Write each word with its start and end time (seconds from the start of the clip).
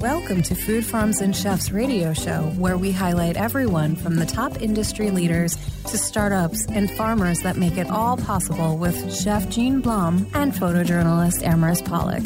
Welcome 0.00 0.42
to 0.42 0.54
Food 0.54 0.86
Farms 0.86 1.20
and 1.20 1.34
Chefs 1.34 1.72
radio 1.72 2.12
show, 2.12 2.42
where 2.56 2.78
we 2.78 2.92
highlight 2.92 3.36
everyone 3.36 3.96
from 3.96 4.14
the 4.14 4.26
top 4.26 4.62
industry 4.62 5.10
leaders 5.10 5.56
to 5.86 5.98
startups 5.98 6.66
and 6.66 6.88
farmers 6.88 7.40
that 7.40 7.56
make 7.56 7.76
it 7.76 7.90
all 7.90 8.16
possible 8.16 8.78
with 8.78 9.12
Chef 9.12 9.48
Jean 9.48 9.80
Blum 9.80 10.28
and 10.34 10.52
photojournalist 10.52 11.42
Amaris 11.42 11.84
Pollock. 11.84 12.22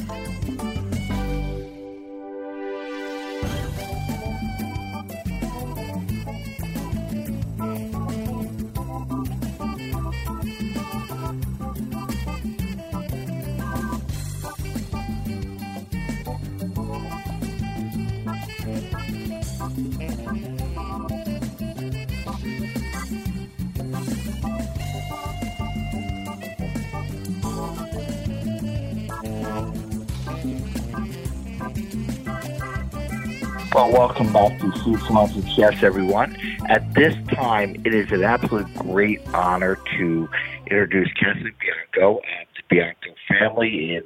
Welcome 34.12 34.32
back 34.34 34.60
to 34.60 34.70
Food 34.82 35.00
Farms 35.08 35.34
and 35.36 35.50
Chefs, 35.52 35.82
everyone. 35.82 36.36
At 36.68 36.92
this 36.92 37.14
time, 37.28 37.80
it 37.82 37.94
is 37.94 38.12
an 38.12 38.22
absolute 38.22 38.68
great 38.74 39.26
honor 39.32 39.76
to 39.96 40.28
introduce 40.66 41.08
Kathleen 41.14 41.54
Bianco 41.58 42.20
and 42.20 42.46
the 42.54 42.62
Bianco 42.68 43.08
family 43.26 43.94
in 43.94 44.02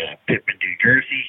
uh, 0.00 0.16
Pitman, 0.26 0.56
New 0.62 0.76
Jersey. 0.82 1.24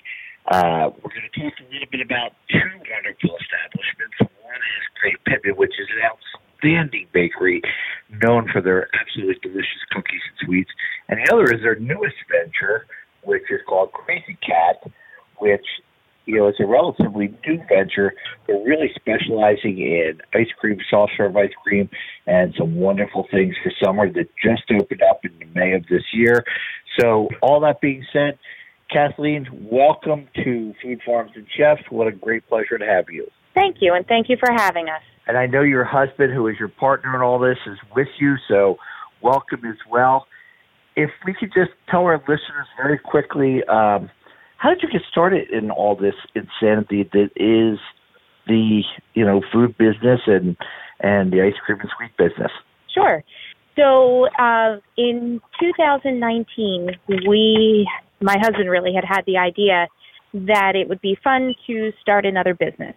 Uh, 0.47 0.91
we're 1.03 1.11
going 1.11 1.27
to 1.29 1.41
talk 1.41 1.59
a 1.59 1.73
little 1.73 1.89
bit 1.91 1.99
about 1.99 2.31
two 2.49 2.57
wonderful 2.89 3.35
establishments. 3.35 4.15
One 4.19 4.63
is 4.63 4.83
Crave 4.97 5.19
Pitman, 5.27 5.57
which 5.57 5.73
is 5.77 5.87
an 5.91 6.07
outstanding 6.07 7.07
bakery 7.11 7.61
known 8.23 8.47
for 8.49 8.61
their 8.61 8.87
absolutely 8.95 9.35
delicious 9.43 9.83
cookies 9.91 10.21
and 10.23 10.47
sweets. 10.47 10.71
And 11.09 11.19
the 11.19 11.33
other 11.33 11.53
is 11.53 11.61
their 11.61 11.75
newest 11.75 12.15
venture, 12.31 12.87
which 13.23 13.43
is 13.51 13.59
called 13.67 13.91
Crazy 13.91 14.37
Kat, 14.39 14.89
which 15.39 15.67
you 16.25 16.37
know, 16.37 16.47
it's 16.47 16.59
a 16.59 16.65
relatively 16.65 17.33
new 17.45 17.57
venture. 17.69 18.13
They're 18.47 18.63
really 18.63 18.91
specializing 18.95 19.77
in 19.77 20.21
ice 20.33 20.47
cream, 20.59 20.77
soft 20.89 21.13
serve 21.17 21.35
ice 21.37 21.51
cream, 21.63 21.89
and 22.25 22.53
some 22.57 22.75
wonderful 22.75 23.27
things 23.31 23.55
for 23.63 23.71
summer 23.83 24.11
that 24.13 24.27
just 24.43 24.63
opened 24.71 25.01
up 25.09 25.21
in 25.23 25.53
May 25.53 25.73
of 25.73 25.83
this 25.89 26.03
year. 26.13 26.43
So, 26.99 27.29
all 27.41 27.59
that 27.61 27.81
being 27.81 28.05
said, 28.11 28.39
Kathleen, 28.91 29.47
welcome 29.71 30.27
to 30.43 30.73
Food 30.81 31.01
Farms 31.05 31.31
and 31.35 31.45
Chefs. 31.57 31.83
What 31.89 32.07
a 32.07 32.11
great 32.11 32.47
pleasure 32.47 32.77
to 32.77 32.85
have 32.85 33.05
you. 33.09 33.27
Thank 33.53 33.77
you, 33.79 33.93
and 33.93 34.05
thank 34.07 34.29
you 34.29 34.37
for 34.39 34.51
having 34.51 34.89
us. 34.89 35.01
And 35.27 35.37
I 35.37 35.45
know 35.47 35.61
your 35.61 35.85
husband, 35.85 36.33
who 36.33 36.47
is 36.47 36.55
your 36.59 36.69
partner 36.69 37.15
in 37.15 37.21
all 37.21 37.39
this, 37.39 37.57
is 37.65 37.77
with 37.95 38.07
you, 38.19 38.35
so 38.47 38.77
welcome 39.21 39.65
as 39.65 39.77
well. 39.89 40.27
If 40.95 41.09
we 41.25 41.33
could 41.33 41.51
just 41.53 41.71
tell 41.89 42.01
our 42.01 42.19
listeners 42.19 42.67
very 42.81 42.97
quickly, 42.97 43.63
um, 43.65 44.09
how 44.57 44.69
did 44.69 44.81
you 44.81 44.89
get 44.89 45.01
started 45.09 45.49
in 45.49 45.71
all 45.71 45.95
this 45.95 46.15
insanity 46.33 47.09
that 47.13 47.29
is 47.35 47.79
the 48.47 48.81
you 49.13 49.25
know 49.25 49.41
food 49.51 49.77
business 49.77 50.21
and 50.27 50.55
and 50.99 51.31
the 51.31 51.41
ice 51.41 51.53
cream 51.65 51.79
and 51.79 51.89
sweet 51.97 52.15
business? 52.17 52.51
Sure. 52.93 53.23
So 53.75 54.27
uh, 54.39 54.77
in 54.97 55.41
2019, 55.59 56.91
we 57.27 57.87
my 58.21 58.37
husband 58.39 58.69
really 58.69 58.93
had 58.93 59.03
had 59.03 59.25
the 59.25 59.37
idea 59.37 59.87
that 60.33 60.73
it 60.75 60.87
would 60.87 61.01
be 61.01 61.17
fun 61.23 61.53
to 61.67 61.91
start 62.01 62.25
another 62.25 62.53
business. 62.53 62.95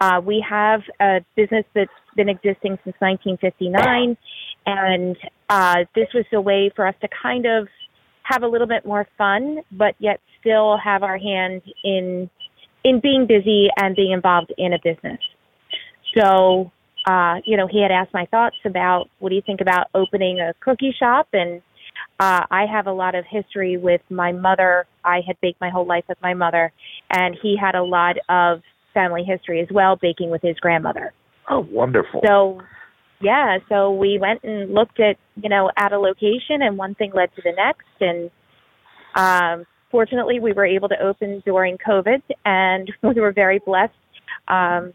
Uh, 0.00 0.20
we 0.24 0.44
have 0.48 0.80
a 1.00 1.20
business 1.36 1.64
that's 1.74 1.90
been 2.16 2.28
existing 2.28 2.78
since 2.84 2.96
1959, 2.98 4.16
and 4.66 5.16
uh, 5.48 5.84
this 5.94 6.08
was 6.14 6.24
a 6.32 6.40
way 6.40 6.70
for 6.74 6.86
us 6.86 6.94
to 7.00 7.08
kind 7.22 7.46
of 7.46 7.68
have 8.22 8.42
a 8.42 8.46
little 8.46 8.66
bit 8.66 8.84
more 8.84 9.06
fun, 9.16 9.58
but 9.72 9.94
yet 9.98 10.20
still 10.44 10.76
have 10.82 11.02
our 11.02 11.16
hand 11.16 11.62
in 11.82 12.28
in 12.84 13.00
being 13.00 13.26
busy 13.26 13.68
and 13.76 13.96
being 13.96 14.12
involved 14.12 14.52
in 14.58 14.74
a 14.74 14.78
business. 14.84 15.18
So, 16.16 16.70
uh, 17.06 17.36
you 17.44 17.56
know, 17.56 17.66
he 17.66 17.80
had 17.80 17.90
asked 17.90 18.12
my 18.12 18.26
thoughts 18.26 18.56
about 18.66 19.08
what 19.18 19.30
do 19.30 19.34
you 19.34 19.42
think 19.44 19.62
about 19.62 19.86
opening 19.94 20.38
a 20.38 20.52
cookie 20.60 20.94
shop, 20.98 21.28
and 21.32 21.62
uh, 22.20 22.42
I 22.50 22.66
have 22.70 22.86
a 22.86 22.92
lot 22.92 23.14
of 23.14 23.24
history 23.28 23.78
with 23.78 24.02
my 24.10 24.32
mother. 24.32 24.86
I 25.04 25.20
had 25.26 25.40
baked 25.40 25.60
my 25.60 25.70
whole 25.70 25.86
life 25.86 26.04
with 26.08 26.18
my 26.22 26.34
mother, 26.34 26.72
and 27.10 27.36
he 27.42 27.56
had 27.60 27.74
a 27.74 27.82
lot 27.82 28.16
of 28.28 28.60
family 28.92 29.24
history 29.24 29.60
as 29.60 29.68
well, 29.72 29.96
baking 29.96 30.30
with 30.30 30.42
his 30.42 30.56
grandmother. 30.60 31.12
Oh, 31.48 31.66
wonderful! 31.70 32.20
So 32.24 32.60
yeah, 33.20 33.58
so 33.68 33.92
we 33.92 34.18
went 34.20 34.44
and 34.44 34.72
looked 34.72 35.00
at, 35.00 35.16
you 35.36 35.48
know, 35.48 35.70
at 35.76 35.92
a 35.92 35.98
location 35.98 36.60
and 36.60 36.76
one 36.76 36.94
thing 36.94 37.12
led 37.14 37.30
to 37.36 37.42
the 37.42 37.52
next 37.52 37.86
and 38.00 38.30
um 39.16 39.66
fortunately 39.94 40.40
we 40.40 40.52
were 40.52 40.66
able 40.66 40.88
to 40.88 41.00
open 41.00 41.40
during 41.46 41.78
COVID 41.78 42.20
and 42.44 42.92
we 43.02 43.20
were 43.20 43.30
very 43.30 43.60
blessed 43.60 43.92
um 44.48 44.92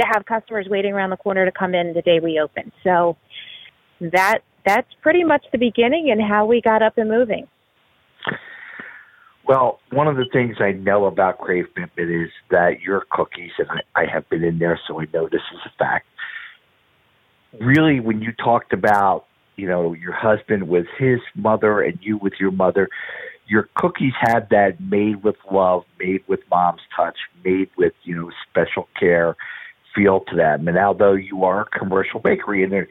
to 0.00 0.06
have 0.12 0.26
customers 0.26 0.66
waiting 0.68 0.92
around 0.92 1.10
the 1.10 1.16
corner 1.16 1.44
to 1.44 1.52
come 1.52 1.76
in 1.76 1.94
the 1.94 2.02
day 2.02 2.18
we 2.18 2.40
opened. 2.40 2.72
So 2.82 3.16
that 4.00 4.40
that's 4.66 4.88
pretty 5.00 5.22
much 5.22 5.46
the 5.52 5.58
beginning 5.58 6.10
and 6.10 6.20
how 6.20 6.44
we 6.44 6.60
got 6.60 6.82
up 6.82 6.98
and 6.98 7.08
moving. 7.08 7.46
Well, 9.46 9.78
one 9.92 10.08
of 10.08 10.16
the 10.16 10.26
things 10.32 10.56
I 10.58 10.72
know 10.72 11.04
about 11.04 11.38
Crave 11.38 11.66
Pitman 11.76 12.24
is 12.24 12.30
that 12.50 12.80
your 12.80 13.04
cookies, 13.12 13.52
and 13.58 13.68
I, 13.70 14.02
I 14.02 14.04
have 14.12 14.28
been 14.28 14.42
in 14.42 14.58
there, 14.58 14.78
so 14.88 15.00
I 15.00 15.04
know 15.14 15.28
this 15.30 15.40
is 15.54 15.60
a 15.64 15.70
fact, 15.78 16.06
really 17.60 18.00
when 18.00 18.20
you 18.20 18.32
talked 18.32 18.72
about 18.72 19.26
you 19.54 19.68
know 19.68 19.94
your 19.94 20.12
husband 20.12 20.68
with 20.68 20.86
his 20.98 21.20
mother 21.36 21.80
and 21.80 21.96
you 22.02 22.18
with 22.18 22.34
your 22.40 22.50
mother 22.50 22.88
your 23.46 23.68
cookies 23.76 24.12
had 24.20 24.48
that 24.50 24.80
made 24.80 25.22
with 25.22 25.36
love 25.50 25.84
made 25.98 26.22
with 26.26 26.40
mom's 26.50 26.80
touch 26.94 27.16
made 27.44 27.68
with 27.76 27.92
you 28.02 28.14
know 28.14 28.30
special 28.48 28.88
care 28.98 29.36
feel 29.94 30.20
to 30.20 30.36
them 30.36 30.68
and 30.68 30.78
although 30.78 31.12
you 31.12 31.44
are 31.44 31.62
a 31.62 31.78
commercial 31.78 32.20
bakery 32.20 32.62
and 32.62 32.72
there 32.72 32.88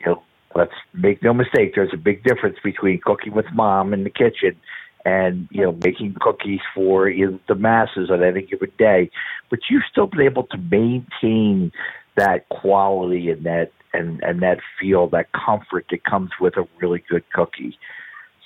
you 0.00 0.06
know 0.06 0.22
let's 0.54 0.74
make 0.94 1.22
no 1.22 1.32
mistake 1.32 1.74
there's 1.74 1.92
a 1.92 1.98
big 1.98 2.22
difference 2.24 2.56
between 2.62 3.00
cooking 3.00 3.32
with 3.32 3.46
mom 3.52 3.92
in 3.94 4.04
the 4.04 4.10
kitchen 4.10 4.56
and 5.04 5.48
you 5.50 5.62
know 5.62 5.72
making 5.84 6.14
cookies 6.20 6.60
for 6.74 7.08
you 7.08 7.30
know, 7.30 7.38
the 7.48 7.54
masses 7.54 8.10
on 8.10 8.22
any 8.22 8.42
given 8.42 8.70
day 8.78 9.10
but 9.50 9.60
you've 9.70 9.82
still 9.90 10.06
been 10.06 10.20
able 10.20 10.44
to 10.44 10.58
maintain 10.58 11.72
that 12.16 12.48
quality 12.50 13.30
and 13.30 13.44
that 13.44 13.72
and 13.94 14.22
and 14.22 14.42
that 14.42 14.58
feel, 14.80 15.08
that 15.08 15.28
comfort 15.32 15.86
that 15.90 16.04
comes 16.04 16.30
with 16.40 16.56
a 16.56 16.66
really 16.80 17.02
good 17.08 17.24
cookie. 17.32 17.78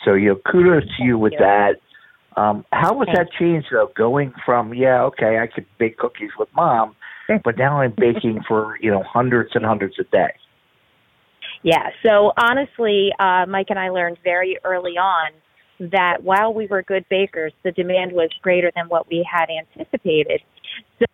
So 0.04 0.14
you 0.14 0.30
know, 0.30 0.40
kudos 0.50 0.84
to 0.96 1.04
you 1.04 1.18
with 1.18 1.34
that. 1.38 1.76
Um, 2.36 2.66
how 2.72 2.94
was 2.94 3.08
that 3.14 3.28
change 3.38 3.64
though? 3.70 3.90
Going 3.96 4.32
from 4.44 4.74
yeah, 4.74 5.02
okay, 5.04 5.38
I 5.38 5.46
could 5.46 5.66
bake 5.78 5.96
cookies 5.96 6.30
with 6.38 6.48
mom, 6.54 6.94
but 7.44 7.56
now 7.56 7.80
I'm 7.80 7.94
baking 7.96 8.42
for 8.46 8.78
you 8.80 8.90
know 8.90 9.02
hundreds 9.02 9.50
and 9.54 9.64
hundreds 9.64 9.94
a 9.98 10.04
day. 10.04 10.34
Yeah. 11.62 11.90
So 12.04 12.32
honestly, 12.36 13.10
uh, 13.18 13.46
Mike 13.48 13.66
and 13.70 13.78
I 13.78 13.88
learned 13.88 14.18
very 14.22 14.58
early 14.64 14.92
on 14.92 15.32
that 15.78 16.22
while 16.22 16.54
we 16.54 16.66
were 16.66 16.82
good 16.82 17.04
bakers, 17.10 17.52
the 17.64 17.72
demand 17.72 18.12
was 18.12 18.30
greater 18.42 18.70
than 18.74 18.88
what 18.88 19.08
we 19.08 19.26
had 19.30 19.48
anticipated. 19.50 20.40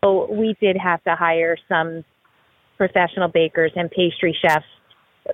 So 0.03 0.31
we 0.31 0.57
did 0.61 0.77
have 0.77 1.03
to 1.05 1.17
hire 1.17 1.57
some 1.69 2.05
professional 2.77 3.29
bakers 3.29 3.73
and 3.77 3.91
pastry 3.91 4.37
chefs 4.41 4.67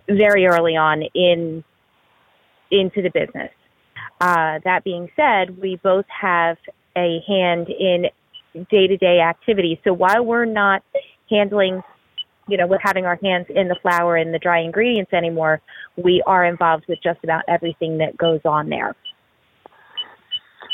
very 0.09 0.47
early 0.47 0.77
on 0.77 1.03
in 1.15 1.65
into 2.71 3.03
the 3.03 3.11
business. 3.11 3.51
Uh, 4.21 4.59
that 4.65 4.83
being 4.85 5.09
said, 5.15 5.61
we 5.61 5.77
both 5.83 6.07
have 6.09 6.57
a 6.97 7.21
hand 7.27 7.69
in 7.69 8.07
day-to-day 8.71 9.21
activities. 9.21 9.79
So 9.85 9.93
while 9.93 10.25
we're 10.25 10.45
not 10.45 10.83
handling, 11.31 11.83
you 12.49 12.57
know, 12.57 12.67
with 12.67 12.81
having 12.83 13.05
our 13.05 13.19
hands 13.23 13.47
in 13.49 13.69
the 13.69 13.77
flour 13.81 14.17
and 14.17 14.35
the 14.35 14.39
dry 14.39 14.61
ingredients 14.61 15.13
anymore, 15.13 15.61
we 15.97 16.23
are 16.27 16.45
involved 16.45 16.87
with 16.89 16.99
just 17.03 17.23
about 17.23 17.43
everything 17.47 17.99
that 17.99 18.17
goes 18.17 18.41
on 18.45 18.69
there. 18.69 18.97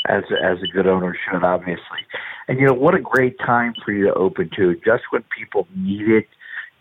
As 0.07 0.23
as 0.43 0.57
a 0.63 0.67
good 0.71 0.87
owner 0.87 1.15
should, 1.29 1.43
obviously. 1.43 1.99
And 2.47 2.59
you 2.59 2.67
know 2.67 2.73
what 2.73 2.93
a 2.93 3.01
great 3.01 3.37
time 3.39 3.73
for 3.83 3.91
you 3.91 4.05
to 4.05 4.13
open 4.13 4.49
to. 4.55 4.75
Just 4.85 5.03
when 5.09 5.23
people 5.37 5.67
needed 5.75 6.25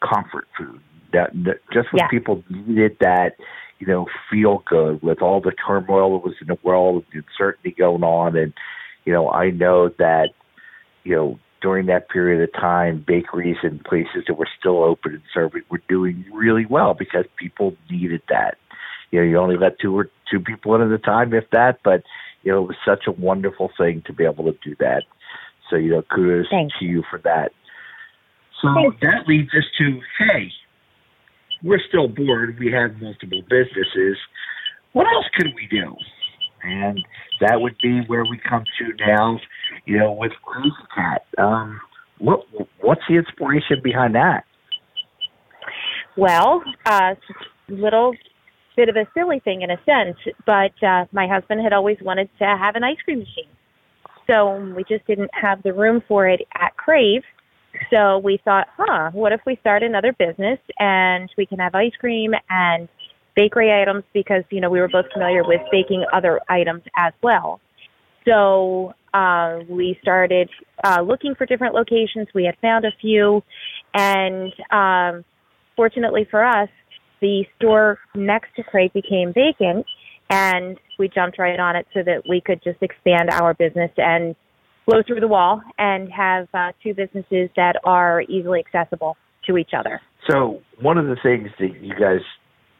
comfort 0.02 0.46
food. 0.56 0.80
That, 1.12 1.30
that 1.44 1.60
just 1.72 1.92
when 1.92 2.00
Yeah. 2.00 2.08
people 2.08 2.42
needed 2.50 2.96
that, 3.00 3.36
you 3.78 3.86
know, 3.86 4.06
feel 4.30 4.62
good 4.66 5.02
with 5.02 5.20
all 5.20 5.40
the 5.40 5.52
turmoil 5.52 6.18
that 6.18 6.24
was 6.24 6.36
in 6.40 6.46
the 6.48 6.58
world, 6.62 7.04
the 7.12 7.20
uncertainty 7.20 7.72
going 7.72 8.02
on, 8.02 8.36
and 8.36 8.52
you 9.04 9.12
know, 9.12 9.30
I 9.30 9.50
know 9.50 9.90
that, 9.98 10.30
you 11.04 11.14
know, 11.14 11.38
during 11.60 11.86
that 11.86 12.10
period 12.10 12.42
of 12.42 12.52
time, 12.52 13.02
bakeries 13.06 13.56
and 13.62 13.82
places 13.84 14.24
that 14.26 14.34
were 14.34 14.48
still 14.58 14.82
open 14.82 15.14
and 15.14 15.22
serving 15.32 15.62
were 15.70 15.80
doing 15.88 16.24
really 16.32 16.66
well 16.66 16.94
because 16.94 17.24
people 17.36 17.74
needed 17.90 18.22
that. 18.28 18.58
You 19.10 19.20
know, 19.20 19.26
you 19.26 19.38
only 19.38 19.56
let 19.56 19.78
two 19.78 19.96
or 19.96 20.10
two 20.30 20.40
people 20.40 20.74
in 20.74 20.82
at 20.82 20.90
a 20.90 20.98
time, 20.98 21.32
if 21.32 21.48
that, 21.52 21.80
but 21.82 22.02
you 22.42 22.52
know, 22.52 22.64
it 22.64 22.68
was 22.68 22.76
such 22.84 23.06
a 23.06 23.12
wonderful 23.12 23.70
thing 23.78 24.02
to 24.06 24.12
be 24.12 24.24
able 24.24 24.44
to 24.44 24.58
do 24.62 24.76
that. 24.80 25.04
So 25.70 25.76
you 25.76 25.90
know, 25.90 26.02
kudos 26.02 26.46
Thanks. 26.50 26.78
to 26.78 26.84
you 26.84 27.02
for 27.08 27.18
that. 27.20 27.52
So 28.60 28.68
Thanks. 28.74 28.96
that 29.00 29.26
leads 29.26 29.54
us 29.54 29.64
to 29.78 30.00
hey, 30.18 30.52
we're 31.64 31.80
still 31.88 32.08
bored. 32.08 32.56
We 32.60 32.70
have 32.72 33.00
multiple 33.00 33.42
businesses. 33.48 34.16
What 34.92 35.06
else 35.06 35.24
could 35.34 35.48
we 35.54 35.66
do? 35.70 35.96
And 36.62 37.00
that 37.40 37.60
would 37.60 37.76
be 37.82 38.02
where 38.06 38.24
we 38.24 38.38
come 38.38 38.64
to 38.78 39.06
now. 39.06 39.40
You 39.86 39.98
know, 39.98 40.12
with 40.12 40.32
Crazy 40.44 40.70
Kat. 40.94 41.26
Um, 41.38 41.80
what 42.18 42.40
what's 42.80 43.00
the 43.08 43.16
inspiration 43.16 43.80
behind 43.82 44.14
that? 44.14 44.44
Well, 46.16 46.62
uh, 46.86 47.14
little 47.68 48.14
bit 48.76 48.88
of 48.88 48.96
a 48.96 49.06
silly 49.14 49.40
thing 49.40 49.62
in 49.62 49.70
a 49.70 49.76
sense, 49.84 50.16
but 50.46 50.72
uh, 50.86 51.06
my 51.12 51.26
husband 51.26 51.60
had 51.62 51.72
always 51.72 51.98
wanted 52.02 52.28
to 52.38 52.44
have 52.44 52.76
an 52.76 52.84
ice 52.84 52.98
cream 53.04 53.20
machine. 53.20 53.50
So 54.26 54.56
we 54.74 54.84
just 54.84 55.06
didn't 55.06 55.30
have 55.34 55.62
the 55.62 55.72
room 55.72 56.02
for 56.06 56.26
it 56.28 56.40
at 56.54 56.76
Crave. 56.76 57.22
So 57.90 58.18
we 58.18 58.38
thought, 58.44 58.68
huh, 58.76 59.10
what 59.12 59.32
if 59.32 59.40
we 59.46 59.56
start 59.56 59.82
another 59.82 60.12
business 60.12 60.58
and 60.78 61.30
we 61.36 61.46
can 61.46 61.58
have 61.58 61.74
ice 61.74 61.92
cream 61.98 62.32
and 62.48 62.88
bakery 63.36 63.72
items 63.72 64.04
because, 64.12 64.44
you 64.50 64.60
know, 64.60 64.70
we 64.70 64.80
were 64.80 64.88
both 64.88 65.06
familiar 65.12 65.42
with 65.44 65.60
baking 65.70 66.04
other 66.12 66.40
items 66.48 66.82
as 66.96 67.12
well. 67.22 67.60
So 68.26 68.94
uh, 69.12 69.60
we 69.68 69.98
started 70.02 70.48
uh, 70.82 71.02
looking 71.02 71.34
for 71.34 71.46
different 71.46 71.74
locations. 71.74 72.28
We 72.34 72.44
had 72.44 72.56
found 72.60 72.84
a 72.84 72.92
few, 73.00 73.42
and 73.92 74.52
um, 74.70 75.24
fortunately 75.76 76.26
for 76.30 76.44
us, 76.44 76.68
the 77.20 77.44
store 77.56 77.98
next 78.14 78.54
to 78.56 78.62
Crave 78.62 78.92
became 78.92 79.32
vacant, 79.32 79.86
and 80.30 80.78
we 80.98 81.08
jumped 81.08 81.38
right 81.38 81.58
on 81.58 81.76
it 81.76 81.86
so 81.94 82.02
that 82.02 82.22
we 82.28 82.40
could 82.40 82.62
just 82.62 82.82
expand 82.82 83.30
our 83.30 83.54
business 83.54 83.90
and 83.96 84.34
blow 84.86 85.02
through 85.06 85.20
the 85.20 85.28
wall 85.28 85.62
and 85.78 86.10
have 86.10 86.48
uh, 86.54 86.72
two 86.82 86.94
businesses 86.94 87.50
that 87.56 87.76
are 87.84 88.22
easily 88.22 88.60
accessible 88.60 89.16
to 89.46 89.56
each 89.56 89.70
other. 89.76 90.00
So 90.28 90.60
one 90.80 90.98
of 90.98 91.06
the 91.06 91.16
things 91.22 91.50
that 91.58 91.80
you 91.80 91.94
guys 91.94 92.20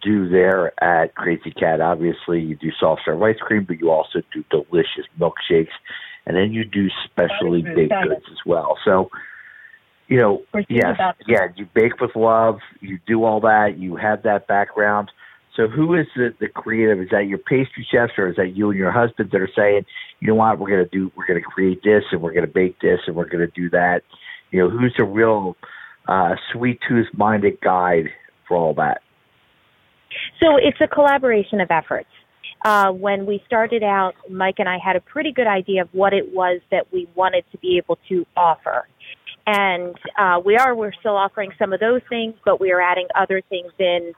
do 0.03 0.29
there 0.29 0.73
at 0.83 1.15
Crazy 1.15 1.51
Kat, 1.51 1.81
obviously 1.81 2.41
you 2.41 2.57
do 2.57 2.71
soft 2.79 3.03
serve 3.05 3.23
ice 3.23 3.37
cream, 3.41 3.65
but 3.67 3.81
you 3.81 3.91
also 3.91 4.21
do 4.33 4.45
delicious 4.51 5.07
milkshakes, 5.19 5.69
and 6.27 6.37
then 6.37 6.53
you 6.53 6.65
do 6.65 6.89
specially 7.05 7.63
baked 7.63 7.93
goods 8.07 8.25
as 8.31 8.39
well. 8.47 8.77
So, 8.85 9.11
you 10.09 10.19
know, 10.19 10.43
yes, 10.69 10.97
yeah, 11.27 11.49
you 11.57 11.67
bake 11.75 12.01
with 12.01 12.15
love, 12.15 12.59
you 12.81 12.99
do 13.07 13.25
all 13.25 13.41
that, 13.41 13.79
you 13.79 13.97
have 13.97 14.23
that 14.25 14.47
background. 14.47 15.11
So 15.57 15.69
who 15.69 15.95
is 15.95 16.07
the, 16.17 16.35
the 16.41 16.49
creative? 16.49 17.01
Is 17.01 17.11
that 17.11 17.27
your 17.27 17.39
pastry 17.39 17.87
chefs 17.91 18.13
or 18.19 18.29
is 18.29 18.37
that 18.37 18.57
you 18.57 18.71
and 18.71 18.79
your 18.79 18.91
husband 18.91 19.31
that 19.33 19.41
are 19.41 19.51
saying, 19.57 19.85
you 20.21 20.29
know 20.29 20.35
what, 20.35 20.59
we're 20.59 20.71
gonna 20.71 20.89
do 20.91 21.13
we're 21.17 21.27
gonna 21.27 21.41
create 21.41 21.83
this 21.85 22.03
and 22.11 22.21
we're 22.21 22.33
gonna 22.33 22.47
bake 22.47 22.81
this 22.81 23.01
and 23.07 23.15
we're 23.15 23.29
gonna 23.29 23.47
do 23.49 23.71
that? 23.71 24.03
You 24.51 24.61
know, 24.61 24.71
who's 24.71 24.95
the 24.97 25.05
real 25.05 25.57
uh, 26.09 26.35
sweet 26.53 26.81
tooth 26.89 27.07
minded 27.15 27.61
guide 27.61 28.07
for 28.49 28.57
all 28.57 28.75
that? 28.75 29.01
So 30.41 30.57
it's 30.57 30.79
a 30.81 30.89
collaboration 30.89 31.61
of 31.61 31.71
efforts. 31.71 32.09
Uh, 32.65 32.91
when 32.91 33.27
we 33.27 33.43
started 33.47 33.83
out, 33.83 34.15
Mike 34.31 34.57
and 34.59 34.69
I 34.69 34.79
had 34.85 34.97
a 34.97 35.01
pretty 35.01 35.33
good 35.33 35.47
idea 35.47 35.83
of 35.83 35.89
what 35.93 36.15
it 36.15 36.33
was 36.33 36.61
that 36.71 36.91
we 36.93 37.07
wanted 37.15 37.45
to 37.53 37.59
be 37.59 37.77
able 37.77 37.99
to 38.09 38.25
offer. 38.37 38.89
And 39.47 39.95
uh, 40.19 40.41
we 40.45 40.57
are, 40.57 40.75
we're 40.75 40.95
still 40.99 41.17
offering 41.17 41.51
some 41.59 41.75
of 41.75 41.81
those 41.81 42.01
things, 42.09 42.35
but 42.45 42.61
we 42.61 42.73
are 42.73 42.81
adding 42.81 43.07
other 43.15 43.43
things 43.51 43.71
in 43.79 44.15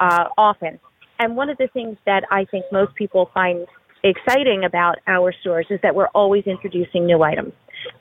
uh, 0.00 0.24
often. 0.36 0.78
And 1.18 1.36
one 1.36 1.48
of 1.48 1.58
the 1.58 1.68
things 1.68 1.96
that 2.06 2.24
I 2.30 2.44
think 2.46 2.64
most 2.72 2.94
people 2.94 3.30
find 3.32 3.66
exciting 4.02 4.64
about 4.64 4.96
our 5.06 5.32
stores 5.40 5.66
is 5.70 5.80
that 5.82 5.94
we're 5.94 6.08
always 6.08 6.44
introducing 6.46 7.06
new 7.06 7.22
items. 7.22 7.52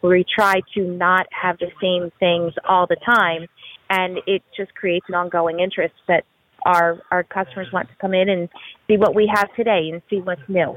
We 0.02 0.24
try 0.24 0.62
to 0.76 0.82
not 0.82 1.28
have 1.32 1.58
the 1.60 1.72
same 1.82 2.12
things 2.20 2.54
all 2.68 2.88
the 2.88 2.98
time, 3.06 3.48
and 3.90 4.20
it 4.28 4.42
just 4.56 4.74
creates 4.76 5.06
an 5.10 5.16
ongoing 5.16 5.60
interest 5.60 5.96
that 6.08 6.24
our 6.66 7.02
our 7.12 7.24
customers 7.24 7.68
want 7.74 7.90
to 7.90 7.96
come 8.00 8.14
in 8.14 8.30
and 8.30 8.50
see 8.88 8.98
what 8.98 9.14
we 9.14 9.30
have 9.34 9.54
today 9.56 9.90
and 9.92 10.02
see 10.10 10.20
what's 10.22 10.42
new. 10.48 10.76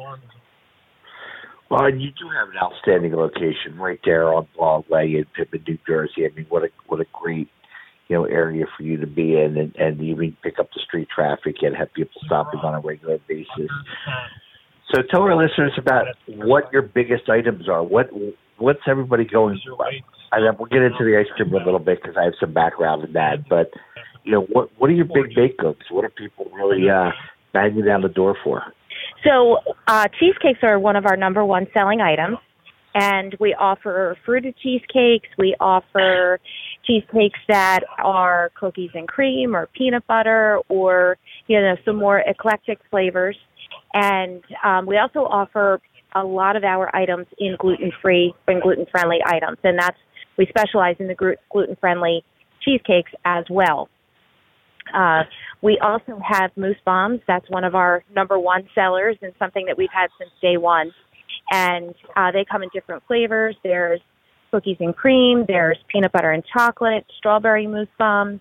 Well, 1.69 1.85
and 1.85 2.01
you 2.01 2.11
do 2.11 2.29
have 2.29 2.49
an 2.49 2.57
outstanding 2.63 3.15
location 3.15 3.77
right 3.77 3.99
there 4.05 4.33
on 4.33 4.47
Broadway 4.57 5.15
in 5.15 5.25
Pitman, 5.37 5.65
New 5.67 5.79
Jersey. 5.87 6.25
I 6.25 6.35
mean, 6.37 6.47
what 6.49 6.63
a 6.63 6.69
what 6.87 7.01
a 7.01 7.07
great 7.13 7.49
you 8.09 8.17
know 8.17 8.25
area 8.25 8.67
for 8.77 8.83
you 8.83 8.97
to 8.99 9.07
be 9.07 9.39
in, 9.39 9.57
and 9.57 9.75
and 9.77 9.99
can 10.27 10.37
pick 10.43 10.59
up 10.59 10.69
the 10.75 10.81
street 10.87 11.09
traffic 11.15 11.57
and 11.63 11.77
have 11.77 11.93
people 11.93 12.21
stopping 12.25 12.61
on 12.61 12.75
a 12.75 12.81
regular 12.81 13.19
basis. 13.29 13.71
So 14.95 15.03
tell 15.11 15.23
our 15.23 15.37
listeners 15.37 15.73
about 15.77 16.07
what 16.27 16.73
your 16.73 16.83
biggest 16.83 17.29
items 17.29 17.69
are. 17.69 17.83
What 17.83 18.11
what's 18.59 18.81
everybody 18.89 19.25
going? 19.25 19.61
I 20.33 20.39
we'll 20.59 20.67
get 20.67 20.83
into 20.83 21.05
the 21.05 21.19
ice 21.19 21.27
cream 21.37 21.53
a 21.55 21.59
little 21.59 21.79
bit 21.79 22.01
because 22.01 22.17
I 22.17 22.25
have 22.25 22.35
some 22.39 22.53
background 22.53 23.05
in 23.05 23.13
that. 23.15 23.49
But 23.49 23.71
you 24.25 24.33
know, 24.33 24.43
what 24.43 24.71
what 24.79 24.91
are 24.91 24.95
your 24.95 25.07
big 25.07 25.35
bake 25.35 25.59
goods? 25.59 25.81
What 25.91 26.05
are 26.05 26.11
people 26.11 26.51
really 26.55 26.89
uh, 26.89 27.11
banging 27.53 27.85
down 27.85 28.03
the 28.03 28.09
door 28.09 28.37
for? 28.45 28.63
So 29.25 29.59
uh, 29.87 30.09
cheesecakes 30.19 30.61
are 30.63 30.79
one 30.79 30.97
of 30.97 31.07
our 31.07 31.17
number 31.17 31.45
one 31.45 31.67
selling 31.75 32.01
items, 32.01 32.39
and 32.95 33.37
we 33.41 33.55
offer 33.55 34.17
fruited 34.25 34.55
cheesecakes. 34.63 35.29
We 35.39 35.57
offer 35.61 36.41
cheesecakes 36.87 37.39
that 37.49 37.81
are 38.03 38.51
cookies 38.59 38.91
and 38.95 39.09
cream, 39.09 39.55
or 39.55 39.69
peanut 39.77 40.07
butter, 40.07 40.61
or 40.69 41.19
you 41.47 41.61
know 41.61 41.77
some 41.85 41.97
more 41.97 42.21
eclectic 42.21 42.79
flavors. 42.91 43.37
And 43.95 44.43
um, 44.65 44.87
we 44.87 44.99
also 44.99 45.21
offer 45.21 45.81
a 46.15 46.25
lot 46.25 46.57
of 46.57 46.65
our 46.65 46.95
items 46.95 47.27
in 47.39 47.57
gluten 47.59 47.93
free 48.01 48.35
and 48.47 48.63
gluten 48.63 48.87
friendly 48.91 49.19
items, 49.25 49.59
and 49.65 49.79
that's 49.79 49.99
we 50.37 50.47
specialize 50.47 50.97
in 50.99 51.09
the 51.09 51.37
gluten 51.51 51.77
friendly 51.81 52.23
cheesecakes 52.63 53.13
as 53.25 53.45
well. 53.51 53.89
Uh, 54.95 55.23
we 55.63 55.79
also 55.83 56.21
have 56.25 56.51
Mousse 56.57 56.77
Bombs. 56.85 57.21
That's 57.27 57.49
one 57.49 57.65
of 57.65 57.75
our 57.75 58.05
number 58.15 58.39
one 58.39 58.69
sellers 58.75 59.17
and 59.23 59.33
something 59.39 59.67
that 59.67 59.77
we've 59.77 59.89
had 59.93 60.09
since 60.19 60.31
day 60.41 60.57
one. 60.57 60.93
And 61.51 61.95
uh, 62.17 62.33
they 62.33 62.45
come 62.51 62.63
in 62.63 62.69
different 62.73 63.03
flavors. 63.07 63.57
There's 63.63 64.01
cookies 64.57 64.79
and 64.81 64.97
cream. 64.97 65.45
There's 65.47 65.77
peanut 65.93 66.13
butter 66.13 66.31
and 66.31 66.43
chocolate, 66.51 67.05
strawberry 67.19 67.67
mousse 67.67 67.89
Bombs. 67.99 68.41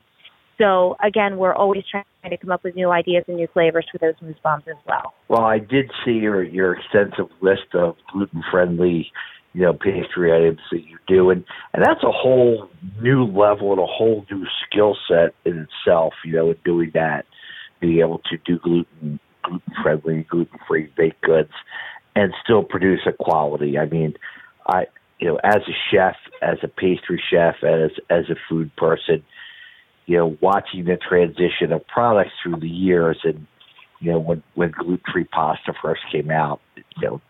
So 0.57 0.95
again, 1.03 1.37
we're 1.37 1.53
always 1.53 1.83
trying 1.91 2.05
to 2.29 2.37
come 2.37 2.51
up 2.51 2.63
with 2.63 2.73
new 2.73 2.89
ideas 2.89 3.25
and 3.27 3.35
new 3.35 3.47
flavors 3.53 3.85
for 3.91 3.97
those 3.97 4.13
mousse 4.21 4.39
Bombs 4.41 4.63
as 4.69 4.77
well. 4.87 5.13
Well, 5.27 5.43
I 5.43 5.59
did 5.59 5.91
see 6.05 6.13
your 6.13 6.41
your 6.41 6.77
extensive 6.77 7.29
list 7.41 7.73
of 7.73 7.97
gluten 8.11 8.41
friendly 8.49 9.11
you 9.51 9.61
know, 9.61 9.71
pastry 9.71 10.33
items 10.33 10.59
that 10.69 10.83
you 10.83 10.97
do. 11.07 11.29
And, 11.29 11.45
and 11.73 11.81
that's 11.81 12.03
a 12.03 12.11
whole 12.11 12.69
new 13.01 13.23
level 13.23 13.71
and 13.71 13.79
a 13.79 13.85
whole 13.85 14.25
new 14.29 14.45
skill 14.65 14.97
set 15.07 15.33
in 15.45 15.65
itself, 15.65 16.13
you 16.25 16.33
know, 16.33 16.49
in 16.49 16.57
doing 16.65 16.91
that, 16.93 17.25
being 17.79 17.99
able 17.99 18.19
to 18.29 18.37
do 18.45 18.59
gluten, 18.59 19.17
gluten 19.43 19.73
friendly, 19.81 20.27
gluten 20.29 20.59
free 20.67 20.91
baked 20.97 21.21
goods 21.21 21.53
and 22.15 22.33
still 22.43 22.63
produce 22.63 23.01
a 23.05 23.13
quality. 23.13 23.77
I 23.77 23.85
mean, 23.85 24.15
I, 24.67 24.87
you 25.25 25.31
know, 25.31 25.39
as 25.43 25.63
a 25.67 25.73
chef, 25.89 26.15
as 26.43 26.59
a 26.61 26.67
pastry 26.67 27.19
chef, 27.31 27.55
as, 27.63 27.89
as 28.11 28.29
a 28.29 28.35
food 28.47 28.69
person, 28.75 29.23
you 30.05 30.17
know, 30.17 30.37
watching 30.39 30.85
the 30.85 30.97
transition 30.97 31.73
of 31.73 31.85
products 31.87 32.29
through 32.43 32.59
the 32.59 32.69
years 32.69 33.17
and, 33.23 33.47
you 33.99 34.11
know, 34.11 34.19
when, 34.19 34.43
when 34.53 34.69
gluten 34.69 35.01
free 35.11 35.23
pasta 35.23 35.73
first 35.81 36.01
came 36.11 36.29
out, 36.29 36.61
you 36.75 36.83
know, 37.01 37.21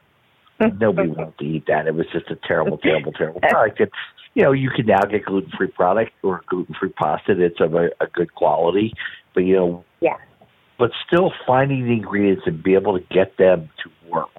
Nobody 0.60 1.10
wanted 1.18 1.38
to 1.38 1.46
eat 1.46 1.68
that. 1.68 1.88
It 1.88 1.96
was 1.96 2.06
just 2.12 2.30
a 2.30 2.36
terrible, 2.36 2.78
terrible, 2.78 3.14
terrible 3.14 3.40
product. 3.50 3.80
And, 3.80 3.92
you 4.34 4.44
know, 4.44 4.52
you 4.52 4.72
can 4.72 4.88
now 4.88 5.02
get 5.10 5.24
gluten 5.24 5.52
free 5.58 5.68
product 5.68 6.12
or 6.22 6.42
gluten 6.50 6.76
free 6.78 6.90
pasta 6.90 7.34
that's 7.34 7.62
of 7.62 7.76
a, 7.76 7.92
a 8.02 8.08
good 8.14 8.36
quality, 8.36 8.94
but 9.34 9.42
you 9.42 9.56
know, 9.56 9.86
yeah. 10.02 10.18
But 10.78 10.92
still, 11.08 11.32
finding 11.48 11.86
the 11.86 11.94
ingredients 11.94 12.44
and 12.46 12.62
be 12.62 12.74
able 12.74 13.00
to 13.00 13.06
get 13.10 13.38
them 13.38 13.70
to 13.84 14.10
work 14.12 14.30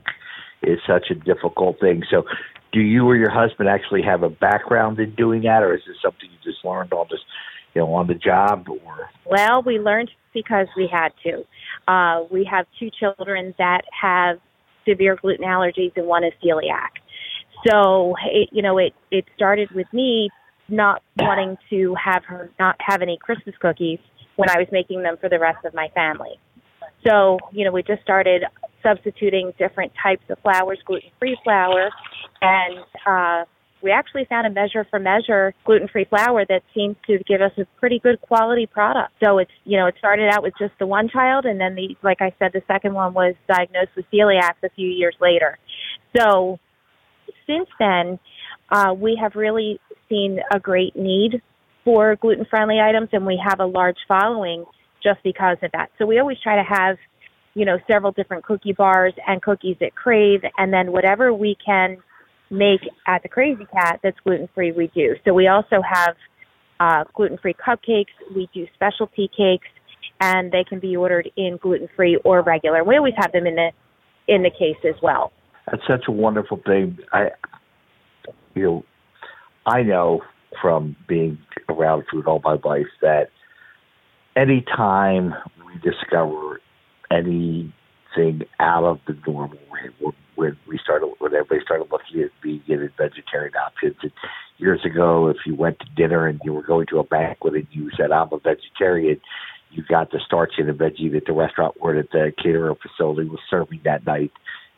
is 0.63 0.79
such 0.87 1.07
a 1.11 1.15
difficult 1.15 1.81
thing. 1.81 2.03
So, 2.11 2.25
do 2.77 2.83
you 2.83 3.09
or 3.09 3.17
your 3.17 3.31
husband 3.31 3.71
actually 3.71 4.03
have 4.03 4.23
a 4.23 4.29
background 4.29 5.01
in 5.01 5.15
doing 5.15 5.43
that, 5.45 5.63
or 5.63 5.75
is 5.75 5.81
this 5.87 5.97
something 6.03 6.29
you 6.31 6.53
just 6.53 6.63
learned 6.63 6.93
on 6.93 7.07
this, 7.11 7.21
you 7.75 7.81
know, 7.81 7.95
on 7.95 8.07
the 8.07 8.15
job? 8.15 8.69
Or 8.69 9.09
well, 9.25 9.63
we 9.63 9.79
learned 9.79 10.11
because 10.35 10.67
we 10.77 10.87
had 10.87 11.09
to. 11.23 11.47
Uh, 11.91 12.25
we 12.31 12.47
have 12.51 12.67
two 12.79 12.91
children 12.91 13.55
that 13.57 13.81
have 13.99 14.39
severe 14.87 15.17
gluten 15.17 15.47
allergies 15.47 15.93
and 15.97 16.07
one 16.07 16.23
is 16.23 16.35
celiac. 16.45 17.01
So, 17.67 18.15
it, 18.31 18.51
you 18.53 18.61
know, 18.61 18.77
it, 18.77 18.93
it 19.11 19.25
started 19.35 19.71
with 19.71 19.91
me 19.95 20.29
not 20.69 21.03
wanting 21.19 21.57
to 21.71 21.95
have 21.95 22.25
her 22.27 22.51
not 22.61 22.77
have 22.79 23.01
any 23.01 23.17
Christmas 23.17 23.55
cookies 23.59 24.01
when 24.37 24.51
I 24.51 24.59
was 24.59 24.69
making 24.71 25.03
them 25.03 25.17
for 25.19 25.31
the 25.31 25.39
rest 25.39 25.65
of 25.65 25.73
my 25.73 25.89
family. 25.95 26.39
So, 27.09 27.39
you 27.53 27.65
know, 27.65 27.73
we 27.73 27.83
just 27.83 28.03
started 28.03 28.45
substituting 28.87 29.53
different 29.59 29.93
types 30.01 30.23
of 30.29 30.39
flours, 30.41 30.79
gluten 30.87 31.11
free 31.19 31.37
flour, 31.43 31.91
and 32.41 32.79
uh, 33.07 33.45
we 33.83 33.91
actually 33.91 34.25
found 34.25 34.47
a 34.47 34.51
measure 34.51 34.87
for 34.89 34.99
measure 34.99 35.55
gluten 35.65 35.89
free 35.89 36.05
flour 36.05 36.45
that 36.49 36.63
seems 36.75 36.97
to 37.07 37.19
give 37.27 37.41
us 37.41 37.53
a 37.59 37.65
pretty 37.79 37.99
good 37.99 38.21
quality 38.21 38.67
product. 38.67 39.13
So 39.25 39.39
it's 39.39 39.51
you 39.65 39.79
know, 39.79 39.87
it 39.87 39.95
started 39.99 40.29
out 40.33 40.43
with 40.43 40.55
just 40.59 40.73
the 40.79 40.87
one 40.87 41.09
child 41.09 41.45
and 41.45 41.61
then 41.61 41.75
the 41.75 41.97
like 42.03 42.21
I 42.21 42.33
said, 42.39 42.53
the 42.53 42.63
second 42.67 42.95
one 42.95 43.15
was 43.15 43.35
diagnosed 43.49 43.91
with 43.97 44.07
celiac 44.13 44.55
a 44.65 44.71
few 44.71 44.89
years 44.89 45.17
later. 45.21 45.59
So 46.17 46.59
since 47.47 47.69
then 47.79 48.19
uh, 48.71 48.95
we 48.95 49.19
have 49.21 49.35
really 49.35 49.79
seen 50.09 50.41
a 50.53 50.59
great 50.59 50.97
need 50.97 51.43
for 51.85 52.17
gluten 52.17 52.45
friendly 52.51 52.81
items, 52.81 53.09
and 53.13 53.25
we 53.25 53.41
have 53.43 53.61
a 53.61 53.67
large 53.67 53.99
following 54.09 54.65
just 55.03 55.23
because 55.23 55.57
of 55.63 55.71
that. 55.73 55.91
So 55.99 56.07
we 56.07 56.19
always 56.19 56.39
try 56.43 56.57
to 56.57 56.65
have, 56.65 56.97
you 57.57 57.65
know, 57.65 57.79
several 57.91 58.13
different 58.13 58.45
cookie 58.45 58.75
bars 58.75 59.15
and 59.27 59.41
cookies 59.41 59.77
that 59.81 59.95
crave, 59.95 60.43
and 60.59 60.75
then 60.75 60.93
whatever 60.93 61.33
we 61.33 61.57
can 61.65 61.97
make 62.51 62.83
at 63.07 63.23
the 63.23 63.31
Crazy 63.31 63.67
Kat 63.73 63.99
that's 64.03 64.19
gluten 64.21 64.47
free, 64.55 64.73
we 64.73 64.89
do. 64.95 65.15
So 65.25 65.33
we 65.33 65.49
also 65.49 65.81
have 65.83 66.17
uh, 66.79 67.05
gluten 67.15 67.39
free 67.39 67.55
cupcakes. 67.55 68.13
We 68.35 68.51
do 68.53 68.67
specialty 68.75 69.31
cakes, 69.35 69.69
and 70.21 70.53
they 70.53 70.65
can 70.65 70.81
be 70.81 70.99
ordered 70.99 71.31
in 71.37 71.57
gluten 71.57 71.89
free 71.97 72.21
or 72.27 72.43
regular. 72.43 72.85
We 72.85 72.99
always 72.99 73.15
have 73.17 73.33
them 73.33 73.47
in 73.47 73.55
the 73.55 73.71
in 74.29 74.43
the 74.43 74.51
case 74.51 74.77
as 74.87 75.01
well. 75.03 75.33
That's 75.71 75.83
such 75.89 76.05
a 76.09 76.13
wonderful 76.13 76.61
thing. 76.67 76.99
I, 77.11 77.31
you 78.55 78.63
know, 78.63 78.85
I 79.65 79.83
know 79.83 80.21
from 80.61 80.95
being 81.09 81.39
around 81.71 82.05
food 82.13 82.27
all 82.27 82.43
my 82.45 82.59
life 82.63 82.87
that 83.01 83.31
anytime 84.37 85.33
we 85.67 85.81
discover 85.81 86.61
anything 87.11 88.43
out 88.61 88.85
of 88.85 89.01
the 89.07 89.17
normal, 89.27 89.59
when, 89.69 90.15
when 90.35 90.57
we 90.67 90.79
started, 90.79 91.13
when 91.19 91.35
everybody 91.35 91.61
started 91.63 91.89
looking 91.91 92.23
at 92.23 92.31
vegan 92.43 92.83
and 92.83 92.97
vegetarian 92.97 93.55
options, 93.57 93.97
and 94.03 94.13
years 94.59 94.85
ago, 94.85 95.29
if 95.29 95.39
you 95.45 95.55
went 95.55 95.79
to 95.81 95.87
dinner 95.97 96.27
and 96.27 96.41
you 96.45 96.53
were 96.53 96.63
going 96.63 96.87
to 96.87 96.99
a 96.99 97.05
banquet 97.05 97.55
and 97.55 97.67
you 97.71 97.91
said, 97.97 98.13
"I'm 98.13 98.33
a 98.33 98.39
vegetarian," 98.39 99.21
you 99.71 99.83
got 99.83 100.11
the 100.11 100.21
starch 100.25 100.55
and 100.59 100.69
the 100.69 100.73
veggie 100.73 101.13
that 101.13 101.27
the 101.27 101.33
restaurant 101.33 101.75
or 101.81 101.95
that 101.95 102.11
the 102.11 102.33
caterer 102.43 102.75
facility 102.75 103.29
was 103.29 103.41
serving 103.51 103.81
that 103.85 104.07
night, 104.07 104.33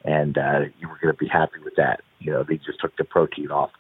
and 0.05 0.39
uh, 0.39 0.61
you 0.79 0.89
were 0.89 0.99
going 1.01 1.15
to 1.15 1.19
be 1.19 1.29
happy 1.29 1.59
with 1.65 1.75
that. 1.77 2.01
You 2.21 2.33
know, 2.33 2.45
they 2.45 2.57
just 2.57 2.81
took 2.81 2.97
the 2.97 3.05
protein 3.05 3.51
off, 3.51 3.71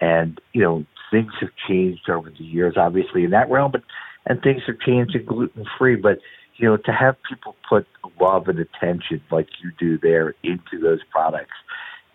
and 0.00 0.40
you 0.52 0.62
know 0.62 0.84
things 1.10 1.32
have 1.40 1.50
changed 1.66 2.10
over 2.10 2.30
the 2.30 2.44
years, 2.44 2.74
obviously 2.76 3.24
in 3.24 3.30
that 3.30 3.50
realm, 3.50 3.72
but 3.72 3.82
and 4.26 4.42
things 4.42 4.62
have 4.66 4.78
changed 4.80 5.14
in 5.14 5.24
gluten 5.24 5.64
free. 5.78 5.96
But 5.96 6.18
you 6.58 6.68
know, 6.68 6.76
to 6.76 6.92
have 6.92 7.16
people 7.28 7.56
put 7.68 7.86
love 8.20 8.48
and 8.48 8.58
attention 8.58 9.22
like 9.30 9.48
you 9.62 9.70
do 9.78 9.98
there 9.98 10.34
into 10.42 10.78
those 10.82 11.00
products, 11.10 11.54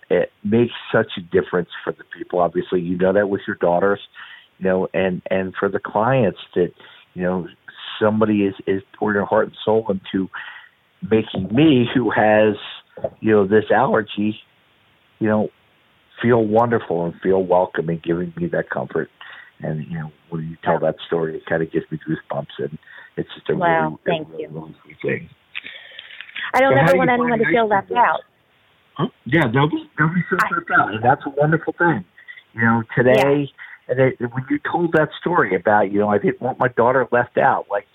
it 0.10 0.32
makes 0.44 0.74
such 0.92 1.12
a 1.18 1.22
difference 1.22 1.70
for 1.84 1.94
the 1.94 2.04
people. 2.16 2.40
Obviously, 2.40 2.82
you 2.82 2.98
know 2.98 3.14
that 3.14 3.30
with 3.30 3.42
your 3.48 3.56
daughters, 3.56 4.02
you 4.60 4.66
know, 4.66 4.88
and 4.94 5.22
and 5.32 5.54
for 5.58 5.70
the 5.70 5.80
clients 5.80 6.40
that 6.56 6.72
you 7.14 7.24
know 7.24 7.48
somebody 8.00 8.44
is 8.44 8.54
is 8.68 8.84
pouring 8.98 9.16
their 9.16 9.26
heart 9.26 9.48
and 9.48 9.58
soul 9.64 9.90
into 9.90 10.30
making 11.10 11.54
me, 11.56 11.88
who 11.94 12.12
has 12.12 12.56
you 13.22 13.32
know 13.32 13.48
this 13.48 13.66
allergy, 13.74 14.40
you 15.20 15.28
know, 15.28 15.50
feel 16.22 16.44
wonderful 16.46 17.06
and 17.06 17.14
feel 17.22 17.42
welcome 17.42 17.88
and 17.90 18.04
giving 18.04 18.34
me 18.36 18.48
that 18.48 18.70
comfort. 18.70 19.10
And 19.60 19.86
you 19.88 19.98
know, 19.98 20.12
when 20.30 20.50
you 20.50 20.58
tell 20.64 20.80
that 20.80 20.96
story, 21.08 21.38
it 21.38 21.46
kind 21.46 21.64
of 21.64 21.72
gives 21.72 21.86
me 21.90 21.98
goosebumps, 22.06 22.60
and 22.60 22.78
it's 23.18 23.30
just 23.36 23.50
a 23.50 23.56
wow, 23.56 23.84
really, 23.84 23.98
thank 24.06 24.30
really, 24.30 24.44
you. 24.44 24.50
really 24.50 24.76
sweet 24.84 24.98
thing. 25.02 25.30
I 26.54 26.60
don't 26.60 26.74
So 26.74 26.80
ever 26.80 26.98
want 26.98 27.10
anyone 27.10 27.40
to 27.40 27.46
feel 27.46 27.68
left 27.68 27.92
out. 27.92 28.22
Huh? 28.96 29.08
Yeah, 29.26 29.46
nobody 29.46 29.90
nobody 30.00 30.22
feels 30.30 30.42
I- 30.44 30.56
left 30.56 30.72
out, 30.78 30.94
and 30.94 31.04
that's 31.04 31.22
a 31.26 31.30
wonderful 31.30 31.74
thing. 31.78 32.06
You 32.54 32.62
know, 32.62 32.84
today, 32.96 33.50
and 33.88 34.00
it, 34.00 34.20
when 34.20 34.46
you 34.50 34.60
told 34.72 34.94
that 34.94 35.10
story 35.20 35.56
about, 35.56 35.92
you 35.92 36.00
know, 36.00 36.10
I 36.10 36.20
didn't 36.20 36.42
want 36.42 36.60
my 36.60 36.68
daughter 36.68 37.08
left 37.12 37.38
out. 37.40 37.66
Like, 37.72 37.88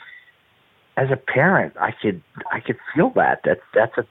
as 0.97 1.09
a 1.13 1.17
parent, 1.17 1.75
I 1.81 1.93
could 2.03 2.23
I 2.51 2.61
could 2.61 2.77
feel 2.95 3.11
that. 3.15 3.41
That 3.45 3.59
that's 3.75 3.97
a, 3.99 4.05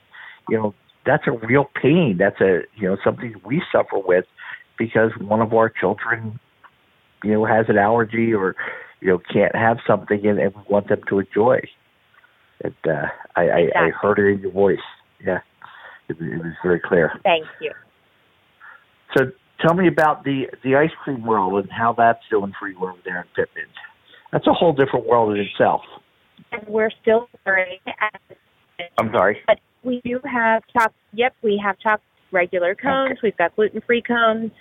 you 0.49 0.57
know, 0.57 0.73
that's 1.05 1.23
a 1.27 1.31
real 1.31 1.69
pain. 1.81 2.15
That's 2.17 2.39
a 2.39 2.61
you 2.75 2.87
know 2.87 2.97
something 3.03 3.35
we 3.45 3.61
suffer 3.71 3.99
with 3.99 4.25
because 4.77 5.11
one 5.19 5.41
of 5.41 5.53
our 5.53 5.69
children, 5.69 6.39
you 7.23 7.33
know, 7.33 7.45
has 7.45 7.65
an 7.67 7.77
allergy 7.77 8.33
or 8.33 8.55
you 8.99 9.09
know 9.09 9.19
can't 9.31 9.55
have 9.55 9.77
something, 9.87 10.25
and, 10.25 10.39
and 10.39 10.53
we 10.55 10.61
want 10.69 10.89
them 10.89 11.01
to 11.09 11.19
enjoy. 11.19 11.59
And 12.63 12.75
uh, 12.87 13.07
I, 13.35 13.41
I, 13.41 13.59
I 13.75 13.89
heard 14.01 14.19
it 14.19 14.33
in 14.33 14.39
your 14.39 14.51
voice. 14.51 14.77
Yeah, 15.23 15.39
it, 16.09 16.17
it 16.19 16.37
was 16.37 16.53
very 16.63 16.79
clear. 16.79 17.11
Thank 17.23 17.45
you. 17.61 17.71
So 19.15 19.25
tell 19.65 19.75
me 19.75 19.87
about 19.87 20.23
the 20.23 20.47
the 20.63 20.75
ice 20.75 20.91
cream 21.03 21.25
world 21.25 21.53
and 21.63 21.71
how 21.71 21.93
that's 21.97 22.19
doing 22.29 22.53
for 22.59 22.67
you 22.67 22.77
over 22.79 22.97
there 23.05 23.21
in 23.21 23.27
Pitman. 23.35 23.67
That's 24.31 24.47
a 24.47 24.53
whole 24.53 24.73
different 24.73 25.05
world 25.05 25.33
in 25.33 25.39
itself. 25.39 25.81
And 26.51 26.61
we're 26.67 26.91
still 27.01 27.29
learning. 27.45 27.79
I'm 28.97 29.11
sorry. 29.11 29.37
But 29.47 29.59
we 29.83 30.01
do 30.03 30.19
have 30.25 30.63
choc. 30.73 30.93
Yep, 31.13 31.35
we 31.43 31.61
have 31.63 31.77
choc 31.79 32.01
regular 32.31 32.75
cones. 32.75 33.19
We've 33.23 33.37
got 33.37 33.55
gluten 33.55 33.81
free 33.85 34.01
cones. 34.01 34.51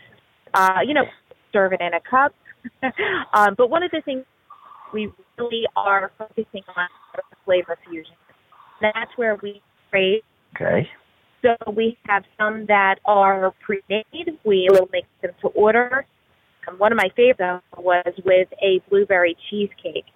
Uh, 0.55 0.79
you 0.87 0.95
know, 0.95 1.05
serve 1.53 1.73
it 1.73 1.81
in 1.81 1.95
a 1.95 2.01
cup. 2.01 2.33
um, 3.35 3.55
but 3.57 3.71
one 3.71 3.83
of 3.83 3.91
the 3.91 4.01
things 4.05 4.25
we 4.93 5.11
really 5.39 5.65
are 5.77 6.13
focusing 6.19 6.63
on 6.77 6.89
is 7.15 7.25
flavor 7.45 7.77
fusion. 7.89 8.15
That's 8.81 9.11
where 9.17 9.37
we 9.43 9.63
create. 9.91 10.23
Okay. 10.55 10.89
So 11.43 11.73
we 11.73 11.97
have 12.07 12.25
some 12.39 12.67
that 12.67 12.97
are 13.05 13.53
pre-made. 13.65 14.39
We 14.45 14.69
will 14.71 14.89
make 14.93 15.05
them 15.23 15.33
to 15.43 15.49
order. 15.49 16.07
Um, 16.69 16.77
one 16.79 16.93
of 16.93 16.97
my 16.97 17.09
favorites 17.15 17.65
was 17.77 18.13
with 18.25 18.49
a 18.63 18.81
blueberry 18.89 19.37
cheesecake, 19.49 20.07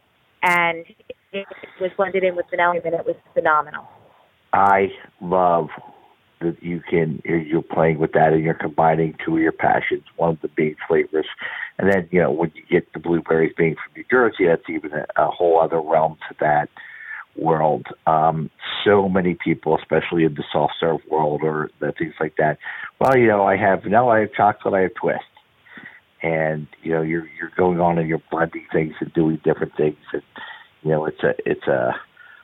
and 0.42 0.84
it 1.32 1.46
was 1.80 1.90
blended 1.96 2.24
in 2.24 2.34
with 2.34 2.46
vanilla, 2.50 2.80
and 2.84 2.94
it 2.94 3.06
was 3.06 3.16
phenomenal. 3.34 3.86
I 4.52 4.88
love 5.20 5.68
that 6.40 6.62
you 6.62 6.80
can 6.88 7.22
you're 7.24 7.62
playing 7.62 7.98
with 7.98 8.12
that 8.12 8.32
and 8.32 8.42
you're 8.42 8.54
combining 8.54 9.14
two 9.24 9.36
of 9.36 9.42
your 9.42 9.52
passions, 9.52 10.04
one 10.16 10.30
of 10.30 10.40
the 10.40 10.48
being 10.48 10.76
flavors, 10.88 11.26
and 11.78 11.90
then 11.90 12.08
you 12.10 12.20
know 12.20 12.30
when 12.30 12.52
you 12.54 12.62
get 12.70 12.92
the 12.92 12.98
blueberries 12.98 13.52
being 13.56 13.74
from 13.74 13.92
New 13.96 14.04
Jersey, 14.10 14.46
that's 14.46 14.68
even 14.68 14.92
a, 14.92 15.06
a 15.16 15.30
whole 15.30 15.60
other 15.60 15.80
realm 15.80 16.16
to 16.28 16.34
that 16.40 16.68
world. 17.36 17.86
Um, 18.06 18.50
so 18.84 19.08
many 19.08 19.36
people, 19.42 19.78
especially 19.78 20.24
in 20.24 20.34
the 20.34 20.44
soft 20.52 20.74
serve 20.80 21.00
world 21.10 21.42
or 21.42 21.70
the 21.80 21.92
things 21.92 22.14
like 22.20 22.36
that. 22.38 22.58
Well, 22.98 23.16
you 23.16 23.26
know, 23.26 23.44
I 23.44 23.56
have 23.56 23.82
vanilla, 23.82 24.16
I 24.16 24.20
have 24.20 24.32
chocolate, 24.32 24.74
I 24.74 24.80
have 24.82 24.94
twist, 24.94 25.24
and 26.22 26.66
you 26.82 26.92
know, 26.92 27.02
you're 27.02 27.28
you're 27.38 27.52
going 27.56 27.80
on 27.80 27.98
and 27.98 28.08
you're 28.08 28.22
blending 28.30 28.66
things 28.72 28.94
and 29.00 29.12
doing 29.12 29.40
different 29.44 29.76
things, 29.76 29.98
and 30.12 30.22
you 30.82 30.90
know, 30.90 31.04
it's 31.04 31.22
a 31.22 31.34
it's 31.44 31.66
a 31.66 31.94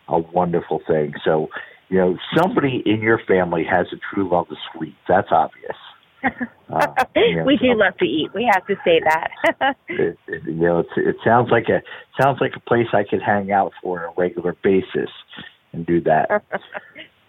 a 0.09 0.19
wonderful 0.19 0.81
thing. 0.87 1.15
So, 1.25 1.49
you 1.89 1.99
know, 1.99 2.17
somebody 2.37 2.83
in 2.85 3.01
your 3.01 3.21
family 3.27 3.65
has 3.65 3.87
a 3.93 3.97
true 4.15 4.29
love 4.29 4.47
of 4.51 4.57
sweets. 4.73 4.97
That's 5.09 5.29
obvious. 5.31 5.77
Uh, 6.69 7.05
we 7.47 7.57
do 7.59 7.75
love 7.75 7.97
to 7.97 8.05
eat. 8.05 8.29
We 8.35 8.51
have 8.53 8.67
to 8.67 8.75
say 8.85 9.01
that. 9.05 9.77
it, 9.89 10.19
it, 10.27 10.43
you 10.45 10.55
know, 10.55 10.81
it's, 10.81 10.91
it 10.97 11.15
sounds 11.25 11.49
like 11.49 11.69
a 11.69 11.81
sounds 12.21 12.39
like 12.41 12.55
a 12.57 12.61
place 12.61 12.89
I 12.93 13.05
could 13.09 13.23
hang 13.23 13.53
out 13.53 13.71
for 13.81 14.05
on 14.05 14.13
a 14.13 14.21
regular 14.21 14.57
basis 14.65 15.11
and 15.73 15.87
do 15.87 16.01
that. 16.01 16.43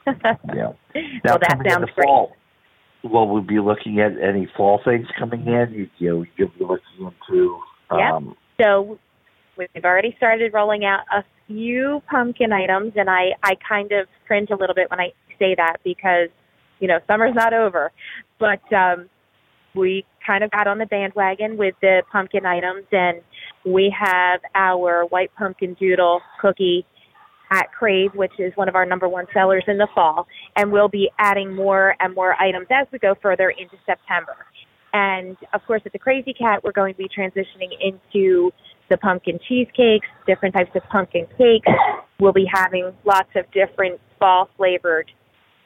Yeah. 0.56 0.72
Now, 0.96 1.12
well, 1.26 1.38
that 1.42 1.58
sounds 1.68 1.90
great. 1.94 2.06
fall, 2.06 2.32
well, 3.04 3.28
we'll 3.28 3.42
be 3.42 3.60
looking 3.60 4.00
at 4.00 4.14
any 4.22 4.48
fall 4.56 4.80
things 4.84 5.06
coming 5.20 5.46
in. 5.46 5.74
You, 5.74 5.90
you 5.98 6.10
know, 6.10 6.26
you'll 6.38 6.48
be 6.58 6.64
looking 6.64 7.12
into. 7.30 7.60
Yep. 7.92 8.14
Um, 8.14 8.36
So 8.60 9.00
we've 9.58 9.84
already 9.84 10.14
started 10.18 10.54
rolling 10.54 10.86
out 10.86 11.02
a 11.14 11.24
few 11.48 12.02
pumpkin 12.10 12.52
items, 12.52 12.94
and 12.96 13.10
I 13.10 13.32
I 13.44 13.56
kind 13.68 13.92
of 13.92 14.08
cringe 14.26 14.50
a 14.52 14.56
little 14.56 14.76
bit 14.76 14.90
when 14.90 15.00
I 15.00 15.14
say 15.40 15.56
that 15.56 15.78
because 15.84 16.30
you 16.80 16.88
know 16.88 17.00
summer's 17.08 17.36
not 17.36 17.54
over, 17.54 17.92
but 18.40 18.62
um, 18.74 19.10
we 19.76 20.06
kind 20.26 20.44
of 20.44 20.52
got 20.52 20.68
on 20.68 20.78
the 20.78 20.86
bandwagon 20.86 21.58
with 21.58 21.76
the 21.82 22.04
pumpkin 22.12 22.46
items, 22.46 22.86
and 22.92 23.22
we 23.66 23.94
have 23.98 24.42
our 24.56 25.06
white 25.06 25.32
pumpkin 25.38 25.76
doodle 25.80 26.22
cookie 26.42 26.86
at 27.52 27.72
Crave, 27.72 28.12
which 28.14 28.34
is 28.40 28.52
one 28.56 28.68
of 28.68 28.76
our 28.76 28.86
number 28.86 29.08
one 29.08 29.26
sellers 29.34 29.64
in 29.68 29.78
the 29.78 29.88
fall, 29.96 30.28
and 30.56 30.72
we'll 30.72 30.90
be 30.90 31.10
adding 31.18 31.56
more 31.56 31.96
and 32.00 32.14
more 32.14 32.36
items 32.42 32.68
as 32.70 32.88
we 32.92 33.00
go 33.00 33.16
further 33.22 33.50
into 33.50 33.78
September. 33.86 34.36
And 34.94 35.38
of 35.54 35.62
course, 35.66 35.82
at 35.86 35.94
the 35.94 36.00
Crazy 36.00 36.34
Kat, 36.34 36.64
we're 36.64 36.72
going 36.72 36.94
to 36.94 36.98
be 36.98 37.08
transitioning 37.08 37.72
into 37.80 38.52
the 38.90 38.98
pumpkin 38.98 39.40
cheesecakes, 39.48 40.08
different 40.26 40.56
types 40.56 40.72
of 40.76 40.84
pumpkin 40.90 41.28
cakes. 41.38 41.68
We'll 42.20 42.34
be 42.34 42.46
having 42.52 42.94
lots 43.06 43.30
of 43.36 43.46
different 43.52 44.00
fall 44.20 44.50
flavored 44.58 45.12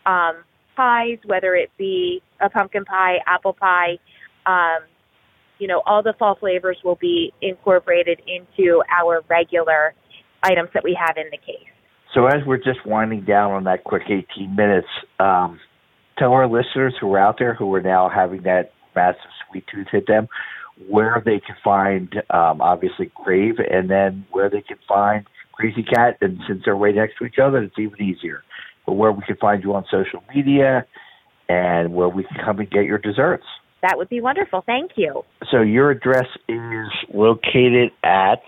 um, 0.06 0.44
pies, 0.76 1.18
whether 1.26 1.56
it 1.56 1.70
be 1.78 2.22
a 2.40 2.50
pumpkin 2.50 2.86
pie, 2.86 3.18
apple 3.28 3.54
pie. 3.54 3.98
Um, 4.46 4.84
you 5.60 5.68
know, 5.68 5.82
all 5.86 6.02
the 6.02 6.14
fall 6.18 6.36
flavors 6.36 6.78
will 6.84 6.98
be 7.00 7.32
incorporated 7.42 8.22
into 8.28 8.82
our 8.90 9.22
regular 9.30 9.94
items 10.44 10.70
that 10.74 10.84
we 10.84 10.98
have 11.00 11.18
in 11.18 11.30
the 11.30 11.38
case. 11.38 11.68
So 12.16 12.26
as 12.26 12.46
we're 12.46 12.58
just 12.58 12.86
winding 12.86 13.24
down 13.26 13.52
on 13.52 13.64
that 13.66 13.84
quick 13.84 14.04
18 14.08 14.56
minutes, 14.56 14.88
um, 15.20 15.60
tell 16.18 16.34
our 16.34 16.48
listeners 16.48 16.96
who 17.00 17.14
are 17.14 17.20
out 17.20 17.36
there 17.40 17.54
who 17.54 17.74
are 17.76 17.82
now 17.82 18.10
having 18.10 18.42
that 18.44 18.74
massive 18.96 19.22
sweet 19.50 19.64
tooth 19.74 19.88
hit 19.92 20.08
them 20.08 20.28
where 20.90 21.22
they 21.24 21.40
can 21.40 21.56
find 21.64 22.14
um, 22.30 22.62
obviously 22.62 23.12
Crave 23.16 23.56
and 23.60 23.90
then 23.90 24.26
where 24.32 24.50
they 24.50 24.62
can 24.62 24.78
find 24.88 25.26
Crazy 25.54 25.84
Kat. 25.84 26.18
And 26.22 26.40
since 26.48 26.62
they're 26.66 26.76
right 26.76 26.96
next 26.96 27.18
to 27.20 27.26
each 27.26 27.40
other, 27.42 27.60
it's 27.64 27.78
even 27.78 28.02
easier. 28.02 28.44
But 28.86 28.94
where 28.94 29.12
we 29.12 29.22
can 29.24 29.36
find 29.38 29.64
you 29.64 29.74
on 29.76 29.86
social 29.92 30.24
media 30.34 30.86
and 31.50 31.94
where 31.94 32.10
we 32.10 32.24
can 32.24 32.38
come 32.44 32.60
and 32.60 32.70
get 32.70 32.86
your 32.86 32.98
desserts. 32.98 33.44
That 33.82 33.98
would 33.98 34.10
be 34.10 34.22
wonderful. 34.22 34.64
Thank 34.66 34.92
you. 34.96 35.24
So 35.52 35.62
your 35.62 35.92
address 35.92 36.28
is 36.48 36.88
located 37.14 37.92
at, 38.04 38.42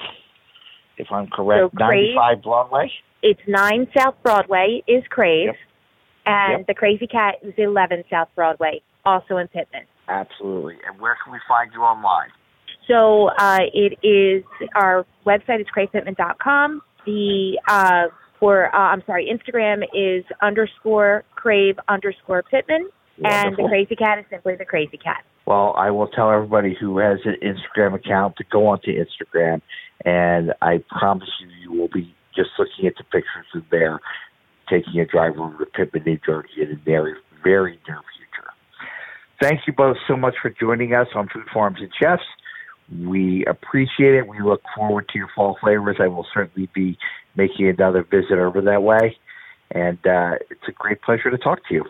if 0.97 1.07
I'm 1.11 1.27
correct, 1.27 1.71
So 1.73 1.77
Crave- 1.77 2.15
95 2.15 2.43
Broadway? 2.43 2.91
It's 3.23 3.39
9 3.47 3.87
South 3.97 4.15
Broadway 4.21 4.83
is 4.87 5.03
Crave, 5.09 5.47
Yep. 5.47 5.55
and 6.25 6.57
Yep. 6.59 6.67
the 6.67 6.73
Crazy 6.73 7.07
Kat 7.07 7.35
is 7.41 7.53
11 7.57 8.03
South 8.09 8.27
Broadway, 8.35 8.81
also 9.05 9.37
in 9.37 9.47
Pitman. 9.47 9.83
Absolutely. 10.07 10.75
And 10.87 10.99
where 10.99 11.17
can 11.23 11.33
we 11.33 11.39
find 11.47 11.71
you 11.73 11.81
online? 11.81 12.29
So 12.87 13.29
uh, 13.39 13.59
it 13.73 13.97
is 14.05 14.43
our 14.75 15.05
website 15.25 15.61
is 15.61 15.67
cravepitman.com. 15.75 16.81
The 17.05 17.59
uh, 17.67 18.07
for 18.39 18.73
uh, 18.75 18.77
I'm 18.77 19.03
sorry, 19.05 19.31
Instagram 19.31 19.83
is 19.93 20.25
underscore 20.41 21.23
crave 21.35 21.75
underscore 21.87 22.43
Pitman, 22.43 22.89
and 23.23 23.55
the 23.55 23.67
Crazy 23.69 23.95
Kat 23.95 24.19
is 24.19 24.25
simply 24.29 24.55
the 24.55 24.65
Crazy 24.65 24.97
Kat. 24.97 25.23
Well, 25.45 25.73
I 25.77 25.91
will 25.91 26.07
tell 26.07 26.31
everybody 26.31 26.75
who 26.79 26.97
has 26.99 27.19
an 27.25 27.35
Instagram 27.41 27.95
account 27.95 28.35
to 28.37 28.43
go 28.51 28.67
onto 28.67 28.91
Instagram, 28.91 29.61
and 30.05 30.53
I 30.61 30.83
promise 30.99 31.29
you, 31.39 31.47
you 31.61 31.79
will 31.79 31.89
be 31.89 32.13
just 32.35 32.49
looking 32.57 32.87
at 32.87 32.93
the 32.97 33.03
pictures 33.03 33.45
in 33.53 33.63
there, 33.71 33.99
taking 34.69 34.99
a 34.99 35.05
drive 35.05 35.37
over 35.37 35.57
to 35.57 35.65
Pitman, 35.65 36.03
New 36.05 36.19
Jersey 36.25 36.61
in 36.61 36.69
the 36.69 36.79
very, 36.83 37.13
very 37.43 37.77
future. 37.85 38.12
Thank 39.41 39.61
you 39.67 39.73
both 39.73 39.97
so 40.07 40.15
much 40.15 40.35
for 40.41 40.49
joining 40.49 40.93
us 40.93 41.07
on 41.15 41.27
Food 41.29 41.47
Farms 41.53 41.77
and 41.79 41.91
Chefs. 41.99 42.23
We 43.05 43.45
appreciate 43.45 44.15
it. 44.15 44.27
We 44.27 44.41
look 44.41 44.61
forward 44.75 45.09
to 45.09 45.17
your 45.17 45.29
fall 45.35 45.57
flavors. 45.61 45.97
I 45.99 46.07
will 46.07 46.27
certainly 46.33 46.69
be 46.73 46.97
making 47.35 47.67
another 47.67 48.03
visit 48.03 48.37
over 48.37 48.61
that 48.61 48.83
way, 48.83 49.17
and 49.71 49.97
uh, 50.05 50.35
it's 50.49 50.67
a 50.67 50.71
great 50.71 51.01
pleasure 51.01 51.31
to 51.31 51.37
talk 51.37 51.59
to 51.69 51.73
you. 51.73 51.85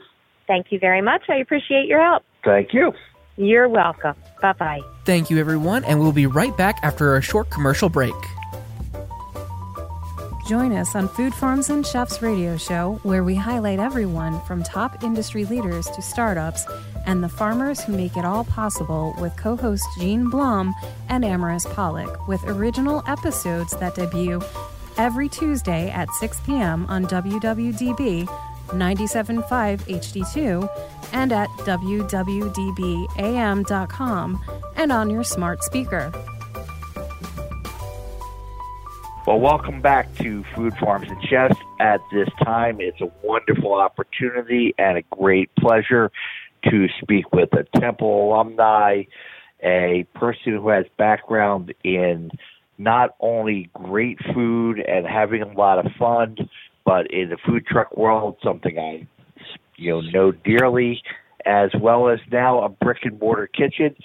Thank 0.47 0.67
you 0.71 0.79
very 0.79 1.01
much. 1.01 1.23
I 1.29 1.37
appreciate 1.37 1.87
your 1.87 2.01
help. 2.01 2.23
Thank 2.43 2.73
you. 2.73 2.93
You're 3.35 3.67
welcome. 3.67 4.15
Bye 4.41 4.53
bye. 4.53 4.81
Thank 5.05 5.29
you, 5.29 5.37
everyone, 5.39 5.83
and 5.85 5.99
we'll 5.99 6.11
be 6.11 6.27
right 6.27 6.55
back 6.55 6.77
after 6.83 7.17
a 7.17 7.21
short 7.21 7.49
commercial 7.49 7.89
break. 7.89 8.13
Join 10.47 10.73
us 10.73 10.93
on 10.93 11.07
Food 11.07 11.33
Farms 11.33 11.69
and 11.69 11.87
Chefs 11.87 12.21
radio 12.21 12.57
show, 12.57 12.99
where 13.03 13.23
we 13.23 13.33
highlight 13.33 13.79
everyone 13.79 14.41
from 14.41 14.61
top 14.61 15.01
industry 15.03 15.45
leaders 15.45 15.87
to 15.87 16.01
startups 16.01 16.65
and 17.05 17.23
the 17.23 17.29
farmers 17.29 17.83
who 17.83 17.93
make 17.93 18.17
it 18.17 18.25
all 18.25 18.43
possible 18.43 19.15
with 19.19 19.35
co 19.37 19.55
host 19.55 19.85
Jean 19.97 20.29
Blum 20.29 20.73
and 21.09 21.23
Amaris 21.23 21.71
Pollock, 21.73 22.27
with 22.27 22.43
original 22.45 23.03
episodes 23.07 23.75
that 23.77 23.95
debut 23.95 24.41
every 24.97 25.29
Tuesday 25.29 25.89
at 25.89 26.09
6 26.11 26.39
p.m. 26.41 26.85
on 26.87 27.05
WWDB 27.05 28.27
97.5 28.67 29.43
HD2 30.01 30.69
and 31.13 31.31
at 31.31 31.49
WWDBAM.com 31.59 32.43
and 34.75 34.91
on 34.91 35.09
your 35.09 35.23
smart 35.23 35.63
speaker. 35.63 36.11
Well, 39.25 39.39
welcome 39.39 39.79
back 39.79 40.13
to 40.17 40.43
Food 40.53 40.75
Farms 40.77 41.07
and 41.09 41.23
Chefs. 41.23 41.55
At 41.79 42.01
this 42.11 42.27
time, 42.43 42.81
it's 42.81 42.99
a 42.99 43.09
wonderful 43.23 43.73
opportunity 43.73 44.75
and 44.77 44.97
a 44.97 45.03
great 45.15 45.49
pleasure 45.55 46.11
to 46.69 46.87
speak 47.01 47.31
with 47.31 47.49
a 47.53 47.65
Temple 47.79 48.29
alumni, 48.29 49.03
a 49.63 50.05
person 50.15 50.53
who 50.53 50.69
has 50.69 50.85
background 50.97 51.73
in 51.83 52.31
not 52.77 53.15
only 53.19 53.69
great 53.73 54.17
food 54.33 54.79
and 54.79 55.05
having 55.05 55.41
a 55.41 55.53
lot 55.53 55.83
of 55.83 55.91
fun, 55.97 56.35
but 56.85 57.11
in 57.11 57.29
the 57.29 57.37
food 57.45 57.65
truck 57.65 57.95
world, 57.95 58.37
something 58.43 58.77
I 58.77 59.07
you 59.77 59.91
know 59.91 60.01
know 60.01 60.31
dearly, 60.31 61.01
as 61.45 61.69
well 61.79 62.09
as 62.09 62.19
now 62.31 62.63
a 62.63 62.69
brick 62.69 62.99
and 63.03 63.19
mortar 63.19 63.47
kitchen. 63.47 63.95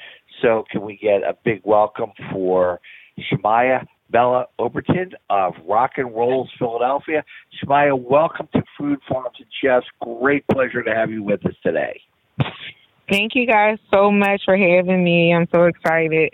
So, 0.43 0.65
can 0.71 0.83
we 0.83 0.97
get 0.97 1.23
a 1.23 1.37
big 1.45 1.63
welcome 1.65 2.13
for 2.33 2.81
Shamaya 3.19 3.87
Bella 4.11 4.47
Oberlton 4.61 5.13
of 5.29 5.55
Rock 5.67 5.93
and 5.97 6.15
Rolls 6.15 6.51
Philadelphia? 6.59 7.25
Shamaya, 7.61 8.01
welcome 8.01 8.49
to 8.55 8.63
Food 8.79 9.01
Farms 9.09 9.37
and 9.39 9.49
Chefs. 9.63 9.87
Great 10.01 10.47
pleasure 10.47 10.83
to 10.83 10.95
have 10.95 11.11
you 11.11 11.23
with 11.23 11.45
us 11.45 11.55
today. 11.65 12.01
Thank 13.11 13.35
you 13.35 13.47
guys 13.47 13.79
so 13.91 14.11
much 14.11 14.43
for 14.45 14.57
having 14.57 15.03
me. 15.03 15.33
I'm 15.35 15.49
so 15.53 15.65
excited. 15.65 16.31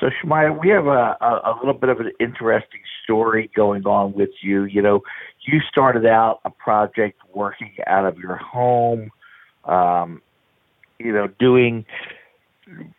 So, 0.00 0.10
Shamaya, 0.22 0.58
we 0.58 0.68
have 0.70 0.86
a, 0.86 1.16
a, 1.20 1.54
a 1.54 1.54
little 1.60 1.78
bit 1.78 1.88
of 1.88 2.00
an 2.00 2.10
interesting 2.18 2.80
story 3.04 3.48
going 3.54 3.86
on 3.86 4.12
with 4.14 4.30
you. 4.42 4.64
You 4.64 4.82
know, 4.82 5.02
you 5.42 5.60
started 5.70 6.06
out 6.06 6.40
a 6.44 6.50
project 6.50 7.20
working 7.32 7.72
out 7.86 8.04
of 8.04 8.18
your 8.18 8.34
home, 8.34 9.10
um, 9.64 10.20
you 10.98 11.12
know, 11.12 11.28
doing 11.38 11.84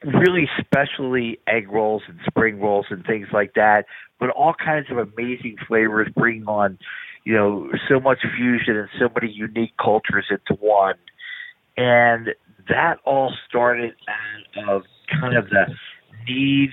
really 0.04 0.50
specially 0.60 1.39
egg 1.48 1.70
rolls 1.70 2.04
and 2.08 2.20
spring 2.28 2.60
rolls 2.60 2.86
and 2.89 3.06
things 3.06 3.28
like 3.34 3.54
that, 3.56 3.86
but 4.20 4.30
all 4.30 4.54
kinds 4.54 4.88
of 4.89 4.98
amazing 4.98 5.58
flavors, 5.68 6.08
bringing 6.16 6.46
on, 6.48 6.78
you 7.24 7.34
know, 7.34 7.70
so 7.89 8.00
much 8.00 8.20
fusion 8.38 8.78
and 8.78 8.89
so 9.00 9.10
many 9.13 9.32
unique 9.32 9.74
cultures 9.78 10.26
into 10.30 10.62
one. 10.62 10.96
And 11.78 12.30
that 12.70 13.00
all 13.06 13.34
started 13.48 13.94
out 14.08 14.70
of 14.70 14.84
kind 15.10 15.38
of 15.38 15.50
the 15.50 15.66
need 16.28 16.72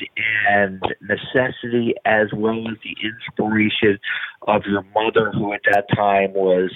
and 0.49 0.81
necessity 1.01 1.95
as 2.05 2.29
well 2.33 2.69
as 2.69 2.77
the 2.85 2.97
inspiration 3.03 3.99
of 4.47 4.63
your 4.67 4.85
mother 4.95 5.33
who 5.33 5.53
at 5.53 5.61
that 5.71 5.87
time 5.95 6.33
was 6.33 6.71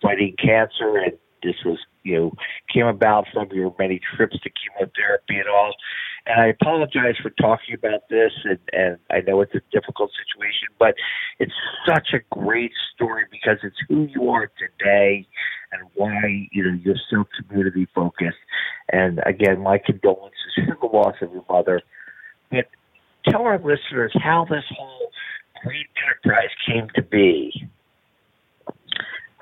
fighting 0.00 0.34
cancer. 0.38 0.96
And 0.96 1.12
this 1.42 1.56
was 1.64 1.78
you 2.02 2.16
know 2.16 2.32
came 2.72 2.86
about 2.86 3.26
from 3.32 3.48
your 3.52 3.74
many 3.78 4.00
trips 4.16 4.38
to 4.40 4.50
chemotherapy 4.50 5.36
and 5.36 5.48
all 5.48 5.74
and 6.26 6.40
I 6.40 6.46
apologize 6.46 7.16
for 7.22 7.30
talking 7.30 7.74
about 7.74 8.08
this 8.08 8.32
and, 8.44 8.58
and 8.72 8.98
I 9.10 9.20
know 9.20 9.40
it's 9.40 9.54
a 9.54 9.60
difficult 9.72 10.10
situation 10.26 10.68
but 10.78 10.94
it's 11.38 11.52
such 11.86 12.08
a 12.14 12.20
great 12.34 12.72
story 12.94 13.24
because 13.30 13.58
it's 13.62 13.76
who 13.88 14.08
you 14.10 14.30
are 14.30 14.50
today 14.58 15.26
and 15.72 15.82
why 15.94 16.48
you 16.52 16.64
know 16.64 16.78
you're 16.82 16.96
so 17.10 17.24
community 17.38 17.86
focused 17.94 18.38
and 18.90 19.20
again 19.26 19.60
my 19.60 19.78
condolences 19.78 20.54
for 20.56 20.78
the 20.80 20.96
loss 20.96 21.14
of 21.20 21.32
your 21.32 21.44
mother 21.48 21.80
but 22.50 22.66
tell 23.28 23.42
our 23.42 23.58
listeners 23.58 24.12
how 24.22 24.46
this 24.48 24.64
whole 24.76 25.10
great 25.64 25.86
enterprise 26.06 26.50
came 26.66 26.88
to 26.94 27.02
be. 27.02 27.68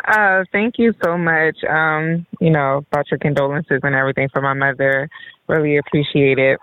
Uh, 0.07 0.45
thank 0.51 0.79
you 0.79 0.93
so 1.05 1.17
much. 1.17 1.57
Um, 1.69 2.27
you 2.41 2.51
know, 2.51 2.85
about 2.91 3.11
your 3.11 3.19
condolences 3.19 3.81
and 3.83 3.95
everything 3.95 4.29
for 4.33 4.43
my 4.43 4.55
mother. 4.55 5.09
Really 5.49 5.77
appreciate 5.77 6.39
it. 6.39 6.59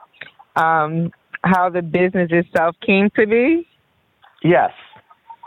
Um, 0.55 1.11
how 1.43 1.69
the 1.69 1.81
business 1.81 2.29
itself 2.31 2.75
came 2.85 3.09
to 3.15 3.25
be. 3.25 3.67
Yes. 4.43 4.71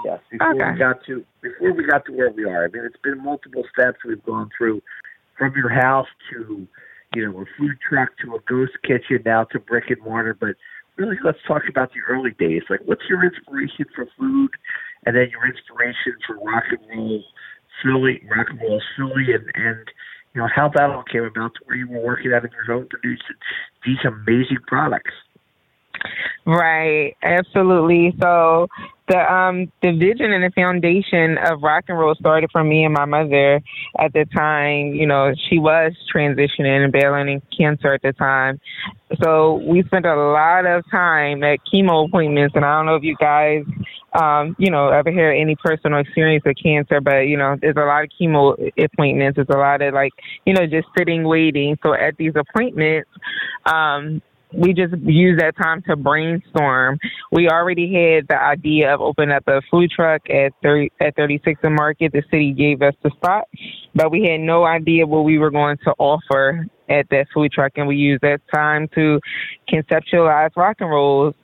Yes. 0.04 0.20
Before 0.30 0.54
Okay. 0.54 0.72
we 0.72 0.78
got 0.78 1.04
to 1.06 1.24
before 1.42 1.72
we 1.72 1.84
got 1.84 2.04
to 2.06 2.12
where 2.12 2.30
we 2.30 2.44
are. 2.44 2.64
I 2.64 2.68
mean 2.68 2.84
it's 2.84 3.00
been 3.02 3.22
multiple 3.22 3.64
steps 3.72 3.98
we've 4.04 4.24
gone 4.24 4.50
through 4.56 4.82
from 5.36 5.52
your 5.56 5.68
house 5.68 6.08
to 6.32 6.66
you 7.14 7.30
know, 7.30 7.40
a 7.40 7.44
food 7.58 7.76
truck 7.86 8.10
to 8.24 8.34
a 8.36 8.40
ghost 8.48 8.72
kitchen 8.82 9.22
now 9.24 9.44
to 9.44 9.58
brick 9.58 9.84
and 9.88 10.00
mortar, 10.02 10.34
but 10.38 10.56
really 10.96 11.16
let's 11.24 11.38
talk 11.46 11.62
about 11.68 11.90
the 11.92 12.00
early 12.08 12.30
days. 12.38 12.62
Like 12.70 12.80
what's 12.84 13.02
your 13.08 13.24
inspiration 13.24 13.86
for 13.94 14.06
food 14.18 14.50
and 15.04 15.16
then 15.16 15.28
your 15.30 15.46
inspiration 15.46 16.14
for 16.26 16.36
rock 16.36 16.64
and 16.70 16.80
roll 16.98 17.24
Philly, 17.82 18.22
rock 18.34 18.46
and 18.50 18.60
roll 18.60 18.80
Philly 18.96 19.34
and, 19.34 19.44
and 19.54 19.88
you 20.34 20.40
know, 20.40 20.48
how 20.54 20.68
that 20.68 20.90
all 20.90 21.04
came 21.04 21.24
about 21.24 21.52
where 21.64 21.76
you 21.76 21.88
were 21.88 22.00
working 22.00 22.32
out 22.32 22.44
of 22.44 22.52
your 22.52 22.64
home 22.64 22.86
producing 22.88 23.36
these 23.84 23.98
amazing 24.04 24.58
products. 24.66 25.12
Right, 26.44 27.16
absolutely. 27.22 28.14
So 28.20 28.66
the 29.08 29.32
um 29.32 29.70
the 29.82 29.92
vision 29.92 30.32
and 30.32 30.42
the 30.42 30.50
foundation 30.54 31.38
of 31.38 31.62
rock 31.62 31.84
and 31.88 31.98
roll 31.98 32.14
started 32.16 32.50
from 32.50 32.68
me 32.68 32.84
and 32.84 32.94
my 32.94 33.04
mother 33.04 33.60
at 33.98 34.12
the 34.12 34.24
time. 34.34 34.94
You 34.94 35.06
know, 35.06 35.32
she 35.48 35.58
was 35.58 35.92
transitioning 36.12 36.84
and 36.84 36.92
battling 36.92 37.42
cancer 37.56 37.94
at 37.94 38.02
the 38.02 38.12
time. 38.12 38.60
So 39.22 39.62
we 39.68 39.84
spent 39.84 40.06
a 40.06 40.16
lot 40.16 40.66
of 40.66 40.84
time 40.90 41.44
at 41.44 41.60
chemo 41.72 42.08
appointments 42.08 42.56
and 42.56 42.64
I 42.64 42.78
don't 42.78 42.86
know 42.86 42.96
if 42.96 43.04
you 43.04 43.16
guys 43.20 43.62
um, 44.14 44.54
you 44.58 44.70
know, 44.70 44.88
ever 44.88 45.10
hear 45.10 45.30
any 45.30 45.56
personal 45.56 46.00
experience 46.00 46.44
of 46.46 46.54
cancer, 46.62 47.00
but 47.00 47.20
you 47.20 47.36
know, 47.36 47.56
there's 47.60 47.76
a 47.76 47.80
lot 47.80 48.04
of 48.04 48.10
chemo 48.20 48.54
appointments. 48.78 49.36
There's 49.36 49.48
a 49.48 49.58
lot 49.58 49.80
of 49.82 49.94
like, 49.94 50.12
you 50.44 50.54
know, 50.54 50.66
just 50.66 50.88
sitting 50.96 51.24
waiting. 51.24 51.78
So 51.82 51.94
at 51.94 52.16
these 52.16 52.32
appointments, 52.36 53.08
um, 53.66 54.20
we 54.54 54.72
just 54.74 54.94
use 55.02 55.38
that 55.40 55.56
time 55.56 55.82
to 55.88 55.96
brainstorm. 55.96 56.98
We 57.30 57.48
already 57.48 57.86
had 57.92 58.28
the 58.28 58.40
idea 58.40 58.92
of 58.94 59.00
opening 59.00 59.34
up 59.34 59.44
a 59.46 59.62
food 59.70 59.90
truck 59.90 60.28
at 60.28 60.52
30, 60.62 60.92
at 61.00 61.16
36 61.16 61.60
and 61.62 61.74
Market. 61.74 62.12
The 62.12 62.22
city 62.30 62.52
gave 62.52 62.82
us 62.82 62.94
the 63.02 63.10
spot, 63.10 63.48
but 63.94 64.10
we 64.10 64.24
had 64.24 64.40
no 64.40 64.64
idea 64.64 65.06
what 65.06 65.24
we 65.24 65.38
were 65.38 65.50
going 65.50 65.78
to 65.84 65.94
offer 65.98 66.66
at 66.88 67.08
that 67.10 67.26
food 67.32 67.52
truck, 67.52 67.72
and 67.76 67.88
we 67.88 67.96
used 67.96 68.22
that 68.22 68.40
time 68.52 68.88
to 68.94 69.20
conceptualize 69.72 70.50
rock 70.56 70.76
and 70.80 70.90
rolls. 70.90 71.34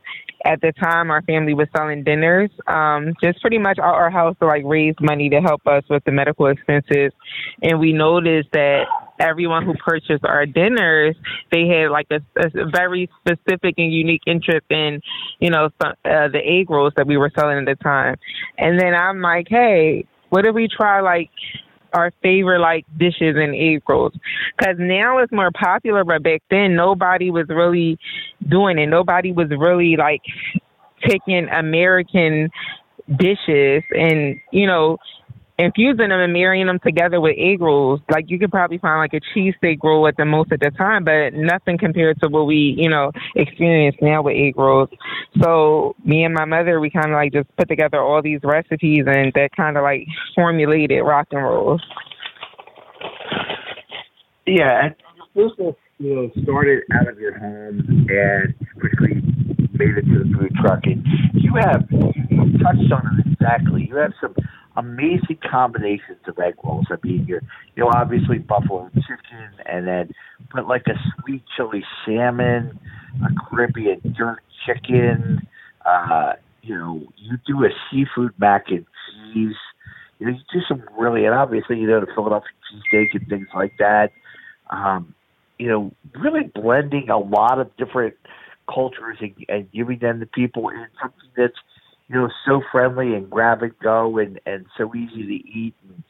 At 0.45 0.61
the 0.61 0.73
time 0.73 1.11
our 1.11 1.23
family 1.23 1.55
was 1.55 1.69
selling 1.77 2.05
dinners. 2.05 2.51
Um, 2.67 3.15
just 3.23 3.41
pretty 3.41 3.59
much 3.59 3.79
our, 3.79 3.93
our 3.93 4.11
house 4.11 4.37
to 4.41 4.47
like 4.47 4.63
raise 4.65 4.95
money 5.01 5.29
to 5.31 5.41
help 5.41 5.67
us 5.67 5.85
with 5.91 6.05
the 6.05 6.13
medical 6.13 6.47
expenses. 6.47 7.13
And 7.63 7.81
we 7.81 7.93
noticed 7.93 8.49
that 8.53 8.85
everyone 9.21 9.65
who 9.65 9.75
purchased 9.75 10.25
our 10.25 10.47
dinners, 10.47 11.17
they 11.51 11.67
had 11.67 11.91
like 11.91 12.07
a, 12.11 12.21
a 12.37 12.71
very 12.71 13.11
specific 13.21 13.75
and 13.79 13.93
unique 13.93 14.23
interest 14.27 14.67
in, 14.71 15.01
you 15.41 15.51
know, 15.51 15.71
some, 15.83 15.93
uh, 16.05 16.29
the 16.29 16.41
egg 16.45 16.71
rolls 16.71 16.93
that 16.97 17.07
we 17.07 17.17
were 17.17 17.31
selling 17.39 17.59
at 17.59 17.67
the 17.67 17.75
time. 17.83 18.17
And 18.57 18.81
then 18.81 18.95
I'm 18.95 19.21
like, 19.21 19.47
hey, 19.49 20.07
what 20.29 20.47
if 20.47 20.55
we 20.55 20.69
try 20.69 21.01
like 21.01 21.31
our 21.93 22.13
favorite 22.23 22.61
like 22.61 22.85
dishes 22.99 23.37
and 23.37 23.55
egg 23.55 23.83
rolls 23.89 24.13
because 24.57 24.77
now 24.79 25.19
it's 25.19 25.33
more 25.33 25.51
popular 25.51 26.05
but 26.05 26.23
back 26.23 26.43
then 26.51 26.75
nobody 26.75 27.31
was 27.31 27.47
really 27.49 27.99
doing 28.49 28.79
it. 28.79 28.87
Nobody 28.87 29.33
was 29.33 29.49
really 29.51 29.97
like 29.97 30.23
taking 31.07 31.49
american 31.49 32.51
dishes. 33.17 33.83
And 33.91 34.37
you 34.53 34.67
know 34.67 34.99
infusing 35.59 36.11
them 36.11 36.21
and 36.21 36.33
marrying 36.33 36.67
them 36.67 36.79
together 36.85 37.21
with 37.21 37.35
egg 37.37 37.61
rolls. 37.61 38.01
Like 38.11 38.27
you 38.29 38.39
could 38.39 38.51
probably 38.51 38.79
find 38.79 38.99
like 38.99 39.13
a 39.13 39.39
cheesesteak 39.39 39.79
roll 39.83 40.07
at 40.07 40.17
the 40.17 40.25
most 40.25 40.53
at 40.53 40.61
the 40.61 40.71
time, 40.71 41.05
but 41.05 41.35
nothing 41.35 41.79
compared 41.79 42.21
to 42.21 42.29
what 42.29 42.47
we, 42.47 42.75
you 42.79 42.89
know, 42.89 43.11
experience 43.35 43.97
now 44.01 44.23
with 44.23 44.37
egg 44.37 44.57
rolls. 44.57 44.89
So 45.43 45.97
me 46.05 46.25
and 46.25 46.33
my 46.33 46.45
mother, 46.45 46.79
we 46.81 46.91
kind 46.91 47.07
of 47.07 47.13
like 47.13 47.33
just 47.33 47.55
put 47.57 47.69
together 47.69 48.01
all 48.01 48.23
these 48.23 48.41
recipes 48.45 49.05
and 49.07 49.33
that 49.35 49.51
kind 49.57 49.77
of 49.77 49.83
like 49.83 50.07
formulated 50.35 51.03
Rolls. 51.03 51.83
Yeah, 54.47 54.87
and 54.87 54.95
your 55.35 55.49
business, 55.49 55.75
you 55.99 56.15
know, 56.15 56.31
started 56.43 56.85
out 56.93 57.09
of 57.09 57.19
your 57.19 57.39
home 57.39 58.07
and 58.09 58.55
quickly 58.81 59.21
made 59.75 59.99
it 59.99 60.07
to 60.07 60.25
the 60.25 60.39
food 60.39 60.53
truck. 60.63 60.81
And 60.85 61.05
you 61.35 61.53
have 61.57 61.85
you 61.91 62.59
touched 62.59 62.93
on 62.93 63.19
it 63.19 63.33
exactly. 63.33 63.87
You 63.89 63.97
have 63.97 64.13
some 64.21 64.35
amazing 64.79 65.39
combinations 65.51 66.21
of 66.27 66.39
egg 66.39 66.55
rolls. 66.63 66.87
I 66.91 66.95
mean, 67.03 67.27
you're, 67.27 67.43
you 67.75 67.85
know, 67.85 67.91
obviously 67.93 68.39
buffalo 68.39 68.89
chicken, 68.95 69.51
and 69.67 69.87
then 69.87 70.15
put 70.51 70.69
like 70.69 70.87
a 70.87 70.95
sweet 71.21 71.43
chili 71.57 71.85
salmon, 72.05 72.79
a 73.23 73.29
Caribbean 73.51 74.15
jerk 74.17 74.41
chicken. 74.65 75.47
Uh, 75.85 76.35
you 76.63 76.77
know, 76.77 77.03
you 77.17 77.39
do 77.47 77.65
a 77.65 77.71
seafood 77.91 78.33
mac 78.39 78.67
and 78.69 78.87
cheese. 79.33 79.57
You 80.19 80.27
know, 80.27 80.33
you 80.33 80.41
do 80.53 80.61
some 80.69 80.83
really, 80.99 81.25
and 81.25 81.35
obviously, 81.35 81.79
you 81.79 81.89
know, 81.89 82.01
the 82.01 82.07
Philadelphia 82.15 82.49
cheesesteak 82.73 83.15
and 83.15 83.29
things 83.29 83.49
like 83.55 83.73
that. 83.79 84.13
Um, 84.71 85.15
you 85.59 85.69
know, 85.69 85.93
really 86.15 86.51
blending 86.55 87.11
a 87.11 87.19
lot 87.19 87.59
of 87.59 87.77
different 87.77 88.15
cultures 88.73 89.17
and, 89.21 89.35
and 89.49 89.73
giving 89.73 89.99
them 89.99 90.21
to 90.21 90.27
people 90.27 90.69
in 90.69 90.87
something 91.01 91.29
that's 91.37 91.59
you 92.09 92.17
know, 92.17 92.29
so 92.47 92.63
friendly 92.73 93.15
and 93.15 93.29
grab 93.31 93.63
and 93.63 93.79
go 93.81 94.19
and, 94.19 94.41
and 94.47 94.67
so 94.77 94.95
easy 94.95 95.25
to 95.27 95.49
eat 95.49 95.75
and, 95.89 96.03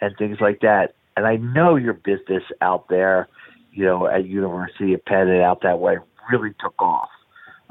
and 0.00 0.16
things 0.16 0.38
like 0.40 0.60
that. 0.60 0.94
And 1.16 1.26
I 1.26 1.36
know 1.36 1.76
your 1.76 1.94
business 1.94 2.42
out 2.60 2.88
there, 2.88 3.28
you 3.72 3.84
know, 3.84 4.06
at 4.06 4.26
University 4.26 4.92
of 4.92 5.04
Penn 5.04 5.28
and 5.28 5.42
out 5.42 5.62
that 5.62 5.78
way 5.78 5.96
really 6.30 6.54
took 6.60 6.80
off 6.80 7.08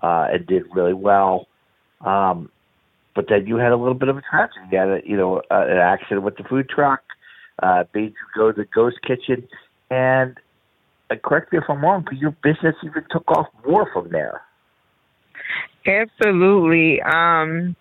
uh, 0.01 0.27
and 0.31 0.47
did 0.47 0.63
really 0.73 0.93
well. 0.93 1.47
Um, 2.01 2.49
but 3.15 3.25
then 3.29 3.45
you 3.47 3.57
had 3.57 3.71
a 3.71 3.77
little 3.77 3.93
bit 3.93 4.09
of 4.09 4.17
a 4.17 4.21
tragedy. 4.21 4.65
You 4.71 4.77
had 4.77 4.89
a, 4.89 4.99
you 5.05 5.15
know, 5.15 5.37
uh, 5.51 5.65
an 5.67 5.77
accident 5.77 6.23
with 6.23 6.37
the 6.37 6.43
food 6.43 6.69
truck, 6.69 7.01
uh, 7.61 7.83
made 7.93 8.09
you 8.09 8.25
go 8.35 8.51
to 8.51 8.61
the 8.61 8.67
ghost 8.73 8.97
kitchen. 9.05 9.47
And 9.89 10.37
uh, 11.09 11.15
correct 11.23 11.53
me 11.53 11.59
if 11.59 11.65
I'm 11.69 11.83
wrong, 11.83 12.03
but 12.03 12.17
your 12.17 12.35
business 12.43 12.75
even 12.83 13.03
took 13.11 13.29
off 13.29 13.47
more 13.65 13.89
from 13.93 14.09
there. 14.09 14.41
Absolutely. 15.85 17.01
Um, 17.01 17.75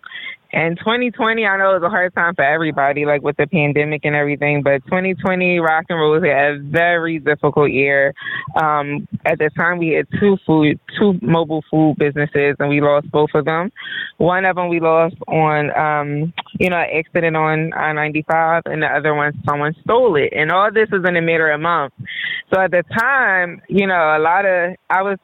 and 0.55 0.79
2020, 0.79 1.45
I 1.45 1.57
know 1.57 1.71
it 1.71 1.81
was 1.81 1.83
a 1.83 1.89
hard 1.89 2.15
time 2.15 2.33
for 2.33 2.45
everybody, 2.45 3.05
like 3.05 3.21
with 3.21 3.35
the 3.35 3.45
pandemic 3.45 4.05
and 4.05 4.15
everything. 4.15 4.63
But 4.63 4.85
2020, 4.85 5.59
rock 5.59 5.83
and 5.89 5.99
roll 5.99 6.13
was 6.13 6.23
a 6.23 6.57
very 6.63 7.19
difficult 7.19 7.71
year. 7.71 8.13
Um, 8.55 9.05
at 9.25 9.37
the 9.37 9.49
time, 9.57 9.79
we 9.79 9.89
had 9.89 10.07
two 10.17 10.37
food, 10.47 10.79
two 10.97 11.19
mobile 11.21 11.61
food 11.69 11.97
businesses, 11.99 12.55
and 12.57 12.69
we 12.69 12.79
lost 12.79 13.11
both 13.11 13.31
of 13.35 13.43
them. 13.43 13.69
One 14.17 14.45
of 14.45 14.55
them 14.55 14.69
we 14.69 14.79
lost 14.79 15.15
on, 15.27 15.75
um, 15.77 16.33
you 16.57 16.69
know, 16.69 16.77
accident 16.77 17.35
on 17.35 17.73
I-95, 17.73 18.61
and 18.63 18.81
the 18.81 18.87
other 18.87 19.13
one 19.13 19.33
someone 19.45 19.75
stole 19.83 20.15
it. 20.15 20.31
And 20.31 20.53
all 20.53 20.71
this 20.71 20.87
was 20.89 21.03
in 21.05 21.17
a 21.17 21.21
matter 21.21 21.51
of 21.51 21.59
months. 21.59 21.97
So 22.53 22.61
at 22.61 22.71
the 22.71 22.83
time, 22.97 23.61
you 23.67 23.87
know, 23.87 24.15
a 24.15 24.19
lot 24.19 24.45
of 24.45 24.75
I 24.89 25.01
was, 25.01 25.17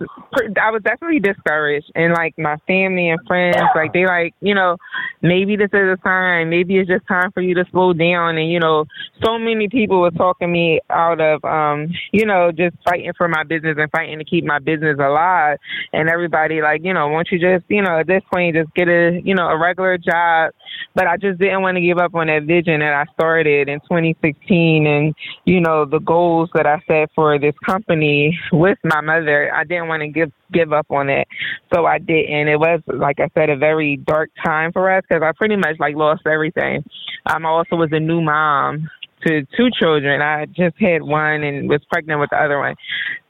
I 0.62 0.72
was 0.72 0.82
definitely 0.84 1.20
discouraged, 1.22 1.90
and 1.96 2.12
like 2.12 2.38
my 2.38 2.58
family 2.68 3.10
and 3.10 3.20
friends, 3.26 3.56
like 3.76 3.94
they 3.94 4.06
like, 4.06 4.34
you 4.42 4.56
know 4.56 4.76
maybe 5.22 5.56
this 5.56 5.70
is 5.74 5.74
a 5.74 5.98
sign. 6.04 6.50
Maybe 6.50 6.78
it's 6.78 6.90
just 6.90 7.08
time 7.08 7.32
for 7.32 7.42
you 7.42 7.56
to 7.56 7.66
slow 7.72 7.94
down. 7.94 8.38
And, 8.38 8.52
you 8.52 8.60
know, 8.60 8.86
so 9.24 9.38
many 9.38 9.68
people 9.68 10.02
were 10.02 10.12
talking 10.12 10.52
me 10.52 10.82
out 10.90 11.22
of, 11.22 11.44
um, 11.44 11.90
you 12.12 12.26
know, 12.26 12.52
just 12.52 12.76
fighting 12.86 13.14
for 13.18 13.28
my 13.28 13.44
business 13.44 13.76
and 13.78 13.92
fighting 13.92 14.18
to 14.20 14.26
keep 14.26 14.46
my 14.46 14.60
business 14.60 14.98
alive. 15.00 15.58
And 15.94 16.10
everybody 16.10 16.62
like, 16.62 16.84
you 16.84 16.94
know, 16.94 17.08
won't 17.08 17.30
you 17.32 17.40
just, 17.40 17.66
you 17.70 17.82
know, 17.82 18.00
at 18.00 18.08
this 18.08 18.24
point, 18.34 18.56
just 18.56 18.74
get 18.74 18.88
a, 18.88 19.22
you 19.24 19.36
know, 19.36 19.48
a 19.48 19.58
regular 19.58 19.98
job. 19.98 20.54
But 20.96 21.08
I 21.08 21.18
just 21.18 21.40
didn't 21.40 21.62
want 21.62 21.78
to 21.78 21.82
give 21.82 21.98
up 21.98 22.16
on 22.16 22.28
that 22.28 22.44
vision 22.44 22.80
that 22.80 22.94
I 22.94 23.06
started 23.14 23.70
in 23.70 23.80
2016 23.82 24.88
and, 24.88 25.16
you 25.46 25.62
know, 25.62 25.86
the 25.86 26.00
goals 26.00 26.50
that 26.54 26.66
I 26.66 26.82
set 26.88 27.10
for 27.16 27.38
this 27.40 27.56
company 27.66 28.38
with 28.52 28.78
my 28.84 29.02
mother. 29.02 29.54
I 29.54 29.64
didn't 29.64 29.88
want 29.88 30.02
to 30.02 30.08
give 30.08 30.32
give 30.52 30.74
up 30.74 30.88
on 30.90 31.10
it. 31.10 31.28
So 31.74 31.86
I 31.86 31.98
didn't. 31.98 32.48
It 32.48 32.60
was, 32.60 32.82
like 32.88 33.20
I 33.20 33.30
said, 33.34 33.50
a 33.50 33.56
very 33.56 33.98
dark 33.98 34.30
time 34.44 34.72
for 34.72 34.92
us 34.92 35.04
because 35.08 35.24
I 35.24 35.32
pretty 35.34 35.56
much 35.56 35.78
like 35.80 35.96
lost 35.96 36.22
everything. 36.26 36.84
Um, 37.26 37.46
I 37.46 37.50
also 37.50 37.76
was 37.76 37.90
a 37.92 38.00
new 38.00 38.22
mom 38.22 38.90
to 39.26 39.46
two 39.56 39.70
children. 39.80 40.22
I 40.22 40.46
just 40.48 40.76
had 40.80 41.02
one 41.04 41.44
and 41.44 41.70
was 41.70 41.82
pregnant 41.92 42.20
with 42.20 42.32
the 42.32 42.38
other 42.38 42.60
one. 42.60 42.76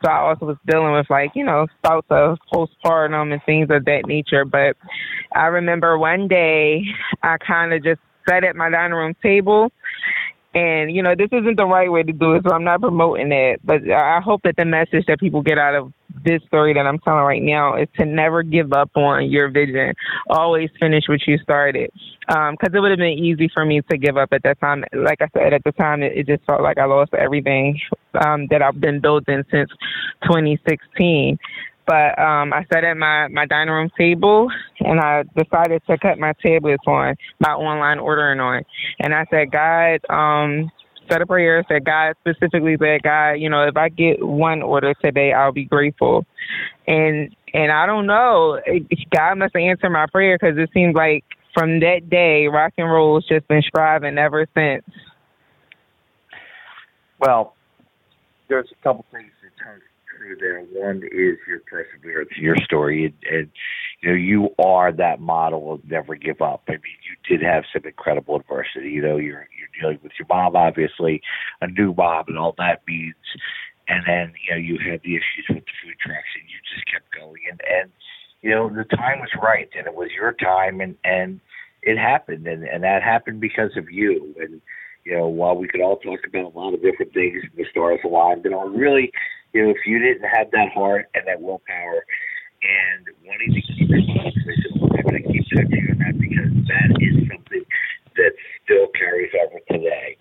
So 0.03 0.09
I 0.09 0.19
also 0.19 0.45
was 0.45 0.57
dealing 0.65 0.93
with 0.93 1.09
like, 1.09 1.31
you 1.35 1.43
know, 1.43 1.67
thoughts 1.83 2.07
of 2.09 2.37
postpartum 2.53 3.33
and 3.33 3.41
things 3.45 3.67
of 3.69 3.85
that 3.85 4.07
nature. 4.07 4.45
But 4.45 4.77
I 5.33 5.47
remember 5.47 5.97
one 5.97 6.27
day 6.27 6.83
I 7.21 7.37
kind 7.37 7.73
of 7.73 7.83
just 7.83 7.99
sat 8.27 8.43
at 8.43 8.55
my 8.55 8.69
dining 8.69 8.95
room 8.95 9.15
table 9.21 9.71
and 10.53 10.93
you 10.93 11.01
know, 11.01 11.15
this 11.17 11.29
isn't 11.31 11.55
the 11.55 11.65
right 11.65 11.91
way 11.91 12.03
to 12.03 12.11
do 12.11 12.33
it, 12.33 12.43
so 12.45 12.53
I'm 12.53 12.63
not 12.63 12.81
promoting 12.81 13.31
it. 13.31 13.61
But 13.63 13.89
I 13.89 14.19
hope 14.19 14.41
that 14.43 14.55
the 14.57 14.65
message 14.65 15.05
that 15.07 15.19
people 15.19 15.41
get 15.41 15.57
out 15.57 15.75
of 15.75 15.93
this 16.23 16.41
story 16.47 16.73
that 16.73 16.85
I'm 16.85 16.99
telling 16.99 17.23
right 17.23 17.41
now 17.41 17.75
is 17.75 17.87
to 17.97 18.05
never 18.05 18.43
give 18.43 18.73
up 18.73 18.91
on 18.95 19.29
your 19.29 19.49
vision. 19.49 19.93
Always 20.29 20.69
finish 20.79 21.05
what 21.07 21.25
you 21.27 21.37
started. 21.39 21.91
Because 22.27 22.69
um, 22.69 22.75
it 22.75 22.79
would 22.79 22.91
have 22.91 22.99
been 22.99 23.17
easy 23.17 23.49
for 23.53 23.65
me 23.65 23.81
to 23.89 23.97
give 23.97 24.17
up 24.17 24.29
at 24.31 24.43
that 24.43 24.59
time. 24.59 24.83
Like 24.93 25.21
I 25.21 25.27
said, 25.33 25.53
at 25.53 25.63
the 25.63 25.71
time, 25.73 26.03
it, 26.03 26.13
it 26.15 26.27
just 26.27 26.43
felt 26.45 26.61
like 26.61 26.77
I 26.77 26.85
lost 26.85 27.13
everything 27.13 27.79
um, 28.25 28.47
that 28.49 28.61
I've 28.61 28.79
been 28.79 28.99
building 28.99 29.43
since 29.51 29.69
2016. 30.23 31.37
But 31.87 32.17
um, 32.19 32.53
I 32.53 32.65
sat 32.71 32.83
at 32.83 32.95
my, 32.95 33.27
my 33.29 33.45
dining 33.45 33.73
room 33.73 33.89
table 33.97 34.49
and 34.79 34.99
I 34.99 35.23
decided 35.35 35.81
to 35.89 35.97
cut 35.97 36.19
my 36.19 36.33
tablets 36.41 36.83
on, 36.87 37.15
my 37.39 37.51
online 37.51 37.99
ordering 37.99 38.39
on. 38.39 38.63
And 38.99 39.13
I 39.13 39.25
said, 39.29 39.51
God, 39.51 39.99
um, 40.09 40.71
said 41.09 41.21
a 41.21 41.25
prayer, 41.25 41.63
said 41.67 41.85
God 41.85 42.15
specifically 42.21 42.77
said, 42.79 43.03
God, 43.03 43.33
you 43.33 43.49
know, 43.49 43.67
if 43.67 43.77
I 43.77 43.89
get 43.89 44.25
one 44.25 44.61
order 44.61 44.93
today, 44.95 45.33
I'll 45.33 45.51
be 45.51 45.65
grateful. 45.65 46.25
And 46.87 47.35
and 47.53 47.71
I 47.71 47.85
don't 47.85 48.05
know, 48.05 48.59
God 49.09 49.37
must 49.37 49.55
have 49.55 49.61
answered 49.61 49.89
my 49.89 50.05
prayer 50.11 50.37
because 50.39 50.57
it 50.57 50.69
seems 50.73 50.95
like 50.95 51.25
from 51.53 51.81
that 51.81 52.09
day, 52.09 52.47
Rockin' 52.47 52.85
Roll's 52.85 53.27
just 53.27 53.47
been 53.47 53.61
striving 53.61 54.17
ever 54.17 54.47
since. 54.55 54.85
Well, 57.19 57.55
there's 58.47 58.69
a 58.71 58.83
couple 58.83 59.05
things 59.11 59.30
true 60.21 60.35
there. 60.39 60.61
One 60.61 60.97
is 61.03 61.37
your 61.47 61.59
perseverance, 61.65 62.29
your 62.37 62.55
story, 62.57 63.05
and, 63.05 63.33
and 63.33 63.49
you 64.01 64.09
know 64.09 64.15
you 64.15 64.49
are 64.59 64.91
that 64.91 65.19
model 65.19 65.73
of 65.73 65.81
never 65.89 66.15
give 66.15 66.41
up. 66.41 66.63
I 66.67 66.73
mean, 66.73 66.99
you 67.03 67.37
did 67.37 67.45
have 67.45 67.63
some 67.73 67.83
incredible 67.85 68.35
adversity. 68.37 68.89
You 68.89 69.01
know, 69.01 69.17
you're 69.17 69.47
you're 69.57 69.81
dealing 69.81 69.99
with 70.03 70.13
your 70.19 70.27
mom, 70.29 70.55
obviously, 70.55 71.21
a 71.61 71.67
new 71.67 71.93
mom, 71.93 72.25
and 72.27 72.37
all 72.37 72.55
that 72.57 72.81
means. 72.87 73.15
And 73.87 74.03
then 74.07 74.33
you 74.47 74.53
know 74.53 74.59
you 74.59 74.91
had 74.91 75.01
the 75.03 75.15
issues 75.15 75.45
with 75.49 75.65
the 75.65 75.71
food 75.83 75.95
trucks, 75.99 76.29
and 76.39 76.49
you 76.49 76.57
just 76.73 76.85
kept 76.91 77.13
going. 77.13 77.41
And 77.49 77.61
and 77.69 77.91
you 78.41 78.51
know 78.51 78.69
the 78.69 78.83
time 78.95 79.19
was 79.19 79.31
right, 79.41 79.69
and 79.77 79.87
it 79.87 79.95
was 79.95 80.09
your 80.15 80.33
time, 80.33 80.81
and 80.81 80.95
and 81.03 81.39
it 81.81 81.97
happened, 81.97 82.47
and 82.47 82.63
and 82.63 82.83
that 82.83 83.03
happened 83.03 83.41
because 83.41 83.71
of 83.75 83.89
you. 83.89 84.35
And 84.39 84.61
you 85.03 85.17
know, 85.17 85.27
while 85.27 85.55
we 85.55 85.67
could 85.67 85.81
all 85.81 85.97
talk 85.97 86.19
about 86.27 86.53
a 86.53 86.57
lot 86.57 86.75
of 86.75 86.81
different 86.83 87.13
things, 87.13 87.43
the 87.57 87.65
stars 87.71 87.99
aligned, 88.05 88.45
and 88.45 88.53
all 88.53 88.69
really 88.69 89.11
you 89.53 89.63
know, 89.63 89.69
if 89.71 89.77
you 89.85 89.99
didn't 89.99 90.27
have 90.29 90.51
that 90.51 90.71
heart 90.73 91.09
and 91.15 91.27
that 91.27 91.41
willpower 91.41 92.05
and 92.61 93.07
wanting 93.25 93.53
to 93.53 93.61
keep 93.61 93.89
I'm 93.91 95.03
going 95.03 95.23
to 95.23 95.31
keep 95.31 95.45
touching 95.53 95.87
on 95.91 95.97
that 95.99 96.19
because 96.19 96.51
that 96.67 96.89
is 97.01 97.27
something 97.27 97.65
that 98.15 98.31
still 98.63 98.87
carries 98.97 99.31
over 99.43 99.59
today. 99.69 100.17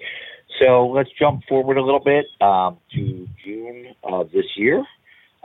So 0.61 0.87
let's 0.87 1.11
jump 1.19 1.43
forward 1.49 1.77
a 1.79 1.83
little 1.83 2.03
bit 2.05 2.27
um, 2.41 2.79
to 2.95 3.29
June 3.45 3.95
of 4.05 4.31
this 4.33 4.47
year. 4.57 4.85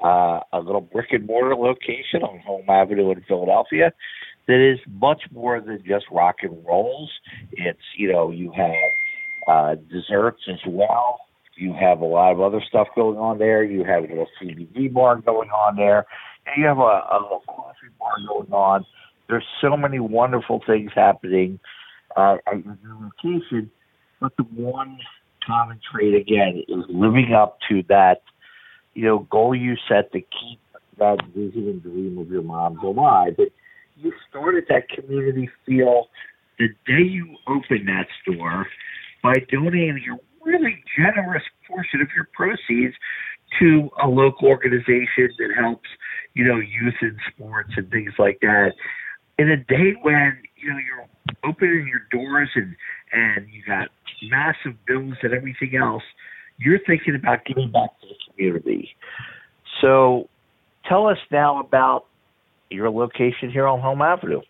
uh, 0.04 0.40
a 0.54 0.60
little 0.60 0.82
brick 0.82 1.08
and 1.12 1.26
mortar 1.26 1.56
location 1.56 2.24
on 2.24 2.40
Home 2.40 2.70
Avenue 2.70 3.12
in 3.12 3.22
Philadelphia 3.28 3.94
that 4.48 4.60
is 4.60 4.80
much 4.88 5.24
more 5.32 5.60
than 5.60 5.84
just 5.86 6.06
rock 6.12 6.38
and 6.42 6.66
rolls. 6.66 7.12
It's 7.54 7.80
you 7.98 8.12
know 8.12 8.32
you 8.32 8.52
have 8.52 8.74
uh, 9.48 9.76
desserts 9.92 10.42
as 10.50 10.60
well. 10.68 11.22
You 11.56 11.74
have 11.74 12.02
a 12.02 12.06
lot 12.06 12.32
of 12.32 12.42
other 12.42 12.62
stuff 12.68 12.88
going 12.96 13.18
on 13.18 13.40
there. 13.40 13.64
You 13.64 13.84
have 13.84 14.04
a 14.04 14.08
little 14.08 14.28
CBD 14.42 14.92
bar 14.92 15.18
going 15.18 15.50
on 15.50 15.76
there, 15.76 16.06
and 16.46 16.58
you 16.58 16.66
have 16.66 16.80
a, 16.80 16.82
a 16.82 17.20
little 17.22 17.44
coffee 17.48 17.88
bar 18.00 18.16
going 18.28 18.52
on. 18.52 18.86
There's 19.30 19.46
so 19.62 19.76
many 19.78 20.00
wonderful 20.00 20.62
things 20.68 20.92
happening 20.94 21.60
uh, 22.16 22.38
at 22.48 22.64
your 22.64 22.78
new 22.84 23.12
location, 23.24 23.72
but 24.20 24.36
the 24.38 24.44
one 24.44 25.00
common 25.46 25.80
trait 25.92 26.14
again 26.14 26.64
is 26.68 26.84
living 26.90 27.34
up 27.34 27.58
to 27.70 27.84
that, 27.90 28.22
you 28.94 29.06
know, 29.06 29.20
goal 29.20 29.56
you 29.56 29.76
set 29.88 30.12
to 30.12 30.20
keep 30.20 30.60
that 30.98 31.18
vision 31.34 31.68
and 31.68 31.84
dream 31.84 32.18
of 32.18 32.30
your 32.30 32.44
mom's 32.44 32.84
alive. 32.84 33.34
But 33.38 33.50
you 33.98 34.14
started 34.30 34.66
that 34.70 34.90
community 34.90 35.50
feel 35.66 36.08
the 36.60 36.68
day 36.86 37.04
you 37.04 37.36
opened 37.48 37.88
that 37.88 38.08
store 38.22 38.68
by 39.24 39.36
donating 39.52 40.02
your 40.06 40.20
really 40.46 40.84
generous 40.98 41.44
portion 41.68 42.02
of 42.02 42.08
your 42.16 42.28
proceeds 42.34 42.96
to 43.60 43.90
a 44.04 44.08
local 44.08 44.48
organization 44.48 45.30
that 45.38 45.50
helps, 45.58 45.88
you 46.34 46.44
know, 46.44 46.58
youth 46.58 46.96
in 47.02 47.18
sports 47.32 47.72
and 47.78 47.90
things 47.90 48.14
like 48.18 48.40
that. 48.42 48.74
In 49.38 49.50
a 49.50 49.58
day 49.58 49.94
when, 50.02 50.38
you 50.58 50.72
know, 50.72 50.78
you're 50.78 51.08
opening 51.44 51.88
your 51.88 52.06
doors 52.12 52.50
and 52.56 52.76
and 53.12 53.48
you 53.50 53.64
got 53.66 53.90
massive 54.30 54.78
bills 54.86 55.16
and 55.24 55.34
everything 55.34 55.76
else, 55.76 56.04
you're 56.58 56.80
thinking 56.86 57.16
about 57.16 57.46
giving 57.46 57.72
back 57.72 57.90
to 58.02 58.08
the 58.08 58.16
community. 58.30 58.90
So 59.82 60.30
tell 60.88 61.08
us 61.08 61.18
now 61.32 61.60
about 61.60 62.06
your 62.70 62.90
location 62.90 63.52
here 63.52 63.68
on 63.68 63.80
Home 63.82 64.02
Avenue. 64.02 64.42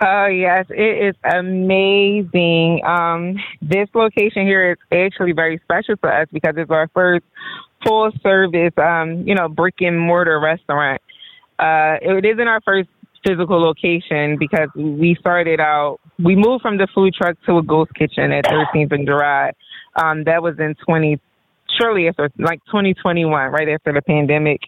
Oh 0.00 0.26
yes, 0.26 0.66
it 0.68 1.08
is 1.08 1.14
amazing. 1.24 2.82
Um, 2.84 3.36
this 3.62 3.88
location 3.94 4.46
here 4.46 4.72
is 4.72 4.78
actually 4.92 5.32
very 5.32 5.58
special 5.64 5.96
for 6.00 6.12
us 6.12 6.28
because 6.32 6.54
it's 6.58 6.70
our 6.70 6.88
first 6.92 7.24
full 7.84 8.10
service, 8.22 8.72
um, 8.76 9.26
you 9.26 9.34
know, 9.34 9.48
brick 9.48 9.76
and 9.80 9.98
mortar 9.98 10.38
restaurant. 10.38 11.00
Uh, 11.58 11.96
it 12.02 12.26
isn't 12.26 12.46
our 12.46 12.60
first 12.60 12.90
physical 13.26 13.60
location 13.60 14.36
because 14.38 14.68
we 14.76 15.16
started 15.18 15.60
out, 15.60 15.98
we 16.18 16.36
moved 16.36 16.62
from 16.62 16.76
the 16.76 16.86
food 16.94 17.14
truck 17.14 17.36
to 17.46 17.58
a 17.58 17.62
ghost 17.62 17.92
kitchen 17.94 18.32
at 18.32 18.44
13th 18.44 18.92
and 18.92 19.06
Girard. 19.06 19.54
Um, 20.02 20.24
that 20.24 20.42
was 20.42 20.56
in 20.58 20.74
20, 20.84 21.18
shortly 21.80 22.08
after, 22.08 22.30
like 22.38 22.64
2021, 22.66 23.50
right 23.50 23.68
after 23.68 23.92
the 23.92 24.02
pandemic. 24.02 24.60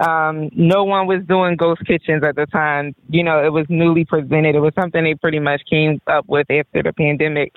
Um, 0.00 0.50
no 0.54 0.84
one 0.84 1.06
was 1.06 1.22
doing 1.28 1.56
ghost 1.56 1.82
kitchens 1.86 2.22
at 2.24 2.36
the 2.36 2.46
time. 2.46 2.94
You 3.08 3.24
know, 3.24 3.44
it 3.44 3.52
was 3.52 3.66
newly 3.68 4.04
presented. 4.04 4.54
It 4.54 4.60
was 4.60 4.74
something 4.78 5.02
they 5.02 5.14
pretty 5.14 5.40
much 5.40 5.62
came 5.68 6.00
up 6.06 6.26
with 6.28 6.50
after 6.50 6.82
the 6.82 6.92
pandemic. 6.92 7.52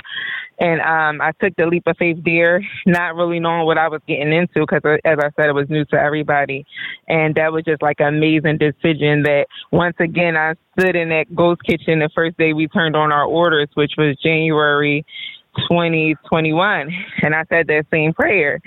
And 0.60 0.82
um, 0.82 1.22
I 1.22 1.32
took 1.40 1.56
the 1.56 1.68
leap 1.68 1.84
of 1.86 1.98
faith 1.98 2.18
there, 2.26 2.62
not 2.88 3.16
really 3.16 3.40
knowing 3.40 3.66
what 3.66 3.78
I 3.78 3.90
was 3.90 4.02
getting 4.08 4.34
into 4.34 4.62
because, 4.62 4.82
uh, 4.84 4.98
as 5.06 5.20
I 5.20 5.30
said, 5.36 5.50
it 5.50 5.54
was 5.54 5.70
new 5.70 5.86
to 5.86 5.96
everybody. 5.96 6.66
And 7.08 7.36
that 7.36 7.54
was 7.54 7.64
just 7.64 7.84
like 7.84 8.00
an 8.00 8.16
amazing 8.16 8.58
decision 8.58 9.22
that 9.24 9.46
once 9.72 9.96
again, 10.00 10.36
I 10.36 10.56
stood 10.78 10.96
in 10.96 11.10
that 11.10 11.36
ghost 11.36 11.62
kitchen 11.64 12.00
the 12.00 12.10
first 12.16 12.38
day 12.38 12.54
we 12.54 12.68
turned 12.68 12.96
on 12.96 13.12
our 13.12 13.26
orders, 13.26 13.70
which 13.76 13.94
was 13.98 14.18
January 14.24 15.06
2021. 15.70 16.90
And 17.22 17.36
I 17.36 17.44
said 17.50 17.68
that 17.68 17.86
same 17.92 18.14
prayer. 18.14 18.60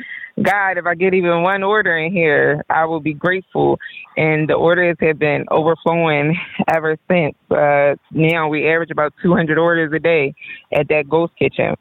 God, 0.42 0.78
if 0.78 0.86
I 0.86 0.94
get 0.94 1.12
even 1.12 1.42
one 1.42 1.62
order 1.62 1.98
in 1.98 2.12
here, 2.12 2.64
I 2.70 2.84
will 2.86 3.00
be 3.00 3.12
grateful. 3.12 3.78
And 4.16 4.48
the 4.48 4.54
orders 4.54 4.96
have 5.00 5.18
been 5.18 5.44
overflowing 5.50 6.36
ever 6.68 6.96
since. 7.10 7.34
Uh, 7.50 7.96
now 8.12 8.48
we 8.48 8.68
average 8.68 8.90
about 8.90 9.12
200 9.22 9.58
orders 9.58 9.92
a 9.94 9.98
day 9.98 10.34
at 10.72 10.88
that 10.88 11.08
ghost 11.08 11.32
kitchen. 11.38 11.74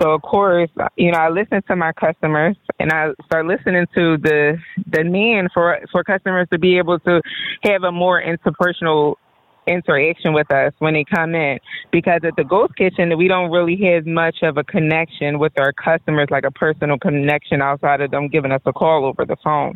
So 0.00 0.10
of 0.10 0.22
course, 0.22 0.70
you 0.96 1.12
know, 1.12 1.18
I 1.18 1.28
listen 1.28 1.62
to 1.68 1.76
my 1.76 1.92
customers 1.92 2.56
and 2.80 2.90
I 2.90 3.10
start 3.26 3.46
listening 3.46 3.86
to 3.94 4.16
the 4.18 4.58
the 4.90 5.04
demand 5.04 5.50
for 5.54 5.78
for 5.92 6.02
customers 6.02 6.48
to 6.52 6.58
be 6.58 6.78
able 6.78 6.98
to 7.00 7.20
have 7.62 7.84
a 7.84 7.92
more 7.92 8.20
interpersonal 8.20 9.14
interaction 9.66 10.32
with 10.32 10.50
us 10.52 10.72
when 10.78 10.94
they 10.94 11.04
come 11.04 11.34
in. 11.34 11.58
Because 11.90 12.20
at 12.24 12.36
the 12.36 12.44
ghost 12.44 12.74
kitchen 12.76 13.16
we 13.16 13.28
don't 13.28 13.50
really 13.50 13.76
have 13.84 14.06
much 14.06 14.36
of 14.42 14.56
a 14.56 14.64
connection 14.64 15.38
with 15.38 15.52
our 15.58 15.72
customers 15.72 16.28
like 16.30 16.44
a 16.44 16.50
personal 16.50 16.98
connection 16.98 17.62
outside 17.62 18.00
of 18.00 18.10
them 18.10 18.28
giving 18.28 18.52
us 18.52 18.62
a 18.66 18.72
call 18.72 19.04
over 19.04 19.24
the 19.24 19.36
phone. 19.42 19.74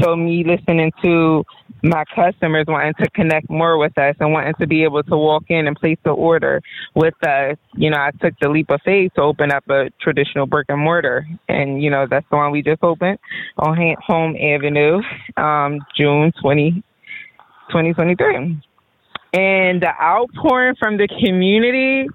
So 0.00 0.16
me 0.16 0.44
listening 0.44 0.92
to 1.02 1.44
my 1.82 2.04
customers 2.14 2.64
wanting 2.68 2.94
to 3.00 3.10
connect 3.10 3.50
more 3.50 3.76
with 3.76 3.96
us 3.98 4.14
and 4.20 4.32
wanting 4.32 4.54
to 4.60 4.66
be 4.66 4.84
able 4.84 5.02
to 5.02 5.16
walk 5.16 5.44
in 5.48 5.66
and 5.66 5.76
place 5.76 5.98
the 6.04 6.10
order 6.10 6.60
with 6.94 7.14
us 7.26 7.56
you 7.74 7.90
know 7.90 7.96
i 7.96 8.10
took 8.20 8.34
the 8.40 8.48
leap 8.48 8.70
of 8.70 8.80
faith 8.84 9.12
to 9.14 9.22
open 9.22 9.50
up 9.50 9.68
a 9.68 9.90
traditional 10.00 10.46
brick 10.46 10.66
and 10.68 10.80
mortar. 10.80 11.26
And 11.48 11.82
you 11.82 11.90
know 11.90 12.06
that's 12.08 12.26
the 12.30 12.36
one 12.36 12.52
we 12.52 12.62
just 12.62 12.82
opened 12.82 13.18
on 13.58 13.96
home 14.06 14.36
avenue 14.36 15.00
um 15.36 15.80
june 15.96 16.32
20 16.40 16.82
2023 17.70 18.62
and 19.32 19.82
the 19.82 19.92
outpouring 20.00 20.76
from 20.78 20.96
the 20.96 21.08
community 21.08 22.08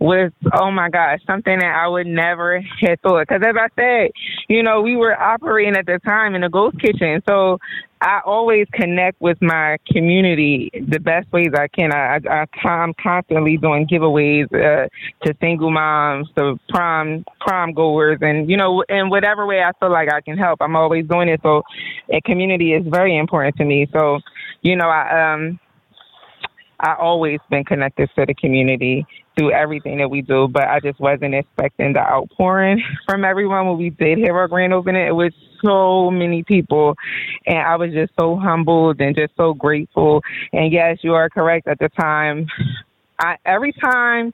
was 0.00 0.32
oh 0.52 0.70
my 0.70 0.90
gosh 0.90 1.20
something 1.26 1.58
that 1.58 1.74
I 1.74 1.86
would 1.88 2.06
never 2.06 2.60
have 2.60 3.00
thought. 3.00 3.26
Because 3.28 3.42
as 3.46 3.54
I 3.56 3.68
said 3.76 4.10
you 4.48 4.62
know 4.62 4.82
we 4.82 4.96
were 4.96 5.18
operating 5.18 5.76
at 5.76 5.86
the 5.86 5.98
time 6.04 6.34
in 6.34 6.42
a 6.42 6.50
ghost 6.50 6.78
kitchen. 6.80 7.22
So 7.28 7.58
I 8.00 8.20
always 8.26 8.66
connect 8.74 9.18
with 9.20 9.40
my 9.40 9.78
community 9.90 10.70
the 10.74 10.98
best 11.00 11.32
ways 11.32 11.52
I 11.54 11.68
can. 11.68 11.90
I, 11.90 12.20
I 12.28 12.68
I'm 12.68 12.92
constantly 13.02 13.56
doing 13.56 13.86
giveaways 13.86 14.44
uh, 14.52 14.88
to 15.24 15.34
single 15.40 15.70
moms 15.70 16.28
to 16.36 16.58
prom 16.68 17.24
prom 17.40 17.72
goers 17.72 18.18
and 18.20 18.50
you 18.50 18.56
know 18.56 18.84
in 18.88 19.08
whatever 19.08 19.46
way 19.46 19.62
I 19.62 19.72
feel 19.80 19.90
like 19.90 20.12
I 20.12 20.20
can 20.20 20.36
help 20.36 20.60
I'm 20.60 20.76
always 20.76 21.06
doing 21.06 21.28
it. 21.28 21.40
So 21.42 21.62
a 22.12 22.20
community 22.20 22.74
is 22.74 22.84
very 22.86 23.16
important 23.16 23.56
to 23.56 23.64
me. 23.64 23.88
So 23.92 24.18
you 24.60 24.76
know 24.76 24.88
I 24.88 25.32
um 25.32 25.58
I 26.80 26.94
always 26.94 27.40
been 27.50 27.64
connected 27.64 28.10
to 28.16 28.26
the 28.26 28.34
community 28.34 29.06
through 29.36 29.52
everything 29.52 29.98
that 29.98 30.10
we 30.10 30.22
do, 30.22 30.48
but 30.48 30.64
I 30.64 30.80
just 30.80 31.00
wasn't 31.00 31.34
expecting 31.34 31.92
the 31.92 32.00
outpouring 32.00 32.82
from 33.08 33.24
everyone 33.24 33.66
when 33.66 33.78
we 33.78 33.90
did 33.90 34.18
have 34.18 34.34
our 34.34 34.48
grand 34.48 34.72
opening. 34.72 35.06
It 35.06 35.14
was 35.14 35.32
so 35.64 36.10
many 36.10 36.42
people, 36.42 36.94
and 37.46 37.58
I 37.58 37.76
was 37.76 37.92
just 37.92 38.12
so 38.18 38.36
humbled 38.36 39.00
and 39.00 39.16
just 39.16 39.34
so 39.36 39.54
grateful. 39.54 40.22
And 40.52 40.72
yes, 40.72 40.98
you 41.02 41.14
are 41.14 41.30
correct. 41.30 41.66
At 41.66 41.78
the 41.78 41.88
time, 41.88 42.46
I 43.18 43.36
every 43.46 43.72
time 43.72 44.32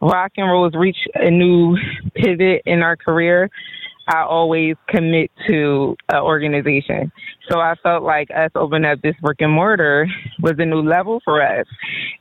rock 0.00 0.32
and 0.36 0.50
rolls 0.50 0.74
reach 0.74 0.98
a 1.14 1.30
new 1.30 1.76
pivot 2.14 2.62
in 2.66 2.82
our 2.82 2.96
career, 2.96 3.50
I 4.08 4.22
always 4.22 4.74
commit 4.88 5.30
to 5.46 5.94
an 6.08 6.20
organization. 6.20 7.12
So 7.50 7.60
I 7.60 7.74
felt 7.82 8.02
like 8.02 8.30
us 8.30 8.50
opening 8.54 8.90
up 8.90 9.00
this 9.02 9.14
brick 9.20 9.40
and 9.40 9.52
mortar 9.52 10.06
was 10.40 10.54
a 10.58 10.64
new 10.64 10.80
level 10.80 11.20
for 11.24 11.42
us. 11.42 11.66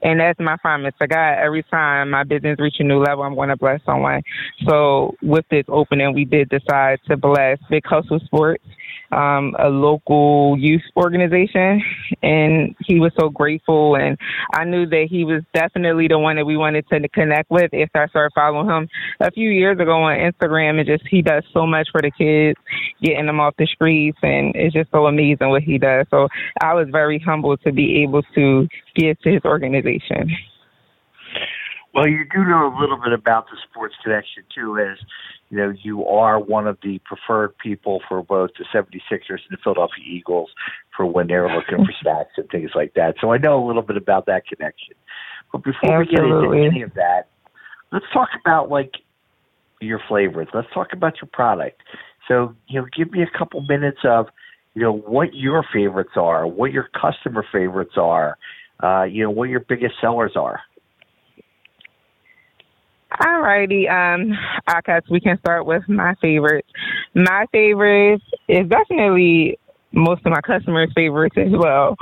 And 0.02 0.20
that's 0.20 0.40
my 0.40 0.58
promise 0.58 0.94
to 1.02 1.08
God. 1.08 1.38
Every 1.40 1.64
time 1.64 2.12
my 2.12 2.24
business 2.24 2.60
reach 2.60 2.76
a 2.80 2.84
new 2.84 3.00
level, 3.00 3.24
I'm 3.24 3.36
going 3.36 3.50
to 3.50 3.58
bless 3.58 3.80
someone. 3.86 4.22
So 4.68 5.16
with 5.22 5.46
this 5.50 5.66
opening, 5.70 6.14
we 6.14 6.26
did 6.26 6.50
decide 6.50 7.00
to 7.08 7.16
bless 7.16 7.58
Big 7.70 7.86
Hustle 7.86 8.20
Sports 8.26 8.64
um, 9.12 9.56
a 9.60 9.70
local 9.70 10.58
youth 10.58 10.82
organization, 10.96 11.82
and 12.22 12.76
he 12.86 13.00
was 13.00 13.12
so 13.20 13.30
grateful. 13.30 13.96
And 13.96 14.18
I 14.54 14.66
knew 14.66 14.86
that 14.88 15.08
he 15.10 15.24
was 15.24 15.44
definitely 15.54 16.08
the 16.08 16.20
one 16.20 16.36
that 16.36 16.46
we 16.46 16.58
wanted 16.58 16.86
to 16.90 17.08
connect 17.10 17.50
with. 17.50 17.70
If 17.74 17.90
I 17.96 18.08
started 18.08 18.34
following 18.36 18.68
him 18.68 18.90
a 19.20 19.32
few 19.32 19.50
years 19.50 19.80
ago 19.80 20.04
on 20.04 20.18
Instagram, 20.18 20.80
and 20.80 20.88
just 20.88 21.04
he 21.10 21.22
does 21.22 21.44
so 21.54 21.66
much 21.66 21.77
for 21.92 22.02
the 22.02 22.12
kids, 22.12 22.60
getting 23.02 23.26
them 23.28 23.40
off 23.40 23.56
the 23.58 23.68
streets, 23.68 24.18
and 24.22 24.56
it's 24.56 24.74
just 24.74 24.92
so 24.92 25.06
amazing 25.06 25.50
what 25.50 25.64
he 25.64 25.78
does. 25.78 26.06
So 26.10 26.28
I 26.62 26.74
was 26.74 26.88
very 26.92 27.20
humbled 27.20 27.62
to 27.66 27.72
be 27.72 28.04
able 28.04 28.24
to 28.36 28.68
give 28.96 29.20
to 29.22 29.32
his 29.32 29.42
organization. 29.46 30.30
Well, 31.94 32.08
you 32.08 32.26
do 32.32 32.44
know 32.46 32.68
a 32.68 32.76
little 32.80 32.98
bit 32.98 33.14
about 33.14 33.48
the 33.50 33.58
Sports 33.70 33.96
Connection 34.04 34.44
too, 34.54 34.78
as 34.78 34.98
you 35.50 35.58
know, 35.58 35.74
you 35.82 36.06
are 36.06 36.40
one 36.40 36.68
of 36.68 36.78
the 36.84 37.00
preferred 37.06 37.58
people 37.58 38.02
for 38.08 38.22
both 38.22 38.52
the 38.60 38.66
76ers 38.66 39.30
and 39.30 39.52
the 39.52 39.58
Philadelphia 39.64 40.04
Eagles 40.06 40.50
for 40.96 41.06
when 41.06 41.28
they're 41.28 41.48
looking 41.48 41.78
for 41.78 41.94
snacks 42.02 42.32
and 42.38 42.50
things 42.50 42.72
like 42.76 42.94
that. 42.96 43.16
So 43.22 43.32
I 43.32 43.38
know 43.38 43.64
a 43.64 43.66
little 43.66 43.82
bit 43.82 43.98
about 43.98 44.26
that 44.26 44.46
connection. 44.46 44.96
But 45.52 45.64
before 45.64 46.02
Absolutely. 46.02 46.48
we 46.48 46.56
get 46.56 46.66
into 46.66 46.76
any 46.76 46.82
of 46.82 46.94
that, 46.96 47.30
let's 47.92 48.06
talk 48.12 48.30
about 48.40 48.70
like 48.70 48.92
your 49.80 50.02
flavors. 50.08 50.48
Let's 50.54 50.68
talk 50.74 50.94
about 50.94 51.14
your 51.22 51.30
product. 51.32 51.82
So, 52.28 52.56
you 52.68 52.82
know, 52.82 52.88
give 52.96 53.12
me 53.12 53.24
a 53.24 53.38
couple 53.38 53.62
minutes 53.62 54.00
of, 54.04 54.28
you 54.74 54.82
know, 54.82 54.94
what 54.94 55.34
your 55.34 55.66
favorites 55.74 56.12
are, 56.16 56.46
what 56.46 56.72
your 56.72 56.90
customer 57.00 57.46
favorites 57.52 57.94
are, 57.98 58.38
uh, 58.84 59.04
you 59.04 59.24
know, 59.24 59.32
what 59.32 59.50
your 59.50 59.62
biggest 59.62 59.96
sellers 60.02 60.34
are. 60.36 60.60
Alrighty, 63.12 63.90
um, 63.90 64.34
I 64.68 64.82
guess 64.86 65.02
we 65.10 65.20
can 65.20 65.40
start 65.40 65.66
with 65.66 65.88
my 65.88 66.14
favorites. 66.22 66.68
My 67.16 67.46
favorites 67.52 68.24
is 68.48 68.68
definitely 68.68 69.58
most 69.94 70.22
of 70.26 70.32
my 70.32 70.42
customers' 70.42 70.92
favorites 70.94 71.36
as 71.38 71.52
well. 71.52 71.96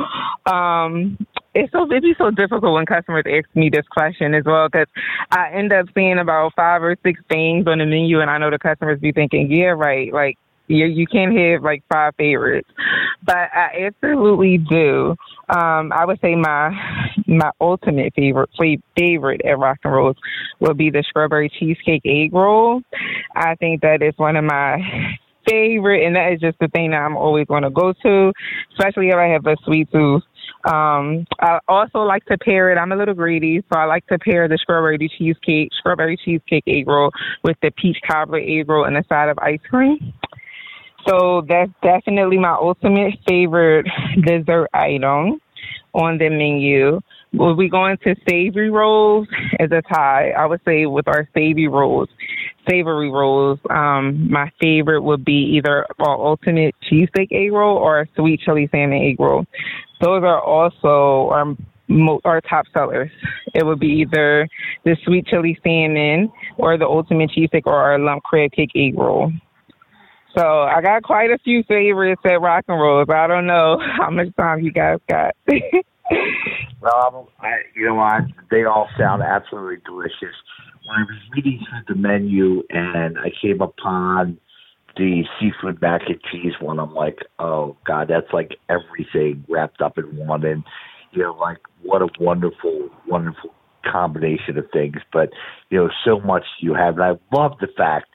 Um, 0.51 1.17
it's 1.55 1.71
so 1.71 1.85
it'd 1.85 2.03
be 2.03 2.13
so 2.17 2.31
difficult 2.31 2.73
when 2.73 2.85
customers 2.85 3.23
ask 3.25 3.47
me 3.55 3.69
this 3.69 3.87
question 3.89 4.33
as 4.35 4.43
well 4.45 4.67
because 4.67 4.87
I 5.31 5.51
end 5.51 5.71
up 5.71 5.87
seeing 5.95 6.19
about 6.19 6.53
five 6.55 6.83
or 6.83 6.97
six 7.01 7.19
things 7.29 7.65
on 7.65 7.79
the 7.79 7.85
menu, 7.85 8.19
and 8.19 8.29
I 8.29 8.37
know 8.37 8.51
the 8.51 8.59
customers 8.59 8.99
be 8.99 9.11
thinking, 9.11 9.49
"Yeah, 9.49 9.67
right, 9.67 10.13
like." 10.13 10.37
You, 10.67 10.87
you 10.87 11.05
can't 11.05 11.37
have 11.37 11.61
like 11.61 11.83
five 11.93 12.15
favorites, 12.17 12.67
but 13.23 13.35
I 13.53 13.85
absolutely 13.85 14.57
do. 14.57 15.15
Um, 15.47 15.93
I 15.93 16.05
would 16.05 16.19
say 16.21 16.33
my 16.33 16.71
my 17.27 17.51
ultimate 17.61 18.13
favorite 18.15 18.49
favorite 18.97 19.41
at 19.45 19.59
Rock 19.59 19.77
and 19.83 19.93
Rolls 19.93 20.17
would 20.61 20.75
be 20.75 20.89
the 20.89 21.03
strawberry 21.07 21.49
cheesecake 21.49 22.01
egg 22.03 22.33
roll. 22.33 22.81
I 23.35 23.53
think 23.53 23.81
that 23.81 24.01
is 24.01 24.15
one 24.17 24.37
of 24.37 24.43
my 24.43 24.79
favorite, 25.47 26.05
and 26.05 26.15
that 26.15 26.33
is 26.33 26.39
just 26.39 26.57
the 26.59 26.67
thing 26.69 26.91
that 26.91 26.97
I'm 26.97 27.15
always 27.15 27.45
going 27.45 27.63
to 27.63 27.69
go 27.69 27.93
to, 27.93 28.33
especially 28.71 29.09
if 29.09 29.15
I 29.15 29.27
have 29.27 29.45
a 29.45 29.55
sweet 29.65 29.91
tooth. 29.91 30.23
Um, 30.65 31.27
I 31.39 31.59
also 31.67 31.99
like 31.99 32.25
to 32.25 32.37
pair 32.37 32.71
it. 32.71 32.77
I'm 32.77 32.91
a 32.91 32.95
little 32.95 33.13
greedy, 33.13 33.63
so 33.71 33.79
I 33.79 33.85
like 33.85 34.05
to 34.07 34.17
pair 34.17 34.47
the 34.47 34.57
strawberry 34.57 34.97
cheesecake, 35.17 35.69
strawberry 35.79 36.17
cheesecake 36.17 36.63
egg 36.67 36.87
roll 36.87 37.11
with 37.43 37.55
the 37.61 37.71
peach 37.71 37.97
cobbler 38.09 38.39
egg 38.39 38.67
roll 38.67 38.85
and 38.85 38.97
a 38.97 39.03
side 39.07 39.29
of 39.29 39.37
ice 39.39 39.59
cream. 39.69 40.13
So 41.07 41.45
that's 41.47 41.71
definitely 41.83 42.39
my 42.39 42.53
ultimate 42.59 43.13
favorite 43.27 43.85
dessert 44.25 44.69
item 44.73 45.39
on 45.93 46.17
the 46.17 46.29
menu. 46.29 46.99
Will 47.37 47.55
we 47.55 47.69
go 47.69 47.85
into 47.85 48.15
savory 48.29 48.69
rolls 48.69 49.27
as 49.59 49.69
a 49.71 49.81
tie? 49.81 50.31
I 50.31 50.45
would 50.45 50.61
say 50.65 50.85
with 50.85 51.07
our 51.07 51.27
savory 51.33 51.67
rolls, 51.67 52.09
savory 52.69 53.09
rolls, 53.09 53.59
um, 53.69 54.31
my 54.31 54.49
favorite 54.61 55.01
would 55.01 55.25
be 55.25 55.57
either 55.57 55.85
our 55.99 56.25
ultimate 56.25 56.75
cheesesteak 56.89 57.31
egg 57.31 57.51
roll 57.51 57.77
or 57.77 58.01
a 58.01 58.07
sweet 58.15 58.41
chili 58.41 58.69
salmon 58.71 59.01
egg 59.01 59.19
roll. 59.19 59.45
Those 60.01 60.23
are 60.23 60.41
also 60.41 61.29
our 61.31 61.55
our 62.23 62.41
top 62.41 62.65
sellers. 62.73 63.11
It 63.53 63.63
would 63.63 63.79
be 63.79 64.03
either 64.07 64.47
the 64.85 64.97
sweet 65.05 65.27
chili 65.27 65.57
salmon 65.63 66.31
or 66.57 66.77
the 66.77 66.85
ultimate 66.85 67.29
cheesesteak 67.29 67.63
or 67.65 67.75
our 67.75 67.99
lump 67.99 68.23
crab 68.23 68.51
cake 68.51 68.71
egg 68.75 68.97
roll. 68.97 69.31
So 70.37 70.63
I 70.63 70.81
got 70.81 71.03
quite 71.03 71.31
a 71.31 71.37
few 71.43 71.63
favorites 71.63 72.21
at 72.25 72.41
Rock 72.41 72.65
N 72.67 72.75
Rolls. 72.75 73.07
I 73.09 73.27
don't 73.27 73.47
know 73.47 73.79
how 73.97 74.09
much 74.09 74.35
time 74.35 74.61
you 74.61 74.71
guys 74.71 74.99
got. 75.07 75.35
well, 76.81 77.29
I, 77.39 77.61
you 77.75 77.85
know 77.85 77.95
what? 77.95 78.23
They 78.51 78.63
all 78.63 78.87
sound 78.97 79.23
absolutely 79.23 79.77
delicious. 79.85 80.35
When 80.85 80.97
I 80.97 81.01
was 81.01 81.19
reading 81.35 81.59
through 81.69 81.95
the 81.95 81.99
menu 81.99 82.63
and 82.69 83.17
I 83.17 83.31
came 83.41 83.61
upon 83.61 84.37
the 84.97 85.23
seafood 85.39 85.81
mac 85.81 86.01
and 86.07 86.19
cheese 86.31 86.53
one, 86.61 86.79
I'm 86.79 86.93
like, 86.93 87.19
oh 87.39 87.75
god, 87.85 88.07
that's 88.09 88.31
like 88.31 88.57
everything 88.69 89.43
wrapped 89.49 89.81
up 89.81 89.97
in 89.97 90.15
one. 90.15 90.45
And 90.45 90.63
you 91.11 91.23
know, 91.23 91.33
like 91.33 91.57
what 91.81 92.01
a 92.01 92.09
wonderful, 92.19 92.89
wonderful 93.07 93.51
combination 93.91 94.57
of 94.57 94.65
things. 94.71 94.97
But 95.11 95.29
you 95.69 95.79
know, 95.79 95.89
so 96.05 96.19
much 96.19 96.43
you 96.59 96.75
have, 96.75 96.95
and 96.95 97.03
I 97.03 97.35
love 97.35 97.53
the 97.59 97.67
fact 97.75 98.07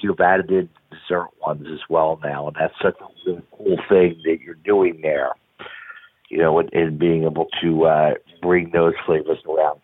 you've 0.00 0.20
added 0.20 0.50
in 0.50 0.68
dessert 0.90 1.28
ones 1.44 1.66
as 1.72 1.80
well 1.88 2.18
now, 2.22 2.48
and 2.48 2.56
that's 2.58 2.74
such 2.82 2.96
a 3.00 3.30
really 3.30 3.42
cool 3.52 3.76
thing 3.88 4.20
that 4.24 4.38
you're 4.44 4.54
doing 4.54 5.00
there 5.02 5.32
you 6.32 6.38
know, 6.38 6.58
and, 6.58 6.72
and 6.72 6.98
being 6.98 7.24
able 7.24 7.46
to 7.62 7.84
uh, 7.84 8.14
bring 8.40 8.70
those 8.72 8.94
flavors 9.04 9.38
around. 9.46 9.78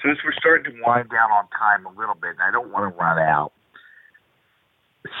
So 0.00 0.10
as 0.10 0.16
we're 0.24 0.32
starting 0.38 0.72
to 0.72 0.80
wind 0.86 1.10
down 1.10 1.30
on 1.32 1.48
time 1.58 1.84
a 1.84 1.98
little 1.98 2.14
bit, 2.14 2.30
and 2.30 2.40
I 2.40 2.52
don't 2.52 2.70
want 2.70 2.94
to 2.94 2.98
run 2.98 3.18
out, 3.18 3.52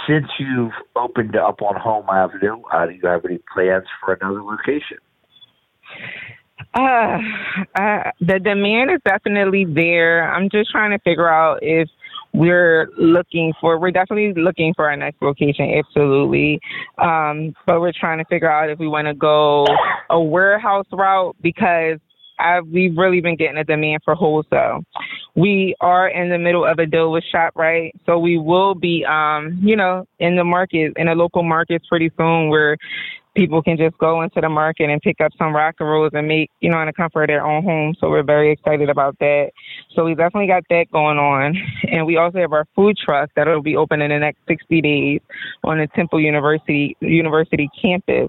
since 0.06 0.26
you've 0.38 0.72
opened 0.94 1.34
up 1.34 1.60
on 1.62 1.74
Holme 1.80 2.06
Avenue, 2.08 2.62
uh, 2.72 2.86
do 2.86 2.92
you 2.92 3.00
have 3.08 3.24
any 3.24 3.40
plans 3.52 3.86
for 4.00 4.14
another 4.14 4.40
location? 4.40 4.98
Uh, 6.74 7.18
uh, 7.74 8.10
the 8.20 8.38
demand 8.38 8.92
is 8.92 9.00
definitely 9.04 9.64
there. 9.64 10.32
I'm 10.32 10.48
just 10.48 10.70
trying 10.70 10.92
to 10.92 10.98
figure 11.00 11.28
out 11.28 11.58
if 11.62 11.88
we're 12.34 12.88
looking 12.98 13.52
for 13.60 13.78
we're 13.78 13.90
definitely 13.90 14.40
looking 14.40 14.72
for 14.74 14.88
our 14.88 14.96
next 14.96 15.20
location 15.22 15.72
absolutely 15.78 16.60
um, 16.98 17.54
but 17.66 17.80
we're 17.80 17.92
trying 17.92 18.18
to 18.18 18.24
figure 18.26 18.50
out 18.50 18.70
if 18.70 18.78
we 18.78 18.86
want 18.88 19.06
to 19.06 19.14
go 19.14 19.66
a 20.10 20.20
warehouse 20.20 20.86
route 20.92 21.36
because 21.42 21.98
I, 22.38 22.60
we've 22.60 22.96
really 22.96 23.20
been 23.20 23.36
getting 23.36 23.56
a 23.58 23.64
demand 23.64 24.02
for 24.04 24.14
wholesale. 24.14 24.84
We 25.34 25.74
are 25.80 26.08
in 26.08 26.30
the 26.30 26.38
middle 26.38 26.64
of 26.64 26.78
a 26.78 26.86
deal 26.86 27.10
with 27.10 27.24
ShopRite, 27.34 27.92
so 28.06 28.18
we 28.18 28.38
will 28.38 28.74
be, 28.74 29.04
um, 29.04 29.58
you 29.62 29.76
know, 29.76 30.06
in 30.18 30.36
the 30.36 30.44
market, 30.44 30.92
in 30.96 31.06
the 31.06 31.14
local 31.14 31.42
markets 31.42 31.86
pretty 31.88 32.10
soon 32.16 32.48
where 32.48 32.76
people 33.38 33.62
can 33.62 33.76
just 33.76 33.96
go 33.98 34.20
into 34.22 34.40
the 34.40 34.48
market 34.48 34.90
and 34.90 35.00
pick 35.00 35.20
up 35.20 35.30
some 35.38 35.54
rock 35.54 35.76
and 35.78 35.88
rolls 35.88 36.10
and 36.12 36.26
make, 36.26 36.50
you 36.58 36.68
know, 36.68 36.80
in 36.80 36.86
the 36.86 36.92
comfort 36.92 37.22
of 37.22 37.28
their 37.28 37.46
own 37.46 37.62
home. 37.62 37.94
So 38.00 38.10
we're 38.10 38.24
very 38.24 38.50
excited 38.50 38.90
about 38.90 39.16
that. 39.20 39.50
So 39.94 40.04
we 40.04 40.16
definitely 40.16 40.48
got 40.48 40.64
that 40.70 40.86
going 40.92 41.18
on. 41.18 41.56
And 41.90 42.06
we 42.06 42.16
also 42.16 42.38
have 42.38 42.52
our 42.52 42.66
food 42.76 42.96
truck 43.02 43.30
that'll 43.34 43.62
be 43.62 43.76
open 43.76 44.02
in 44.02 44.10
the 44.10 44.18
next 44.18 44.40
60 44.46 44.82
days 44.82 45.20
on 45.64 45.78
the 45.78 45.86
Temple 45.94 46.20
University 46.20 46.96
University 47.00 47.68
campus. 47.80 48.28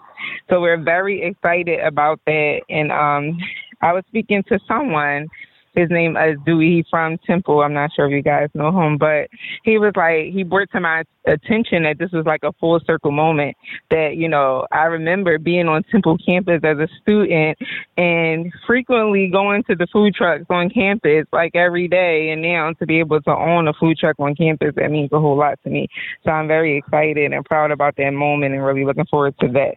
So 0.50 0.62
we're 0.62 0.82
very 0.82 1.24
excited 1.24 1.80
about 1.82 2.22
that. 2.26 2.62
And 2.70 2.92
um, 2.92 3.38
I 3.82 3.92
was 3.92 4.04
speaking 4.08 4.44
to 4.50 4.60
someone 4.68 5.28
his 5.76 5.90
name 5.90 6.18
is 6.18 6.38
Dewey 6.46 6.78
He's 6.78 6.86
from 6.90 7.18
Temple. 7.26 7.62
I'm 7.62 7.74
not 7.74 7.92
sure 7.96 8.06
if 8.08 8.12
you 8.12 8.22
guys 8.22 8.50
know 8.54 8.70
him, 8.70 8.98
but 8.98 9.30
he 9.64 9.78
was 9.78 9.94
like 9.96 10.34
he 10.34 10.44
brought 10.44 10.72
to 10.72 10.80
my 10.80 11.04
attention 11.26 11.84
that 11.84 11.98
this 12.00 12.12
was 12.12 12.26
like 12.26 12.44
a 12.44 12.52
full 12.54 12.80
circle 12.86 13.12
moment. 13.12 13.56
That 13.92 14.16
you 14.16 14.28
know 14.28 14.66
I 14.72 14.84
remember 14.86 15.38
being 15.38 15.68
on 15.68 15.84
Temple 15.84 16.18
campus 16.26 16.62
as 16.64 16.78
a 16.78 16.88
student 17.02 17.58
and 17.98 18.52
frequently 18.66 19.30
going 19.32 19.64
to 19.66 19.76
the 19.76 19.88
food 19.92 20.16
trucks 20.16 20.46
on 20.50 20.70
campus 20.70 21.26
like 21.32 21.56
every 21.56 21.88
day, 21.88 22.30
and 22.30 22.42
now 22.42 22.74
to 22.74 22.86
be 22.86 23.00
able 23.00 23.22
to 23.22 23.32
own 23.32 23.68
a 23.68 23.74
food 23.74 23.98
truck 23.98 24.16
on 24.20 24.36
campus 24.36 24.74
that 24.76 24.92
means 24.92 25.12
a 25.12 25.20
whole 25.20 25.38
lot 25.38 25.60
to 25.64 25.70
me. 25.70 25.88
So 26.26 26.32
I'm 26.32 26.48
very 26.48 26.78
excited 26.78 27.32
and 27.32 27.46
proud 27.46 27.72
about 27.72 27.96
that 27.98 28.12
moment, 28.12 28.54
and 28.54 28.64
really 28.64 28.86
looking 28.86 29.06
forward 29.06 29.36
to 29.42 29.48
that 29.50 29.76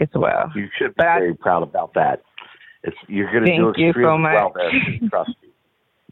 as 0.00 0.08
well. 0.14 0.50
You 0.54 0.68
should 0.78 0.88
be 0.88 0.94
but 0.98 1.04
very 1.04 1.32
I, 1.32 1.36
proud 1.40 1.62
about 1.62 1.94
that. 1.94 2.22
It's 2.82 2.96
you're 3.08 3.30
going 3.30 3.44
to 3.44 3.56
do 3.56 3.68
extremely 3.70 4.02
so 4.02 4.34
well 4.34 4.52
there. 4.54 5.08
Trust 5.08 5.30
me. 5.42 5.48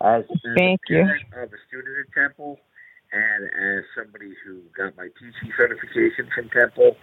As, 0.02 0.24
as 0.31 0.38
Thank 0.57 0.81
a 0.90 0.92
you. 0.92 1.02
As 1.02 1.48
a 1.48 1.61
student 1.68 1.96
at 2.07 2.12
Temple, 2.14 2.59
and 3.12 3.44
as 3.44 3.85
somebody 3.96 4.35
who 4.44 4.61
got 4.76 4.96
my 4.96 5.09
teaching 5.18 5.52
certification 5.57 6.28
from 6.35 6.50
Temple, 6.50 6.96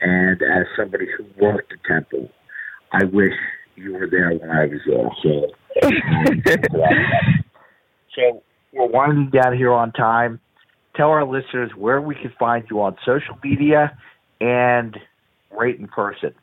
and 0.00 0.42
as 0.42 0.66
somebody 0.76 1.06
who 1.16 1.24
worked 1.42 1.72
at 1.72 1.82
Temple, 1.84 2.28
I 2.92 3.04
wish 3.04 3.32
you 3.76 3.94
were 3.94 4.08
there 4.10 4.30
when 4.32 4.50
I 4.50 4.66
was 4.66 4.80
there. 4.86 5.10
So, 5.22 5.52
um, 5.86 6.42
so 8.14 8.42
we're 8.72 8.86
winding 8.86 9.30
down 9.30 9.56
here 9.56 9.72
on 9.72 9.92
time. 9.92 10.40
Tell 10.94 11.08
our 11.08 11.24
listeners 11.24 11.70
where 11.76 12.00
we 12.00 12.14
can 12.14 12.32
find 12.38 12.64
you 12.70 12.80
on 12.80 12.96
social 13.04 13.38
media 13.42 13.96
and 14.40 14.98
right 15.50 15.78
in 15.78 15.88
person. 15.88 16.34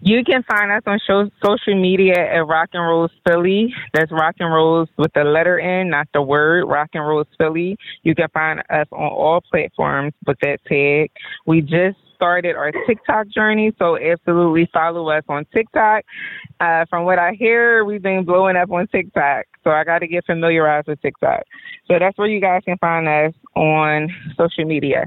You 0.00 0.22
can 0.24 0.42
find 0.44 0.70
us 0.70 0.82
on 0.86 0.98
show, 1.06 1.28
social 1.44 1.80
media 1.80 2.14
at 2.14 2.46
Rock 2.46 2.70
N 2.74 2.80
Rolls 2.80 3.10
Philly. 3.26 3.72
That's 3.92 4.12
Rock 4.12 4.36
N 4.40 4.48
Rolls 4.48 4.88
with 4.96 5.12
the 5.14 5.24
letter 5.24 5.58
N, 5.58 5.90
not 5.90 6.08
the 6.14 6.22
word. 6.22 6.66
Rock 6.66 6.90
N 6.94 7.02
Rolls 7.02 7.26
Philly. 7.38 7.76
You 8.02 8.14
can 8.14 8.28
find 8.32 8.60
us 8.70 8.86
on 8.92 9.08
all 9.10 9.40
platforms 9.50 10.12
with 10.26 10.38
that 10.42 10.58
tag. 10.66 11.10
We 11.46 11.60
just 11.60 11.96
started 12.14 12.56
our 12.56 12.72
TikTok 12.86 13.28
journey, 13.28 13.72
so 13.78 13.98
absolutely 13.98 14.68
follow 14.72 15.10
us 15.10 15.22
on 15.28 15.44
TikTok. 15.52 16.04
Uh, 16.60 16.84
from 16.88 17.04
what 17.04 17.18
I 17.18 17.32
hear, 17.32 17.84
we've 17.84 18.02
been 18.02 18.24
blowing 18.24 18.56
up 18.56 18.70
on 18.72 18.86
TikTok, 18.88 19.44
so 19.62 19.70
I 19.70 19.84
got 19.84 19.98
to 19.98 20.06
get 20.06 20.24
familiarized 20.24 20.88
with 20.88 21.00
TikTok. 21.02 21.42
So 21.86 21.98
that's 21.98 22.16
where 22.16 22.28
you 22.28 22.40
guys 22.40 22.62
can 22.64 22.78
find 22.78 23.06
us 23.06 23.34
on 23.54 24.08
social 24.36 24.64
media. 24.64 25.06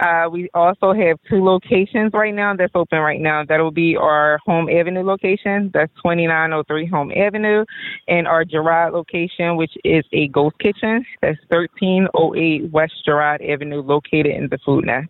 Uh, 0.00 0.30
we 0.32 0.48
also 0.54 0.94
have 0.94 1.18
two 1.28 1.44
locations 1.44 2.12
right 2.14 2.34
now 2.34 2.54
that's 2.56 2.72
open 2.74 2.98
right 3.00 3.20
now. 3.20 3.44
That'll 3.46 3.70
be 3.70 3.96
our 3.96 4.38
Holme 4.46 4.70
Avenue 4.70 5.02
location. 5.02 5.70
That's 5.74 5.92
2903 5.96 6.86
Holme 6.86 7.12
Avenue. 7.14 7.66
And 8.08 8.26
our 8.26 8.46
Girard 8.46 8.94
location, 8.94 9.56
which 9.56 9.72
is 9.84 10.04
a 10.12 10.28
ghost 10.28 10.58
kitchen. 10.58 11.04
That's 11.20 11.38
1308 11.48 12.72
West 12.72 12.94
Girard 13.04 13.42
Avenue, 13.42 13.82
located 13.82 14.34
in 14.34 14.48
the 14.48 14.58
Food 14.64 14.86
Nest. 14.86 15.08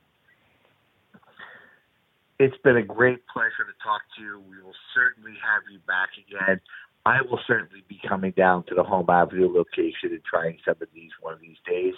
It's 2.40 2.56
been 2.64 2.76
a 2.76 2.82
great 2.82 3.24
pleasure 3.28 3.68
to 3.68 3.84
talk 3.84 4.00
to 4.16 4.22
you. 4.22 4.42
We 4.50 4.60
will 4.60 4.74
certainly 4.92 5.38
have 5.44 5.62
you 5.70 5.78
back 5.86 6.08
again. 6.18 6.60
I 7.06 7.22
will 7.22 7.40
certainly 7.46 7.84
be 7.88 8.00
coming 8.08 8.32
down 8.32 8.64
to 8.68 8.74
the 8.74 8.82
Holme 8.82 9.08
Avenue 9.08 9.52
location 9.54 10.10
and 10.10 10.24
trying 10.24 10.58
some 10.64 10.76
of 10.80 10.88
these 10.92 11.10
one 11.20 11.34
of 11.34 11.40
these 11.40 11.58
days 11.68 11.94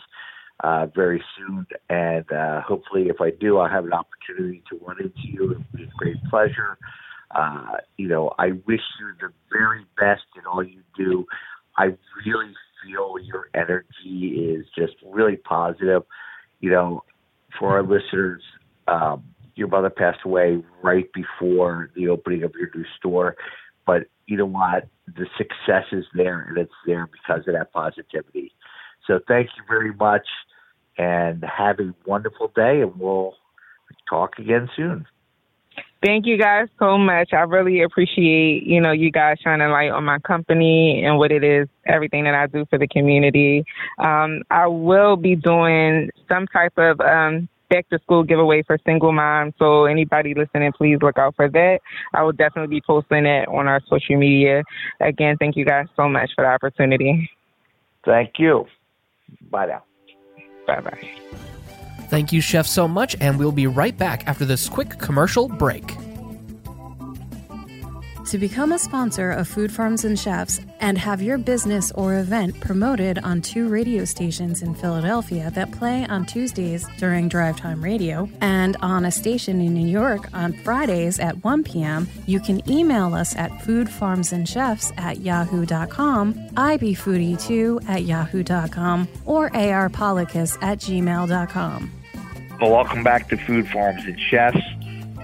uh, 0.63 0.87
very 0.95 1.23
soon. 1.37 1.67
And 1.89 2.31
uh, 2.33 2.63
hopefully, 2.63 3.09
if 3.09 3.21
I 3.21 3.31
do, 3.31 3.59
I'll 3.59 3.71
have 3.71 3.85
an 3.85 3.93
opportunity 3.93 4.63
to 4.71 4.79
run 4.85 4.99
into 5.01 5.13
you. 5.25 5.51
It 5.53 5.59
would 5.59 5.73
be 5.73 5.83
a 5.85 5.91
great 5.97 6.25
pleasure. 6.31 6.79
Uh, 7.35 7.77
you 7.97 8.09
know, 8.09 8.33
I 8.39 8.53
wish 8.67 8.81
you 9.01 9.13
the 9.21 9.33
very 9.51 9.85
best 9.99 10.23
in 10.37 10.47
all 10.47 10.63
you 10.63 10.83
do. 10.97 11.27
I 11.77 11.97
really 12.27 12.53
feel 12.85 13.17
your 13.23 13.49
energy 13.55 14.55
is 14.55 14.67
just 14.77 14.95
really 15.05 15.37
positive. 15.37 16.03
You 16.61 16.71
know, 16.71 17.05
for 17.59 17.71
our 17.71 17.83
listeners, 17.83 18.43
um, 18.87 19.25
your 19.55 19.69
mother 19.69 19.91
passed 19.91 20.21
away 20.25 20.63
right 20.83 21.09
before 21.13 21.91
the 21.95 22.09
opening 22.09 22.43
of 22.43 22.53
your 22.59 22.69
new 22.75 22.85
store. 22.99 23.37
But 23.87 24.05
you 24.27 24.37
know 24.37 24.47
what? 24.47 24.89
The 25.07 25.27
success 25.37 25.85
is 25.93 26.05
there, 26.15 26.41
and 26.49 26.57
it's 26.57 26.73
there 26.87 27.09
because 27.09 27.47
of 27.49 27.55
that 27.55 27.73
positivity. 27.73 28.53
So 29.07 29.19
thank 29.27 29.49
you 29.57 29.65
very 29.69 29.93
much, 29.93 30.27
and 30.99 31.45
have 31.45 31.81
a 31.81 31.95
wonderful 32.07 32.51
day, 32.55 32.81
and 32.83 32.99
we'll 32.99 33.35
talk 34.09 34.39
again 34.39 34.69
soon. 34.77 35.07
Thank 36.03 36.27
you 36.27 36.37
guys 36.37 36.67
so 36.81 36.99
much. 36.99 37.33
I 37.33 37.43
really 37.43 37.83
appreciate, 37.83 38.65
you 38.65 38.81
know, 38.81 38.91
you 38.91 39.13
guys 39.13 39.37
shining 39.43 39.69
light 39.69 39.91
on 39.91 40.05
my 40.05 40.19
company 40.19 41.05
and 41.05 41.17
what 41.17 41.31
it 41.31 41.45
is, 41.45 41.69
everything 41.87 42.25
that 42.25 42.35
I 42.35 42.49
do 42.49 42.67
for 42.69 42.77
the 42.77 42.89
community. 42.89 43.65
Um, 43.99 44.43
I 44.51 44.67
will 44.67 45.15
be 45.15 45.37
doing 45.37 46.11
some 46.29 46.49
type 46.49 46.73
of 46.77 47.01
um, 47.01 47.49
back 47.71 47.89
to 47.91 48.01
school 48.01 48.25
giveaway 48.25 48.65
for 48.65 48.79
single 48.85 49.13
moms. 49.13 49.55
So 49.61 49.85
anybody 49.85 50.35
listening, 50.35 50.73
please 50.73 50.99
look 51.01 51.19
out 51.19 51.37
for 51.37 51.49
that. 51.49 51.79
I 52.13 52.23
will 52.23 52.33
definitely 52.33 52.81
be 52.81 52.83
posting 52.85 53.25
it 53.25 53.47
on 53.49 53.69
our 53.69 53.81
social 53.89 54.17
media. 54.17 54.65
Again, 55.01 55.37
thank 55.39 55.57
you 55.57 55.65
guys 55.65 55.87
so 55.95 56.09
much 56.09 56.31
for 56.35 56.43
the 56.43 56.51
opportunity. 56.51 57.31
Thank 58.05 58.33
you. 58.39 58.67
Bye 59.51 59.67
now. 59.67 59.85
Bye 60.73 60.81
bye. 60.81 61.11
Thank 62.09 62.33
you, 62.33 62.41
Chef, 62.41 62.67
so 62.67 62.87
much, 62.87 63.17
and 63.21 63.39
we'll 63.39 63.53
be 63.53 63.67
right 63.67 63.97
back 63.97 64.27
after 64.27 64.45
this 64.45 64.69
quick 64.69 64.99
commercial 64.99 65.49
break. 65.49 65.97
To 68.27 68.39
become 68.39 68.73
a 68.73 68.79
sponsor 68.79 69.33
of 69.33 69.49
Food 69.49 69.73
Farms 69.73 70.05
and 70.05 70.19
Chefs 70.19 70.61
and 70.81 70.97
have 70.97 71.21
your 71.21 71.39
business 71.39 71.91
or 71.93 72.19
event 72.19 72.59
promoted 72.61 73.19
on 73.19 73.43
two 73.43 73.69
radio 73.69 74.05
stations 74.05 74.63
in 74.63 74.75
Philadelphia 74.75 75.51
that 75.55 75.73
play 75.73 76.07
on 76.07 76.25
Tuesdays 76.25 76.87
during 76.99 77.29
drive 77.29 77.57
time 77.57 77.83
radio 77.83 78.29
and 78.41 78.77
on 78.81 79.05
a 79.05 79.11
station 79.11 79.61
in 79.61 79.75
New 79.75 79.87
York 79.87 80.33
on 80.33 80.53
Fridays 80.53 81.19
at 81.19 81.43
1 81.45 81.65
p.m., 81.65 82.09
you 82.27 82.39
can 82.39 82.69
email 82.71 83.13
us 83.13 83.35
at 83.37 83.51
foodfarmsandchefs 83.51 84.99
at 84.99 85.19
yahoo.com, 85.19 86.33
ibfoodie2 86.33 87.89
at 87.89 88.03
yahoo.com, 88.05 89.09
or 89.27 89.51
arpolicus 89.51 90.57
at 90.63 90.79
gmail.com. 90.79 91.91
Well, 92.61 92.71
welcome 92.71 93.03
back 93.03 93.29
to 93.31 93.37
Food 93.37 93.69
Farms 93.69 94.05
and 94.05 94.19
Chefs. 94.19 94.59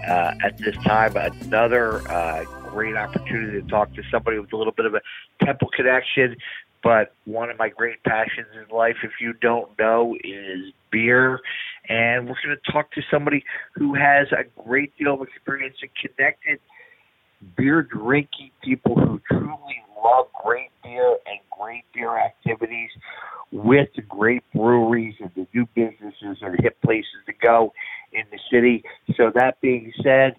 Uh, 0.06 0.34
at 0.42 0.56
this 0.58 0.74
time, 0.78 1.14
another 1.16 2.00
uh, 2.10 2.44
great 2.70 2.96
opportunity 2.96 3.60
to 3.60 3.68
talk 3.68 3.92
to 3.94 4.02
somebody 4.10 4.38
with 4.38 4.52
a 4.52 4.56
little 4.56 4.72
bit 4.72 4.86
of 4.86 4.94
a 4.94 5.00
temple 5.44 5.68
connection. 5.74 6.36
But 6.82 7.12
one 7.24 7.50
of 7.50 7.58
my 7.58 7.68
great 7.68 8.02
passions 8.04 8.46
in 8.54 8.74
life, 8.74 8.96
if 9.02 9.12
you 9.20 9.32
don't 9.32 9.76
know, 9.78 10.16
is 10.22 10.72
beer. 10.90 11.40
And 11.88 12.28
we're 12.28 12.36
going 12.44 12.56
to 12.56 12.72
talk 12.72 12.92
to 12.92 13.02
somebody 13.10 13.44
who 13.74 13.94
has 13.94 14.28
a 14.32 14.44
great 14.62 14.96
deal 14.96 15.14
of 15.14 15.22
experience 15.22 15.76
in 15.82 15.88
connected 16.00 16.60
beer 17.56 17.82
drinking 17.82 18.50
people 18.62 18.94
who 18.94 19.20
truly 19.30 19.82
love 20.04 20.26
great 20.44 20.70
beer 20.82 21.18
and 21.26 21.38
great 21.58 21.84
beer 21.94 22.16
activities 22.18 22.90
with 23.50 23.88
great 24.08 24.42
breweries 24.54 25.14
and 25.20 25.30
the 25.34 25.46
new 25.54 25.66
businesses 25.74 26.38
and 26.42 26.58
hip 26.60 26.76
places 26.82 27.06
to 27.26 27.32
go 27.40 27.72
in 28.12 28.24
the 28.30 28.38
city. 28.50 28.84
So 29.16 29.30
that 29.34 29.60
being 29.60 29.92
said, 30.02 30.36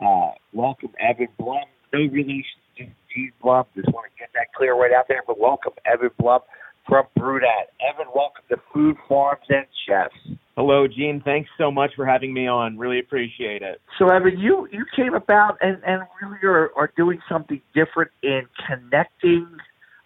uh, 0.00 0.30
welcome 0.52 0.90
Evan 1.00 1.28
Blum 1.38 1.64
no 1.92 2.00
relation 2.00 2.44
to 2.78 2.84
Gene 3.14 3.32
Blum. 3.42 3.64
Just 3.74 3.88
want 3.92 4.10
to 4.12 4.18
get 4.18 4.30
that 4.34 4.52
clear 4.54 4.74
right 4.74 4.92
out 4.92 5.06
there. 5.08 5.22
But 5.26 5.38
welcome, 5.38 5.72
Evan 5.84 6.10
Blum 6.18 6.40
from 6.86 7.06
BrewedAt. 7.18 7.70
Evan, 7.80 8.06
welcome 8.14 8.42
to 8.48 8.56
Food 8.72 8.96
Farms 9.08 9.44
and 9.48 9.66
Chefs. 9.86 10.38
Hello, 10.56 10.86
Gene. 10.86 11.22
Thanks 11.24 11.48
so 11.58 11.70
much 11.70 11.90
for 11.96 12.06
having 12.06 12.32
me 12.32 12.46
on. 12.46 12.78
Really 12.78 12.98
appreciate 12.98 13.62
it. 13.62 13.80
So, 13.98 14.08
Evan, 14.08 14.38
you, 14.38 14.68
you 14.70 14.84
came 14.94 15.14
about 15.14 15.58
and, 15.60 15.78
and 15.86 16.02
really 16.22 16.38
are, 16.44 16.70
are 16.76 16.92
doing 16.96 17.20
something 17.28 17.60
different 17.74 18.10
in 18.22 18.42
connecting 18.66 19.48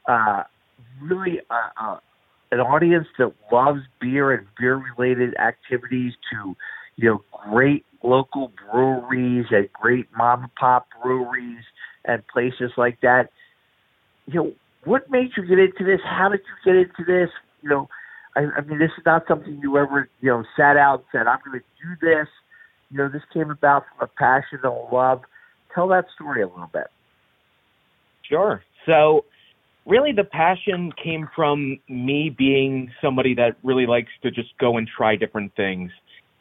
uh, 0.07 0.45
really 1.03 1.40
uh, 1.51 1.82
uh, 1.82 1.99
an 2.53 2.61
audience 2.61 3.07
that 3.18 3.32
loves 3.51 3.80
beer 4.01 4.32
and 4.32 4.47
beer 4.59 4.76
related 4.97 5.34
activities 5.36 6.12
to 6.32 6.55
you 6.97 7.09
know 7.09 7.24
great 7.51 7.84
local 8.03 8.53
breweries 8.70 9.47
and 9.51 9.68
great 9.72 10.07
mom 10.16 10.42
and 10.42 10.55
pop 10.55 10.86
breweries 11.03 11.64
and 12.05 12.22
places 12.28 12.70
like 12.76 13.01
that. 13.01 13.30
You 14.26 14.34
know, 14.34 14.53
what 14.84 15.11
made 15.11 15.30
you 15.36 15.47
get 15.47 15.59
into 15.59 15.84
this? 15.84 16.01
How 16.05 16.28
did 16.28 16.40
you 16.40 16.72
get 16.72 16.76
into 16.76 17.05
this? 17.07 17.30
You 17.62 17.70
know, 17.70 17.88
I, 18.36 18.40
I 18.59 18.61
mean, 18.62 18.78
this 18.78 18.90
is 18.99 19.05
not 19.05 19.24
something 19.26 19.59
you 19.62 19.78
ever, 19.78 20.09
you 20.20 20.30
know, 20.30 20.45
sat 20.57 20.76
out 20.76 21.01
and 21.01 21.05
said, 21.12 21.26
I'm 21.26 21.38
going 21.45 21.61
to 21.61 21.64
do 21.82 22.07
this. 22.07 22.28
You 22.90 22.99
know, 22.99 23.09
this 23.09 23.22
came 23.32 23.51
about 23.51 23.84
from 23.88 24.09
a 24.09 24.11
passion 24.18 24.59
and 24.62 24.72
a 24.72 24.95
love. 24.95 25.22
Tell 25.74 25.88
that 25.88 26.07
story 26.14 26.42
a 26.42 26.47
little 26.47 26.70
bit. 26.72 26.88
Sure. 28.28 28.62
So, 28.86 29.24
really, 29.86 30.12
the 30.12 30.24
passion 30.24 30.92
came 31.03 31.28
from 31.34 31.78
me 31.88 32.34
being 32.36 32.90
somebody 33.03 33.34
that 33.34 33.57
really 33.62 33.86
likes 33.86 34.12
to 34.22 34.30
just 34.30 34.57
go 34.59 34.76
and 34.76 34.88
try 34.88 35.16
different 35.16 35.55
things. 35.57 35.90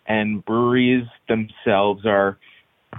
And 0.07 0.43
breweries 0.43 1.05
themselves 1.27 2.05
are 2.05 2.37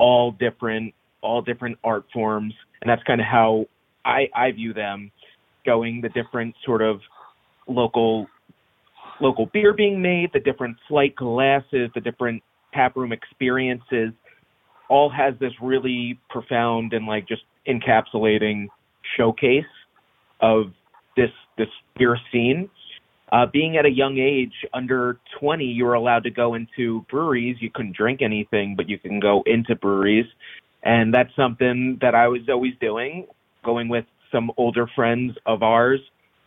all 0.00 0.32
different 0.32 0.94
all 1.20 1.40
different 1.40 1.78
art 1.82 2.04
forms, 2.12 2.52
and 2.82 2.90
that's 2.90 3.02
kind 3.04 3.20
of 3.20 3.26
how 3.26 3.66
I, 4.04 4.28
I 4.34 4.52
view 4.52 4.74
them, 4.74 5.10
going 5.64 6.02
the 6.02 6.10
different 6.10 6.54
sort 6.64 6.82
of 6.82 7.00
local 7.66 8.26
local 9.20 9.46
beer 9.46 9.72
being 9.72 10.02
made, 10.02 10.30
the 10.32 10.40
different 10.40 10.76
flight 10.88 11.16
glasses, 11.16 11.90
the 11.94 12.00
different 12.00 12.42
tap 12.74 12.96
room 12.96 13.12
experiences, 13.12 14.12
all 14.88 15.10
has 15.10 15.34
this 15.40 15.52
really 15.62 16.18
profound 16.28 16.92
and 16.92 17.06
like 17.06 17.26
just 17.26 17.42
encapsulating 17.66 18.66
showcase 19.16 19.64
of 20.40 20.66
this 21.16 21.30
this 21.56 21.68
beer 21.96 22.18
scene. 22.32 22.68
Uh, 23.34 23.46
being 23.52 23.76
at 23.76 23.84
a 23.84 23.90
young 23.90 24.16
age, 24.18 24.52
under 24.72 25.18
20, 25.40 25.64
you 25.64 25.84
were 25.84 25.94
allowed 25.94 26.22
to 26.22 26.30
go 26.30 26.54
into 26.54 27.04
breweries. 27.10 27.56
You 27.58 27.68
couldn't 27.68 27.96
drink 27.96 28.22
anything, 28.22 28.76
but 28.76 28.88
you 28.88 28.96
can 28.96 29.18
go 29.18 29.42
into 29.44 29.74
breweries 29.74 30.26
and 30.84 31.12
that's 31.12 31.34
something 31.34 31.98
that 32.02 32.14
I 32.14 32.28
was 32.28 32.42
always 32.48 32.74
doing, 32.80 33.26
going 33.64 33.88
with 33.88 34.04
some 34.30 34.52
older 34.56 34.86
friends 34.94 35.32
of 35.46 35.62
ours 35.62 36.00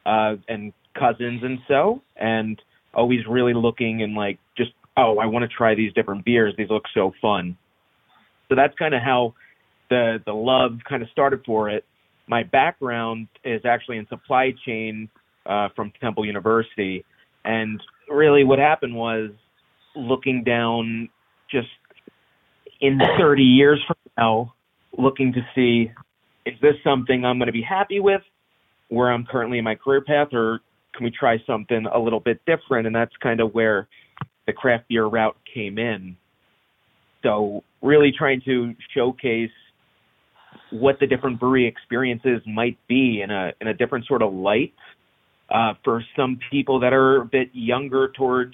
uh, 0.06 0.36
and 0.48 0.74
cousins 0.98 1.42
and 1.44 1.60
so, 1.68 2.02
and 2.16 2.62
always 2.94 3.22
really 3.28 3.56
looking 3.56 4.04
and 4.04 4.14
like 4.14 4.38
just, 4.56 4.72
oh, 4.96 5.18
I 5.18 5.26
want 5.26 5.50
to 5.50 5.56
try 5.56 5.74
these 5.74 5.92
different 5.94 6.24
beers. 6.24 6.54
These 6.58 6.70
look 6.70 6.84
so 6.94 7.14
fun. 7.20 7.58
So 8.50 8.56
that's 8.56 8.76
kind 8.78 8.94
of 8.94 9.02
how 9.02 9.34
the 9.90 10.20
the 10.26 10.34
love 10.34 10.80
kind 10.88 11.02
of 11.02 11.10
started 11.10 11.42
for 11.46 11.70
it. 11.70 11.84
My 12.28 12.44
background 12.44 13.28
is 13.44 13.62
actually 13.66 13.98
in 13.98 14.08
supply 14.08 14.54
chain 14.66 15.10
uh, 15.48 15.70
from 15.76 15.92
Temple 16.02 16.26
University, 16.26 17.04
and 17.46 17.82
really 18.10 18.44
what 18.44 18.60
happened 18.60 18.96
was 18.96 19.32
looking 19.96 20.44
down 20.44 21.10
just 21.50 21.68
in 22.82 23.00
30 23.18 23.42
years 23.42 23.82
from 23.88 23.96
now 24.18 24.54
looking 24.98 25.34
to 25.34 25.42
see 25.56 25.92
is 26.46 26.54
this 26.62 26.76
something 26.84 27.26
I'm 27.26 27.38
going 27.38 27.48
to 27.48 27.54
be 27.54 27.62
happy 27.62 28.00
with 28.00 28.22
where 28.90 29.12
I'm 29.12 29.26
currently 29.26 29.58
in 29.58 29.66
my 29.66 29.76
career 29.76 30.02
path, 30.02 30.30
or 30.32 30.62
can 30.96 31.04
we 31.04 31.12
try 31.12 31.38
something 31.46 31.86
a 31.94 32.00
little 32.00 32.22
bit 32.22 32.40
different? 32.46 32.88
And 32.88 32.96
that's 32.96 33.12
kind 33.22 33.42
of 33.42 33.54
where 33.54 33.88
the 34.46 34.54
craft 34.54 34.88
beer 34.88 35.06
route 35.06 35.36
came 35.54 35.78
in. 35.78 36.16
So, 37.24 37.64
really 37.82 38.14
trying 38.18 38.42
to 38.46 38.74
showcase 38.96 39.52
what 40.72 41.00
the 41.00 41.08
different 41.08 41.40
brewery 41.40 41.68
experiences 41.68 42.42
might 42.46 42.78
be 42.88 43.22
in 43.22 43.32
a 43.32 43.52
in 43.60 43.68
a 43.68 43.74
different 43.74 44.06
sort 44.06 44.22
of 44.22 44.34
light 44.34 44.74
uh, 45.50 45.74
for 45.84 46.04
some 46.16 46.40
people 46.52 46.80
that 46.82 46.94
are 46.94 47.22
a 47.22 47.26
bit 47.26 47.50
younger 47.54 48.10
towards 48.10 48.54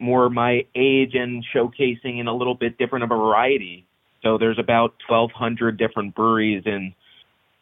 more 0.00 0.30
my 0.30 0.64
age 0.74 1.14
and 1.14 1.44
showcasing 1.54 2.20
in 2.20 2.28
a 2.28 2.34
little 2.34 2.54
bit 2.54 2.78
different 2.78 3.04
of 3.04 3.10
a 3.10 3.16
variety. 3.16 3.86
So 4.22 4.38
there's 4.38 4.58
about 4.58 4.94
1,200 5.08 5.78
different 5.78 6.14
breweries 6.14 6.62
in 6.66 6.94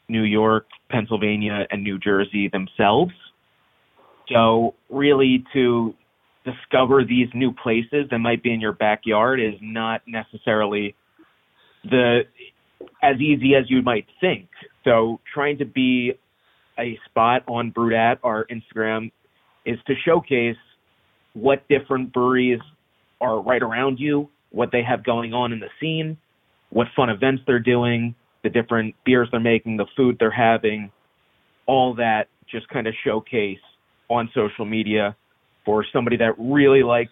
New 0.08 0.22
York, 0.22 0.66
Pennsylvania, 0.90 1.66
and 1.70 1.82
New 1.82 1.98
Jersey 1.98 2.48
themselves. 2.48 3.12
So 4.32 4.74
really 4.90 5.44
to 5.52 5.94
discover 6.44 7.04
these 7.04 7.28
new 7.34 7.52
places 7.52 8.06
that 8.10 8.18
might 8.18 8.42
be 8.42 8.52
in 8.52 8.60
your 8.60 8.72
backyard 8.72 9.40
is 9.40 9.54
not 9.60 10.02
necessarily 10.06 10.94
the 11.84 12.22
as 13.02 13.16
easy 13.20 13.54
as 13.54 13.64
you 13.68 13.82
might 13.82 14.06
think. 14.20 14.48
So 14.84 15.20
trying 15.32 15.58
to 15.58 15.64
be 15.64 16.12
a 16.78 16.98
spot 17.06 17.42
on 17.46 17.72
BrewedAt, 17.72 18.18
our 18.22 18.46
Instagram, 18.46 19.10
is 19.64 19.78
to 19.86 19.94
showcase 20.04 20.56
what 21.34 21.66
different 21.68 22.12
breweries 22.12 22.60
are 23.20 23.40
right 23.40 23.62
around 23.62 23.98
you, 23.98 24.28
what 24.50 24.70
they 24.72 24.82
have 24.82 25.04
going 25.04 25.34
on 25.34 25.52
in 25.52 25.60
the 25.60 25.68
scene, 25.80 26.16
what 26.70 26.86
fun 26.94 27.10
events 27.10 27.42
they're 27.46 27.58
doing, 27.58 28.14
the 28.42 28.50
different 28.50 28.94
beers 29.04 29.28
they're 29.30 29.40
making, 29.40 29.76
the 29.76 29.86
food 29.96 30.16
they're 30.18 30.30
having, 30.30 30.90
all 31.66 31.94
that 31.94 32.28
just 32.50 32.68
kind 32.68 32.86
of 32.86 32.94
showcase 33.04 33.58
on 34.08 34.30
social 34.34 34.64
media 34.64 35.16
for 35.64 35.84
somebody 35.92 36.16
that 36.16 36.32
really 36.38 36.82
likes 36.82 37.10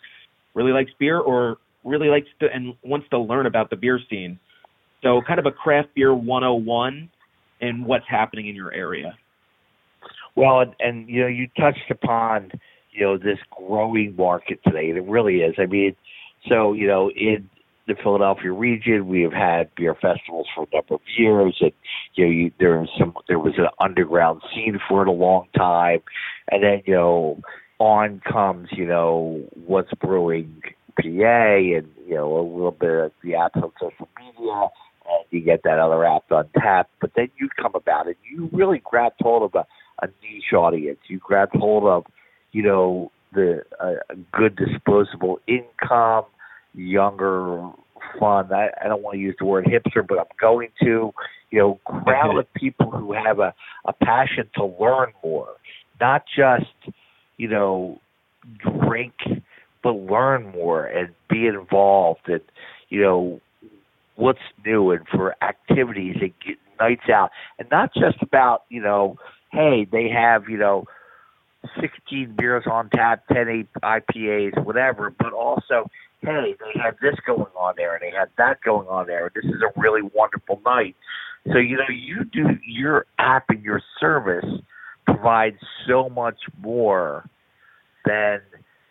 really 0.54 0.72
likes 0.72 0.90
beer 0.98 1.18
or 1.18 1.56
really 1.84 2.08
likes 2.08 2.28
to 2.40 2.46
and 2.52 2.74
wants 2.82 3.06
to 3.10 3.18
learn 3.18 3.46
about 3.46 3.68
the 3.70 3.76
beer 3.76 3.98
scene. 4.08 4.38
So, 5.02 5.20
kind 5.26 5.38
of 5.38 5.46
a 5.46 5.50
craft 5.50 5.88
beer 5.94 6.14
101 6.14 7.10
and 7.60 7.84
what's 7.84 8.06
happening 8.08 8.48
in 8.48 8.54
your 8.54 8.72
area. 8.72 9.16
Well, 10.36 10.60
and, 10.60 10.74
and 10.80 11.08
you 11.08 11.22
know, 11.22 11.28
you 11.28 11.48
touched 11.56 11.90
upon 11.90 12.50
you 12.90 13.04
know 13.04 13.18
this 13.18 13.38
growing 13.50 14.14
market 14.16 14.60
today, 14.64 14.88
and 14.88 14.98
it 14.98 15.04
really 15.04 15.38
is. 15.38 15.54
I 15.58 15.66
mean, 15.66 15.96
so 16.48 16.72
you 16.72 16.86
know, 16.86 17.10
in 17.10 17.48
the 17.86 17.94
Philadelphia 18.02 18.52
region, 18.52 19.08
we 19.08 19.22
have 19.22 19.32
had 19.32 19.74
beer 19.74 19.94
festivals 19.94 20.46
for 20.54 20.64
a 20.64 20.76
number 20.76 20.94
of 20.94 21.00
years, 21.18 21.56
and 21.60 21.72
you 22.14 22.24
know, 22.24 22.30
you, 22.30 22.52
there 22.58 22.80
was 22.80 22.88
some 22.98 23.14
there 23.28 23.38
was 23.38 23.54
an 23.58 23.66
underground 23.80 24.42
scene 24.54 24.78
for 24.88 25.02
it 25.02 25.08
a 25.08 25.12
long 25.12 25.46
time, 25.56 26.00
and 26.50 26.62
then 26.62 26.82
you 26.86 26.94
know, 26.94 27.40
on 27.78 28.20
comes 28.20 28.68
you 28.72 28.86
know 28.86 29.42
what's 29.66 29.92
brewing 30.00 30.62
PA, 30.96 31.04
and 31.04 31.88
you 32.06 32.14
know 32.14 32.38
a 32.38 32.42
little 32.42 32.76
bit 32.78 32.90
of 32.90 33.12
the 33.22 33.30
apps 33.30 33.62
on 33.62 33.72
social 33.80 34.08
media, 34.18 34.68
and 35.06 35.24
you 35.30 35.40
get 35.40 35.62
that 35.64 35.78
other 35.78 36.04
app 36.04 36.30
on 36.30 36.48
tap. 36.58 36.88
But 37.00 37.12
then 37.16 37.28
you 37.38 37.48
come 37.60 37.74
about 37.74 38.08
it, 38.08 38.16
you 38.30 38.48
really 38.52 38.80
grabbed 38.84 39.16
hold 39.20 39.42
of 39.42 39.54
a, 39.54 39.66
a 40.04 40.08
niche 40.22 40.52
audience. 40.52 40.98
You 41.08 41.18
grabbed 41.18 41.56
hold 41.56 41.84
of 41.84 42.04
you 42.52 42.62
know 42.62 43.10
the 43.32 43.62
uh, 43.80 44.14
good 44.32 44.56
disposable 44.56 45.40
income, 45.46 46.24
younger, 46.74 47.70
fun. 48.18 48.52
I, 48.52 48.68
I 48.82 48.88
don't 48.88 49.02
want 49.02 49.14
to 49.14 49.20
use 49.20 49.36
the 49.38 49.44
word 49.44 49.66
hipster, 49.66 50.06
but 50.06 50.18
I'm 50.18 50.26
going 50.40 50.68
to, 50.82 51.12
you 51.50 51.58
know, 51.58 51.80
crowd 51.84 52.38
of 52.38 52.52
people 52.54 52.90
who 52.90 53.12
have 53.12 53.38
a, 53.38 53.54
a 53.84 53.92
passion 53.92 54.48
to 54.56 54.64
learn 54.80 55.12
more, 55.22 55.54
not 56.00 56.24
just, 56.26 56.94
you 57.36 57.48
know, 57.48 58.00
drink, 58.58 59.14
but 59.82 59.90
learn 59.90 60.50
more 60.52 60.86
and 60.86 61.08
be 61.28 61.46
involved 61.46 62.28
and, 62.28 62.40
you 62.88 63.02
know, 63.02 63.40
what's 64.16 64.38
new 64.64 64.92
and 64.92 65.06
for 65.08 65.34
activities 65.42 66.16
and 66.20 66.32
get 66.44 66.56
nights 66.78 67.08
out 67.12 67.30
and 67.58 67.68
not 67.70 67.92
just 67.94 68.22
about, 68.22 68.62
you 68.68 68.80
know, 68.80 69.16
hey, 69.54 69.86
they 69.90 70.08
have, 70.08 70.48
you 70.48 70.58
know, 70.58 70.84
16 71.80 72.34
beers 72.36 72.64
on 72.70 72.90
tap, 72.90 73.26
10 73.32 73.68
IPAs, 73.82 74.64
whatever, 74.64 75.10
but 75.10 75.32
also, 75.32 75.88
hey, 76.20 76.54
they 76.58 76.80
had 76.80 76.96
this 77.00 77.14
going 77.26 77.52
on 77.56 77.74
there 77.76 77.94
and 77.94 78.02
they 78.02 78.16
had 78.16 78.28
that 78.36 78.60
going 78.62 78.88
on 78.88 79.06
there. 79.06 79.30
This 79.34 79.44
is 79.44 79.62
a 79.62 79.80
really 79.80 80.02
wonderful 80.02 80.60
night. 80.64 80.96
So, 81.52 81.58
you 81.58 81.76
know, 81.76 81.88
you 81.88 82.24
do 82.24 82.58
your 82.66 83.06
app 83.18 83.44
and 83.48 83.62
your 83.62 83.82
service 84.00 84.46
provides 85.06 85.58
so 85.86 86.08
much 86.08 86.38
more 86.60 87.28
than, 88.04 88.40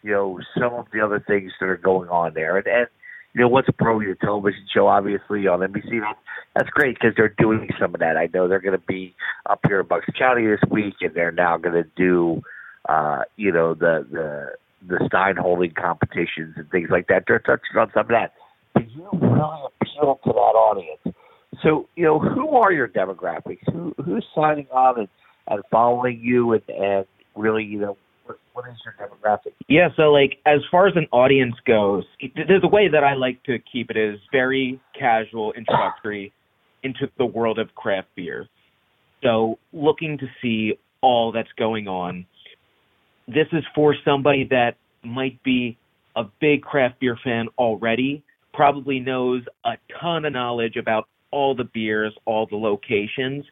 you 0.04 0.12
know, 0.12 0.40
some 0.58 0.74
of 0.74 0.88
the 0.94 1.02
other 1.02 1.20
things 1.20 1.52
that 1.60 1.68
are 1.68 1.78
going 1.78 2.10
on 2.10 2.34
there. 2.34 2.58
And, 2.58 2.68
and 2.68 2.88
you 3.34 3.42
know, 3.42 3.48
what's 3.48 3.68
a 3.68 3.74
Pro 3.74 4.00
the 4.00 4.16
television 4.22 4.66
show, 4.74 4.88
obviously, 4.88 5.48
on 5.48 5.60
NBC. 5.60 6.02
That, 6.02 6.18
that's 6.56 6.70
great 6.70 6.96
because 6.96 7.14
they're 7.18 7.34
doing 7.38 7.70
some 7.80 7.94
of 7.96 8.00
that. 8.00 8.18
I 8.18 8.30
know 8.34 8.48
they're 8.48 8.60
going 8.60 8.78
to 8.80 8.86
be 8.88 9.16
up 9.50 9.60
here 9.68 9.80
in 9.80 9.88
Bucks 9.88 10.06
County 10.18 10.46
this 10.46 10.62
week, 10.70 10.96
and 11.02 11.14
they're 11.14 11.32
now 11.32 11.58
going 11.58 11.76
to 11.76 11.90
do 11.96 12.44
uh, 12.88 13.24
you 13.38 13.52
know, 13.52 13.74
the 13.74 14.06
the 14.12 14.52
the 14.86 15.06
Stein 15.08 15.38
holding 15.38 15.72
competitions 15.72 16.56
and 16.58 16.70
things 16.70 16.90
like 16.90 17.08
that. 17.08 17.24
They're 17.28 17.40
touching 17.40 17.78
on 17.78 17.90
some 17.94 18.02
of 18.02 18.08
that. 18.10 18.34
But 18.74 18.92
you 18.92 19.08
really 19.14 19.62
appeal 19.82 20.20
to 20.26 20.30
that 20.34 20.40
audience. 20.40 21.16
So, 21.62 21.88
you 21.96 22.04
know, 22.04 22.20
who 22.20 22.50
are 22.58 22.72
your 22.72 22.88
demographics? 22.88 23.72
Who 23.72 23.96
who's 24.04 24.26
signing 24.36 24.68
on 24.72 25.00
and, 25.00 25.08
and 25.48 25.64
following 25.72 26.20
you 26.22 26.54
and, 26.54 26.64
and 26.70 27.06
really, 27.36 27.64
you 27.64 27.80
know, 27.80 27.98
what, 28.54 28.66
is 28.70 28.76
your 28.86 28.96
demographic? 29.00 29.54
Yeah, 29.68 29.90
so 29.96 30.04
like 30.12 30.38
as 30.46 30.60
far 30.72 30.88
as 30.88 30.96
an 30.96 31.08
audience 31.12 31.56
goes, 31.66 32.04
the 32.22 32.68
way 32.68 32.88
that 32.88 33.04
I 33.04 33.16
like 33.16 33.44
to 33.44 33.58
keep 33.72 33.90
it 33.90 33.98
is 33.98 34.20
very 34.32 34.80
casual, 34.98 35.54
introductory 35.54 36.32
into 36.84 37.10
the 37.18 37.26
world 37.26 37.60
of 37.60 37.74
craft 37.76 38.10
beer. 38.16 38.48
So 39.24 39.58
looking 39.72 40.18
to 40.18 40.26
see 40.42 40.74
all 41.02 41.32
that's 41.32 41.52
going 41.58 41.88
on 41.88 42.26
this 43.28 43.48
is 43.52 43.64
for 43.74 43.96
somebody 44.04 44.48
that 44.50 44.76
might 45.04 45.42
be 45.44 45.78
a 46.16 46.24
big 46.40 46.62
craft 46.62 47.00
beer 47.00 47.18
fan 47.24 47.48
already, 47.58 48.24
probably 48.54 49.00
knows 49.00 49.44
a 49.66 49.74
ton 50.00 50.26
of 50.26 50.34
knowledge 50.34 50.76
about 50.76 51.08
all 51.32 51.56
the 51.56 51.64
beers, 51.74 52.14
all 52.26 52.46
the 52.50 52.56
locations, 52.56 53.46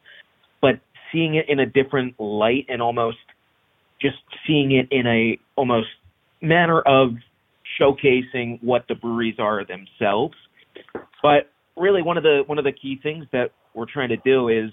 but 0.61 0.79
seeing 1.11 1.35
it 1.35 1.45
in 1.49 1.59
a 1.59 1.65
different 1.65 2.19
light 2.19 2.65
and 2.69 2.81
almost 2.81 3.17
just 4.01 4.17
seeing 4.47 4.71
it 4.71 4.87
in 4.91 5.07
a 5.07 5.37
almost 5.55 5.87
manner 6.41 6.81
of 6.81 7.11
showcasing 7.79 8.61
what 8.61 8.85
the 8.87 8.95
breweries 8.95 9.35
are 9.39 9.63
themselves. 9.65 10.35
But 11.21 11.51
really 11.77 12.01
one 12.01 12.17
of 12.17 12.23
the 12.23 12.43
one 12.45 12.57
of 12.57 12.63
the 12.63 12.71
key 12.71 12.99
things 13.01 13.25
that 13.31 13.51
we're 13.73 13.91
trying 13.91 14.09
to 14.09 14.17
do 14.17 14.49
is 14.49 14.71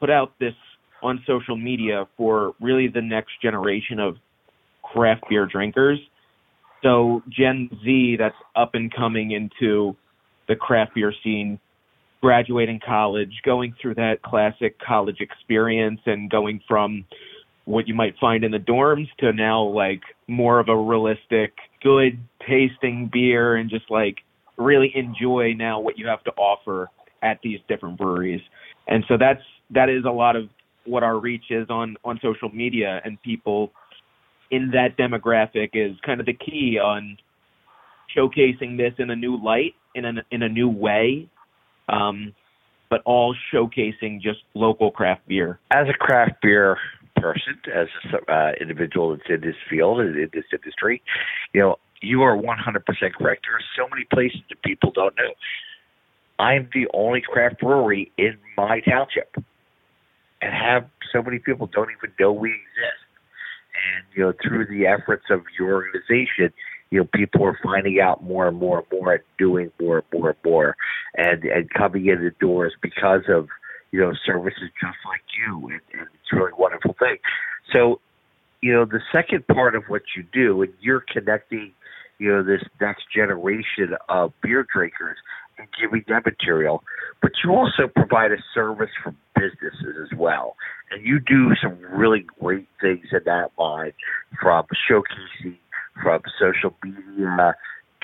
put 0.00 0.10
out 0.10 0.32
this 0.38 0.54
on 1.02 1.22
social 1.26 1.56
media 1.56 2.06
for 2.16 2.54
really 2.60 2.88
the 2.88 3.02
next 3.02 3.32
generation 3.42 3.98
of 3.98 4.16
craft 4.82 5.24
beer 5.28 5.46
drinkers. 5.46 5.98
So 6.82 7.22
Gen 7.28 7.68
Z 7.84 8.16
that's 8.18 8.34
up 8.56 8.74
and 8.74 8.92
coming 8.92 9.32
into 9.32 9.96
the 10.48 10.56
craft 10.56 10.94
beer 10.94 11.12
scene, 11.22 11.58
graduating 12.20 12.80
college, 12.84 13.32
going 13.44 13.74
through 13.80 13.94
that 13.96 14.22
classic 14.24 14.78
college 14.80 15.18
experience 15.20 16.00
and 16.06 16.30
going 16.30 16.60
from 16.68 17.04
what 17.64 17.86
you 17.86 17.94
might 17.94 18.14
find 18.18 18.44
in 18.44 18.50
the 18.50 18.58
dorms 18.58 19.08
to 19.18 19.32
now 19.32 19.62
like 19.62 20.02
more 20.26 20.58
of 20.58 20.68
a 20.68 20.76
realistic, 20.76 21.54
good 21.82 22.18
tasting 22.46 23.08
beer 23.12 23.56
and 23.56 23.70
just 23.70 23.90
like 23.90 24.18
really 24.56 24.92
enjoy 24.94 25.52
now 25.56 25.80
what 25.80 25.98
you 25.98 26.06
have 26.06 26.22
to 26.24 26.30
offer 26.32 26.88
at 27.22 27.38
these 27.42 27.60
different 27.68 27.96
breweries. 27.98 28.40
And 28.88 29.04
so 29.08 29.16
that's 29.16 29.42
that 29.70 29.88
is 29.88 30.04
a 30.04 30.10
lot 30.10 30.36
of 30.36 30.48
what 30.84 31.02
our 31.02 31.18
reach 31.18 31.44
is 31.50 31.68
on 31.70 31.96
on 32.04 32.18
social 32.22 32.48
media 32.50 33.00
and 33.04 33.20
people 33.22 33.72
in 34.50 34.70
that 34.72 34.96
demographic 34.98 35.70
is 35.74 35.96
kind 36.04 36.20
of 36.20 36.26
the 36.26 36.34
key 36.34 36.78
on 36.78 37.16
showcasing 38.16 38.76
this 38.76 38.92
in 38.98 39.10
a 39.10 39.16
new 39.16 39.42
light 39.42 39.74
in 39.94 40.04
a 40.04 40.12
in 40.30 40.42
a 40.42 40.48
new 40.48 40.68
way 40.68 41.28
um, 41.88 42.34
but 42.90 43.00
all 43.04 43.34
showcasing 43.52 44.20
just 44.20 44.40
local 44.54 44.90
craft 44.90 45.26
beer 45.28 45.58
as 45.70 45.86
a 45.88 45.94
craft 45.94 46.42
beer 46.42 46.76
person 47.22 47.58
as 47.74 47.88
an 48.12 48.20
uh, 48.28 48.52
individual 48.60 49.16
that's 49.16 49.30
in 49.30 49.40
this 49.40 49.56
field 49.70 50.00
and 50.00 50.16
in 50.16 50.30
this 50.32 50.44
industry 50.52 51.02
you 51.52 51.60
know 51.60 51.76
you 52.00 52.22
are 52.22 52.36
100% 52.36 52.44
correct 53.14 53.46
there 53.46 53.56
are 53.56 53.68
so 53.76 53.88
many 53.88 54.04
places 54.12 54.40
that 54.48 54.60
people 54.62 54.90
don't 54.92 55.16
know 55.16 55.32
I'm 56.38 56.68
the 56.74 56.88
only 56.92 57.20
craft 57.20 57.60
brewery 57.60 58.10
in 58.18 58.36
my 58.56 58.80
township 58.80 59.36
and 60.40 60.52
have 60.52 60.88
so 61.12 61.22
many 61.22 61.38
people 61.38 61.68
don't 61.72 61.90
even 61.96 62.12
know 62.18 62.32
we 62.32 62.50
exist. 62.50 63.04
And 63.94 64.04
you 64.14 64.22
know, 64.24 64.32
through 64.42 64.66
the 64.66 64.86
efforts 64.86 65.26
of 65.30 65.42
your 65.58 65.74
organization, 65.74 66.52
you 66.90 66.98
know, 66.98 67.08
people 67.14 67.44
are 67.44 67.58
finding 67.62 68.00
out 68.00 68.22
more 68.22 68.48
and 68.48 68.58
more 68.58 68.78
and 68.80 69.00
more 69.00 69.14
and 69.14 69.22
doing 69.38 69.70
more 69.80 69.98
and 69.98 70.20
more 70.20 70.30
and 70.30 70.38
more 70.44 70.76
and 71.16 71.44
and 71.44 71.70
coming 71.70 72.06
in 72.06 72.22
the 72.22 72.32
doors 72.40 72.74
because 72.82 73.22
of, 73.28 73.48
you 73.92 74.00
know, 74.00 74.12
services 74.26 74.70
just 74.80 74.98
like 75.06 75.22
you 75.38 75.68
and, 75.68 75.80
and 75.92 76.08
it's 76.14 76.32
a 76.32 76.36
really 76.36 76.52
wonderful 76.58 76.94
thing. 76.98 77.18
So, 77.72 78.00
you 78.60 78.72
know, 78.72 78.84
the 78.84 79.00
second 79.12 79.46
part 79.46 79.74
of 79.76 79.84
what 79.88 80.02
you 80.16 80.24
do 80.32 80.62
and 80.62 80.72
you're 80.80 81.04
connecting, 81.12 81.72
you 82.18 82.32
know, 82.32 82.42
this 82.42 82.62
next 82.80 83.04
generation 83.14 83.94
of 84.08 84.32
beer 84.42 84.66
drinkers 84.72 85.18
and 85.58 85.68
giving 85.80 86.04
them 86.08 86.22
material, 86.24 86.82
but 87.20 87.32
you 87.44 87.50
also 87.50 87.86
provide 87.94 88.32
a 88.32 88.38
service 88.54 88.90
for 89.02 89.14
businesses 89.34 89.96
as 90.02 90.18
well. 90.18 90.56
And 90.90 91.04
you 91.04 91.18
do 91.20 91.50
some 91.62 91.78
really 91.90 92.24
great 92.40 92.68
things 92.80 93.06
in 93.12 93.20
that 93.26 93.50
line 93.58 93.92
from 94.40 94.66
showcasing, 94.90 95.58
from 96.02 96.22
social 96.40 96.74
media 96.82 97.54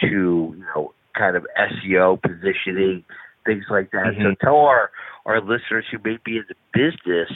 to, 0.00 0.06
you 0.06 0.64
know, 0.74 0.92
kind 1.16 1.36
of 1.36 1.46
SEO 1.58 2.20
positioning, 2.22 3.04
things 3.46 3.64
like 3.70 3.90
that. 3.92 4.12
Mm-hmm. 4.12 4.22
So 4.22 4.34
tell 4.40 4.56
our, 4.56 4.90
our 5.26 5.40
listeners 5.40 5.84
who 5.90 5.98
may 6.04 6.18
be 6.24 6.36
in 6.36 6.44
the 6.48 6.54
business 6.72 7.30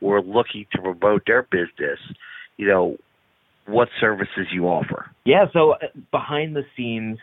or 0.00 0.20
looking 0.20 0.66
to 0.72 0.82
promote 0.82 1.22
their 1.26 1.42
business, 1.42 1.98
you 2.56 2.66
know, 2.68 2.96
what 3.66 3.88
services 4.00 4.46
you 4.52 4.66
offer. 4.66 5.10
Yeah, 5.24 5.46
so 5.52 5.72
uh, 5.72 5.86
behind 6.12 6.54
the 6.54 6.62
scenes, 6.76 7.18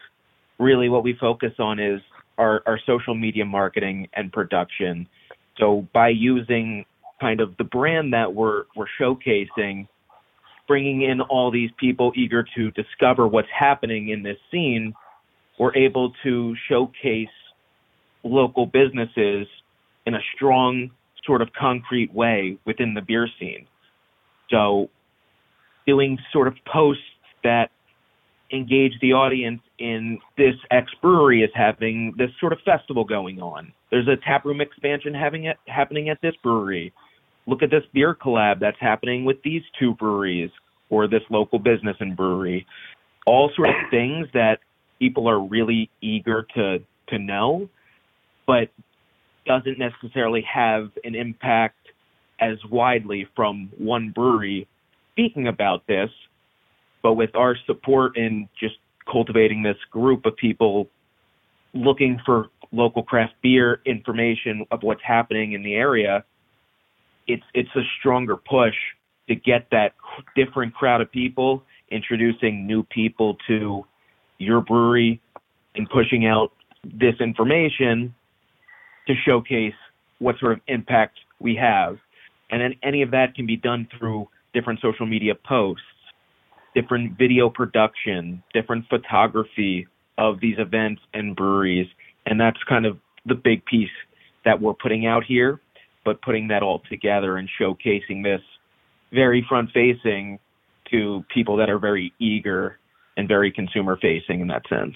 really 0.60 0.90
what 0.90 1.04
we 1.04 1.16
focus 1.20 1.54
on 1.60 1.80
is 1.80 2.02
our, 2.38 2.62
our 2.66 2.80
social 2.86 3.16
media 3.16 3.46
marketing 3.46 4.08
and 4.14 4.32
production. 4.32 5.08
So 5.58 5.88
by 5.94 6.10
using 6.10 6.86
kind 7.22 7.40
of 7.40 7.56
the 7.58 7.64
brand 7.64 8.14
that 8.14 8.34
we're 8.34 8.64
we're 8.76 8.88
showcasing, 9.00 9.88
bringing 10.68 11.04
in 11.04 11.22
all 11.22 11.52
these 11.52 11.70
people 11.80 12.12
eager 12.16 12.46
to 12.56 12.72
discover 12.72 13.28
what's 13.28 13.48
happening 13.58 14.10
in 14.10 14.24
this 14.24 14.38
scene, 14.52 14.94
we're 15.60 15.76
able 15.76 16.12
to 16.24 16.56
showcase 16.70 17.28
local 18.24 18.66
businesses 18.66 19.48
in 20.06 20.16
a 20.16 20.20
strong 20.36 20.92
sort 21.26 21.42
of 21.42 21.50
concrete 21.54 22.14
way 22.14 22.58
within 22.66 22.94
the 22.94 23.02
beer 23.02 23.28
scene. 23.40 23.66
So 24.50 24.90
doing 25.88 26.18
sort 26.32 26.48
of 26.48 26.56
posts 26.66 27.04
that 27.44 27.72
engage 28.52 28.94
the 29.02 29.14
audience 29.14 29.62
in 29.80 30.20
this 30.38 30.56
ex 30.72 30.92
brewery 31.02 31.42
is 31.42 31.50
having 31.56 32.14
this 32.18 32.30
sort 32.40 32.54
of 32.54 32.60
festival 32.64 33.04
going 33.04 33.42
on. 33.42 33.74
There's 33.90 34.08
a 34.08 34.16
taproom 34.18 34.62
expansion 34.62 35.14
having 35.14 35.46
it 35.46 35.58
happening 35.68 36.10
at 36.10 36.22
this 36.22 36.36
brewery. 36.44 36.94
Look 37.48 37.64
at 37.64 37.72
this 37.72 37.84
beer 37.94 38.16
collab 38.16 38.60
that's 38.60 38.78
happening 38.80 39.26
with 39.26 39.42
these 39.44 39.64
two 39.80 39.96
breweries 39.96 40.52
or 40.90 41.08
this 41.08 41.24
local 41.30 41.60
business 41.60 41.98
and 42.00 42.16
brewery. 42.16 42.66
All 43.26 43.52
sorts 43.56 43.72
of 43.84 43.90
things 43.90 44.28
that 44.34 44.60
people 45.00 45.28
are 45.28 45.40
really 45.40 45.90
eager 46.02 46.46
to 46.56 46.80
to 47.10 47.20
know, 47.20 47.70
but 48.46 48.70
doesn't 49.46 49.78
necessarily 49.78 50.42
have 50.42 50.92
an 51.04 51.16
impact 51.16 51.78
as 52.40 52.58
widely 52.70 53.28
from 53.36 53.70
one 53.78 54.12
brewery 54.12 54.68
speaking 55.12 55.48
about 55.48 55.86
this. 55.88 56.10
But 57.02 57.14
with 57.14 57.36
our 57.36 57.56
support 57.66 58.18
in 58.18 58.48
just 58.60 58.76
cultivating 59.12 59.64
this 59.64 59.78
group 59.92 60.26
of 60.26 60.36
people 60.38 60.88
looking 61.74 62.20
for 62.26 62.48
local 62.72 63.04
craft 63.04 63.34
beer 63.42 63.82
information 63.86 64.66
of 64.72 64.84
what's 64.84 65.02
happening 65.06 65.54
in 65.54 65.64
the 65.64 65.76
area, 65.76 66.24
it's 67.28 67.44
it's 67.54 67.70
a 67.76 67.82
stronger 68.00 68.38
push 68.38 68.76
to 69.28 69.36
get 69.36 69.68
that 69.72 69.94
different 70.36 70.74
crowd 70.74 71.02
of 71.02 71.12
people 71.12 71.64
introducing 71.90 72.66
new 72.66 72.84
people 72.84 73.38
to 73.48 73.86
your 74.38 74.62
brewery 74.62 75.22
and 75.76 75.90
pushing 75.90 76.26
out 76.26 76.52
this 76.84 77.16
information 77.20 78.14
to 79.08 79.14
showcase 79.26 79.74
what 80.20 80.38
sort 80.40 80.54
of 80.54 80.60
impact 80.68 81.20
we 81.40 81.56
have. 81.56 81.98
And 82.50 82.62
then 82.62 82.76
any 82.84 83.02
of 83.02 83.12
that 83.12 83.36
can 83.36 83.46
be 83.46 83.58
done 83.58 83.88
through 83.98 84.28
different 84.54 84.80
social 84.82 85.06
media 85.06 85.34
posts 85.36 85.82
different 86.74 87.18
video 87.18 87.50
production, 87.50 88.44
different 88.54 88.86
photography 88.90 89.88
of 90.18 90.40
these 90.40 90.56
events 90.58 91.02
and 91.14 91.36
breweries. 91.36 91.88
And 92.26 92.40
that's 92.40 92.58
kind 92.68 92.86
of 92.86 92.98
the 93.26 93.36
big 93.36 93.66
piece 93.66 93.90
that 94.46 94.62
we're 94.62 94.74
putting 94.74 95.06
out 95.06 95.24
here, 95.24 95.62
but 96.04 96.22
putting 96.22 96.48
that 96.50 96.64
all 96.64 96.82
together 96.90 97.38
and 97.38 97.50
showcasing 97.60 98.24
this 98.24 98.42
very 99.12 99.46
front 99.48 99.70
facing 99.74 100.40
to 100.92 101.24
people 101.34 101.58
that 101.58 101.70
are 101.70 101.80
very 101.80 102.14
eager 102.20 102.80
and 103.16 103.28
very 103.28 103.52
consumer 103.52 103.98
facing 104.02 104.42
in 104.42 104.48
that 104.48 104.64
sense. 104.68 104.96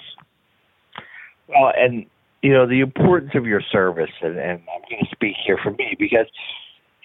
Well, 1.48 1.72
and 1.78 2.06
you 2.42 2.54
know 2.54 2.68
the 2.68 2.82
importance 2.82 3.32
of 3.36 3.46
your 3.46 3.62
service, 3.72 4.12
and, 4.22 4.38
and 4.38 4.60
I'm 4.60 4.82
going 4.90 5.04
to 5.04 5.10
speak 5.12 5.36
here 5.46 5.58
for 5.62 5.72
me 5.72 5.96
because, 5.98 6.28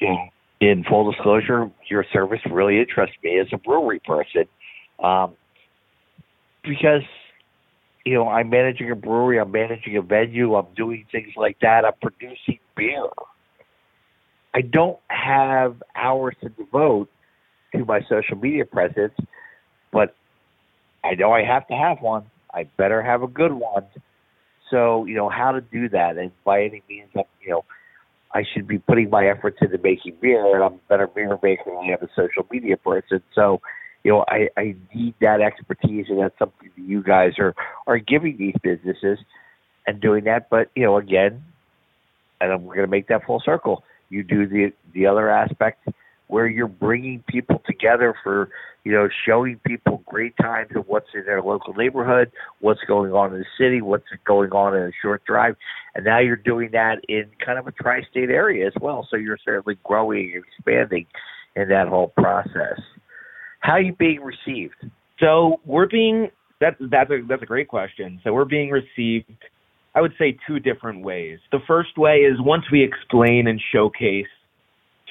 know, 0.08 0.28
in 0.60 0.84
full 0.84 1.10
disclosure, 1.10 1.70
your 1.88 2.04
service 2.12 2.40
really 2.50 2.78
interests 2.78 3.16
me 3.22 3.38
as 3.38 3.46
a 3.52 3.58
brewery 3.58 4.00
person, 4.04 4.44
um, 5.02 5.34
because 6.62 7.02
you 8.04 8.14
know 8.14 8.28
I'm 8.28 8.50
managing 8.50 8.90
a 8.90 8.96
brewery, 8.96 9.38
I'm 9.38 9.50
managing 9.50 9.96
a 9.96 10.02
venue, 10.02 10.54
I'm 10.54 10.72
doing 10.76 11.06
things 11.10 11.32
like 11.36 11.58
that, 11.62 11.84
I'm 11.84 11.94
producing 12.00 12.58
beer. 12.76 13.08
I 14.54 14.60
don't 14.60 14.98
have 15.08 15.82
hours 15.96 16.36
to 16.42 16.50
devote 16.50 17.08
to 17.74 17.84
my 17.86 18.00
social 18.02 18.36
media 18.36 18.66
presence, 18.66 19.14
but 19.90 20.14
I 21.02 21.14
know 21.14 21.32
I 21.32 21.42
have 21.42 21.66
to 21.68 21.74
have 21.74 22.02
one. 22.02 22.26
I 22.52 22.64
better 22.76 23.02
have 23.02 23.22
a 23.22 23.26
good 23.26 23.52
one. 23.52 23.86
So, 24.72 25.04
you 25.04 25.14
know, 25.14 25.28
how 25.28 25.52
to 25.52 25.60
do 25.60 25.88
that 25.90 26.16
and 26.16 26.32
by 26.44 26.64
any 26.64 26.82
means 26.88 27.10
you 27.14 27.50
know, 27.50 27.64
I 28.34 28.42
should 28.52 28.66
be 28.66 28.78
putting 28.78 29.10
my 29.10 29.28
efforts 29.28 29.58
into 29.60 29.76
making 29.78 30.16
beer 30.20 30.54
and 30.54 30.64
I'm 30.64 30.72
a 30.72 30.88
better 30.88 31.06
beer 31.06 31.38
maker 31.42 31.64
than 31.66 31.76
I 31.76 31.92
am 31.92 31.98
a 32.02 32.08
social 32.16 32.46
media 32.50 32.78
person. 32.78 33.22
So 33.34 33.60
you 34.04 34.10
know, 34.10 34.24
I, 34.28 34.48
I 34.56 34.74
need 34.94 35.14
that 35.20 35.40
expertise, 35.40 36.06
and 36.08 36.18
that's 36.18 36.36
something 36.38 36.70
that 36.76 36.82
you 36.82 37.02
guys 37.02 37.34
are 37.38 37.54
are 37.86 37.98
giving 37.98 38.36
these 38.36 38.54
businesses 38.62 39.18
and 39.86 40.00
doing 40.00 40.24
that. 40.24 40.50
But 40.50 40.70
you 40.74 40.82
know, 40.82 40.96
again, 40.96 41.44
and 42.40 42.64
we're 42.64 42.74
going 42.74 42.86
to 42.86 42.90
make 42.90 43.08
that 43.08 43.24
full 43.24 43.40
circle. 43.44 43.84
You 44.08 44.24
do 44.24 44.46
the 44.46 44.72
the 44.92 45.06
other 45.06 45.30
aspect 45.30 45.88
where 46.32 46.46
you're 46.46 46.66
bringing 46.66 47.22
people 47.28 47.60
together 47.66 48.14
for 48.24 48.48
you 48.84 48.90
know 48.90 49.06
showing 49.26 49.60
people 49.66 50.02
great 50.06 50.34
times 50.38 50.70
of 50.74 50.88
what's 50.88 51.08
in 51.14 51.26
their 51.26 51.42
local 51.42 51.74
neighborhood, 51.74 52.32
what's 52.60 52.80
going 52.88 53.12
on 53.12 53.34
in 53.34 53.40
the 53.40 53.44
city, 53.58 53.82
what's 53.82 54.06
going 54.24 54.50
on 54.52 54.74
in 54.74 54.82
a 54.84 54.90
short 55.02 55.22
drive, 55.26 55.56
and 55.94 56.06
now 56.06 56.18
you're 56.18 56.36
doing 56.36 56.70
that 56.72 57.00
in 57.06 57.24
kind 57.44 57.58
of 57.58 57.66
a 57.66 57.72
tri-state 57.72 58.30
area 58.30 58.66
as 58.66 58.72
well. 58.80 59.06
So 59.10 59.18
you're 59.18 59.38
certainly 59.44 59.78
growing 59.84 60.32
and 60.34 60.42
expanding 60.42 61.06
in 61.54 61.68
that 61.68 61.88
whole 61.88 62.08
process. 62.16 62.80
How 63.60 63.72
are 63.72 63.82
you 63.82 63.94
being 63.94 64.22
received? 64.22 64.90
So 65.20 65.60
we're 65.66 65.86
being 65.86 66.30
that 66.62 66.76
that's 66.80 67.10
a 67.10 67.20
that's 67.28 67.42
a 67.42 67.46
great 67.46 67.68
question. 67.68 68.22
So 68.24 68.32
we're 68.32 68.46
being 68.46 68.70
received 68.70 69.30
I 69.94 70.00
would 70.00 70.14
say 70.18 70.38
two 70.46 70.58
different 70.58 71.04
ways. 71.04 71.40
The 71.50 71.60
first 71.66 71.98
way 71.98 72.20
is 72.20 72.40
once 72.40 72.64
we 72.72 72.82
explain 72.82 73.46
and 73.46 73.60
showcase 73.70 74.32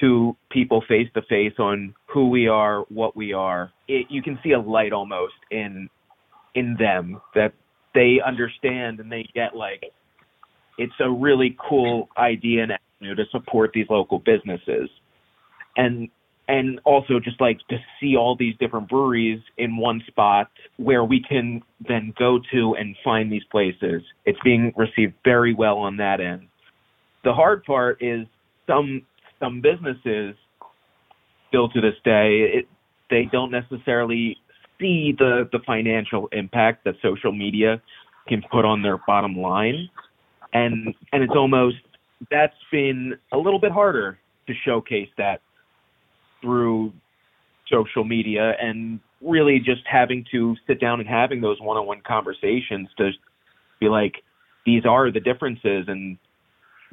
to 0.02 0.36
people 0.50 0.82
face 0.86 1.08
to 1.14 1.22
face 1.22 1.54
on 1.58 1.94
who 2.06 2.28
we 2.28 2.48
are, 2.48 2.80
what 2.88 3.16
we 3.16 3.32
are, 3.32 3.72
it, 3.88 4.06
you 4.10 4.22
can 4.22 4.38
see 4.42 4.50
a 4.50 4.60
light 4.60 4.92
almost 4.92 5.34
in 5.50 5.88
in 6.54 6.76
them 6.78 7.20
that 7.34 7.54
they 7.94 8.20
understand 8.24 9.00
and 9.00 9.10
they 9.10 9.26
get 9.34 9.56
like 9.56 9.84
it's 10.76 10.92
a 11.00 11.10
really 11.10 11.56
cool 11.68 12.08
idea 12.18 12.64
and 12.64 12.72
avenue 12.72 13.14
to 13.14 13.24
support 13.30 13.70
these 13.72 13.86
local 13.88 14.18
businesses. 14.18 14.90
And 15.76 16.08
and 16.48 16.80
also 16.84 17.20
just 17.20 17.40
like 17.40 17.58
to 17.70 17.76
see 18.00 18.16
all 18.16 18.36
these 18.36 18.54
different 18.58 18.88
breweries 18.88 19.40
in 19.58 19.76
one 19.76 20.02
spot 20.08 20.50
where 20.76 21.04
we 21.04 21.22
can 21.26 21.62
then 21.86 22.12
go 22.18 22.40
to 22.52 22.74
and 22.74 22.96
find 23.04 23.30
these 23.30 23.44
places. 23.50 24.02
It's 24.26 24.38
being 24.42 24.72
received 24.76 25.14
very 25.24 25.54
well 25.54 25.78
on 25.78 25.96
that 25.98 26.20
end. 26.20 26.48
The 27.22 27.32
hard 27.32 27.64
part 27.64 28.02
is 28.02 28.26
some 28.66 29.02
some 29.42 29.60
businesses 29.60 30.36
still 31.48 31.68
to 31.68 31.80
this 31.80 31.96
day 32.04 32.50
it, 32.54 32.68
they 33.10 33.28
don't 33.30 33.50
necessarily 33.50 34.36
see 34.80 35.14
the 35.16 35.48
the 35.52 35.58
financial 35.66 36.28
impact 36.32 36.84
that 36.84 36.94
social 37.02 37.32
media 37.32 37.80
can 38.28 38.42
put 38.50 38.64
on 38.64 38.82
their 38.82 38.98
bottom 39.06 39.36
line. 39.36 39.88
And 40.52 40.94
and 41.12 41.22
it's 41.22 41.34
almost 41.34 41.76
that's 42.30 42.54
been 42.70 43.14
a 43.32 43.38
little 43.38 43.60
bit 43.60 43.72
harder 43.72 44.18
to 44.46 44.54
showcase 44.64 45.08
that 45.18 45.40
through 46.40 46.92
social 47.70 48.04
media 48.04 48.52
and 48.60 49.00
really 49.20 49.58
just 49.58 49.82
having 49.90 50.24
to 50.32 50.56
sit 50.66 50.80
down 50.80 51.00
and 51.00 51.08
having 51.08 51.40
those 51.40 51.60
one-on-one 51.60 52.02
conversations 52.06 52.88
to 52.98 53.10
be 53.80 53.88
like 53.88 54.16
these 54.66 54.84
are 54.84 55.10
the 55.10 55.20
differences 55.20 55.84
and 55.88 56.18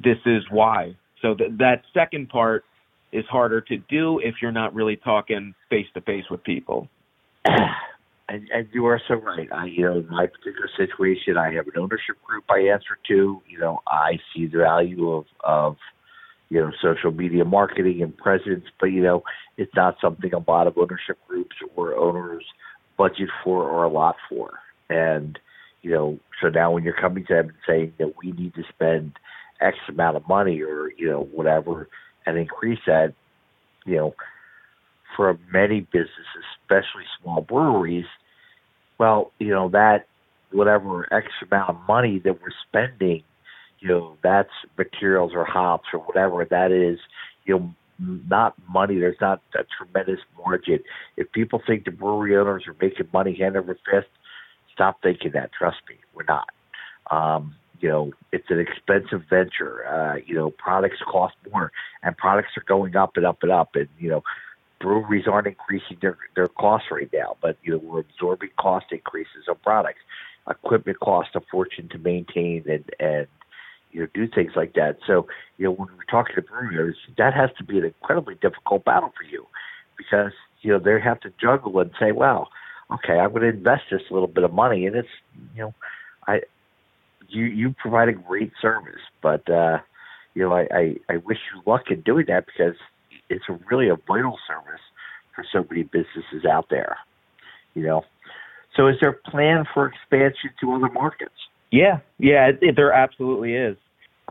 this 0.02 0.16
is 0.24 0.42
why 0.50 0.94
so 1.22 1.34
th- 1.34 1.52
that 1.58 1.82
second 1.94 2.28
part 2.28 2.64
is 3.12 3.24
harder 3.26 3.60
to 3.60 3.76
do 3.76 4.20
if 4.20 4.36
you're 4.40 4.52
not 4.52 4.74
really 4.74 4.96
talking 4.96 5.54
face 5.68 5.86
to 5.94 6.00
face 6.00 6.24
with 6.30 6.42
people 6.44 6.88
and, 7.44 8.48
and 8.54 8.68
you 8.72 8.86
are 8.86 9.00
so 9.08 9.14
right. 9.14 9.48
I, 9.52 9.66
you 9.66 9.84
know, 9.84 9.98
in 9.98 10.08
my 10.08 10.26
particular 10.26 10.68
situation, 10.76 11.36
I 11.36 11.52
have 11.54 11.66
an 11.66 11.72
ownership 11.76 12.22
group 12.24 12.44
I 12.48 12.68
answer 12.72 12.98
to. 13.08 13.42
You 13.48 13.58
know, 13.58 13.80
I 13.86 14.18
see 14.34 14.46
the 14.46 14.58
value 14.58 15.10
of 15.10 15.24
of 15.42 15.76
you 16.50 16.60
know, 16.60 16.72
social 16.82 17.12
media 17.12 17.44
marketing 17.44 18.02
and 18.02 18.16
presence, 18.16 18.64
but 18.80 18.86
you 18.86 19.02
know, 19.02 19.22
it's 19.56 19.74
not 19.74 19.96
something 20.00 20.34
a 20.34 20.50
lot 20.50 20.66
of 20.66 20.76
ownership 20.76 21.16
groups 21.28 21.54
or 21.76 21.94
owners 21.94 22.44
budget 22.98 23.28
for 23.42 23.62
or 23.70 23.84
a 23.84 23.88
lot 23.88 24.16
for. 24.28 24.58
And, 24.90 25.38
you 25.82 25.92
know, 25.92 26.18
so 26.42 26.48
now 26.48 26.72
when 26.72 26.82
you're 26.82 27.00
coming 27.00 27.24
to 27.26 27.34
them 27.34 27.48
and 27.48 27.58
saying 27.66 27.94
that 27.98 28.14
we 28.22 28.32
need 28.32 28.54
to 28.54 28.64
spend 28.68 29.12
X 29.60 29.76
amount 29.88 30.16
of 30.16 30.26
money 30.28 30.60
or, 30.62 30.90
you 30.96 31.08
know, 31.08 31.28
whatever 31.32 31.88
and 32.26 32.36
increase 32.38 32.80
that, 32.86 33.14
you 33.84 33.96
know, 33.96 34.14
for 35.16 35.38
many 35.52 35.80
businesses, 35.80 36.44
especially 36.62 37.04
small 37.20 37.40
breweries, 37.40 38.06
well, 38.98 39.32
you 39.38 39.50
know, 39.50 39.68
that 39.70 40.06
whatever 40.52 41.12
X 41.12 41.26
amount 41.50 41.70
of 41.70 41.76
money 41.86 42.18
that 42.20 42.40
we're 42.40 42.52
spending 42.68 43.22
you 43.80 43.88
know 43.88 44.16
that's 44.22 44.50
materials 44.78 45.32
or 45.34 45.44
hops 45.44 45.88
or 45.92 46.00
whatever 46.00 46.44
that 46.44 46.70
is 46.70 46.98
you 47.44 47.58
know 47.58 47.74
not 48.28 48.54
money 48.68 48.98
there's 48.98 49.20
not 49.20 49.42
a 49.54 49.64
tremendous 49.76 50.20
margin. 50.38 50.78
If 51.16 51.32
people 51.32 51.60
think 51.66 51.84
the 51.84 51.90
brewery 51.90 52.36
owners 52.36 52.64
are 52.66 52.76
making 52.80 53.08
money 53.12 53.36
hand 53.36 53.56
over 53.56 53.74
fist 53.90 54.08
stop 54.72 55.02
thinking 55.02 55.32
that 55.32 55.50
trust 55.52 55.78
me 55.88 55.96
we're 56.14 56.24
not. 56.24 56.48
Um 57.10 57.56
you 57.80 57.88
know 57.88 58.12
it's 58.32 58.46
an 58.50 58.60
expensive 58.60 59.22
venture 59.28 59.86
uh 59.86 60.16
you 60.26 60.34
know 60.34 60.50
products 60.50 60.98
cost 61.10 61.34
more 61.52 61.72
and 62.02 62.16
products 62.16 62.50
are 62.56 62.64
going 62.66 62.96
up 62.96 63.16
and 63.16 63.26
up 63.26 63.42
and 63.42 63.50
up 63.50 63.70
and 63.74 63.88
you 63.98 64.08
know 64.08 64.22
breweries 64.80 65.26
aren't 65.26 65.46
increasing 65.46 65.96
their 66.00 66.16
their 66.36 66.48
costs 66.48 66.88
right 66.90 67.10
now 67.12 67.36
but 67.40 67.56
you 67.62 67.72
know 67.72 67.78
we're 67.78 68.00
absorbing 68.00 68.50
cost 68.58 68.86
increases 68.90 69.44
on 69.48 69.56
products 69.62 70.00
equipment 70.48 70.98
costs 71.00 71.34
a 71.34 71.40
fortune 71.50 71.88
to 71.88 71.98
maintain 71.98 72.64
and 72.68 72.84
and 73.00 73.26
you 73.92 74.00
know, 74.00 74.06
do 74.14 74.28
things 74.28 74.52
like 74.54 74.74
that. 74.74 74.98
So, 75.04 75.26
you 75.58 75.64
know, 75.64 75.72
when 75.72 75.88
we're 75.96 76.04
talking 76.08 76.36
to 76.36 76.42
brewers, 76.42 76.96
that 77.18 77.34
has 77.34 77.50
to 77.58 77.64
be 77.64 77.78
an 77.78 77.84
incredibly 77.84 78.36
difficult 78.36 78.84
battle 78.84 79.12
for 79.16 79.24
you 79.24 79.46
because, 79.96 80.30
you 80.62 80.72
know, 80.72 80.78
they 80.78 81.00
have 81.00 81.18
to 81.22 81.32
juggle 81.40 81.80
and 81.80 81.90
say, 81.98 82.12
well, 82.12 82.50
okay, 82.92 83.18
I'm 83.18 83.30
going 83.30 83.42
to 83.42 83.48
invest 83.48 83.84
this 83.90 84.02
little 84.10 84.28
bit 84.28 84.44
of 84.44 84.52
money, 84.52 84.86
and 84.86 84.96
it's 84.96 85.08
you 85.54 85.62
know, 85.62 85.74
I 86.26 86.40
you 87.30 87.44
you 87.44 87.74
provide 87.80 88.08
a 88.08 88.12
great 88.12 88.52
service, 88.60 89.00
but 89.22 89.48
uh, 89.50 89.78
you 90.34 90.42
know, 90.42 90.52
I, 90.52 90.66
I 90.72 90.96
I 91.08 91.16
wish 91.24 91.38
you 91.54 91.62
luck 91.66 91.84
in 91.90 92.02
doing 92.02 92.26
that 92.28 92.46
because 92.46 92.76
it's 93.28 93.44
really 93.70 93.88
a 93.88 93.96
vital 93.96 94.38
service 94.46 94.80
for 95.34 95.44
so 95.52 95.66
many 95.70 95.84
businesses 95.84 96.44
out 96.50 96.66
there. 96.70 96.96
You 97.74 97.84
know, 97.84 98.02
so 98.76 98.88
is 98.88 98.96
there 99.00 99.10
a 99.10 99.30
plan 99.30 99.64
for 99.72 99.86
expansion 99.86 100.50
to 100.60 100.74
other 100.74 100.92
markets? 100.92 101.34
Yeah, 101.70 102.00
yeah, 102.18 102.48
it, 102.48 102.58
it, 102.60 102.76
there 102.76 102.92
absolutely 102.92 103.54
is. 103.54 103.76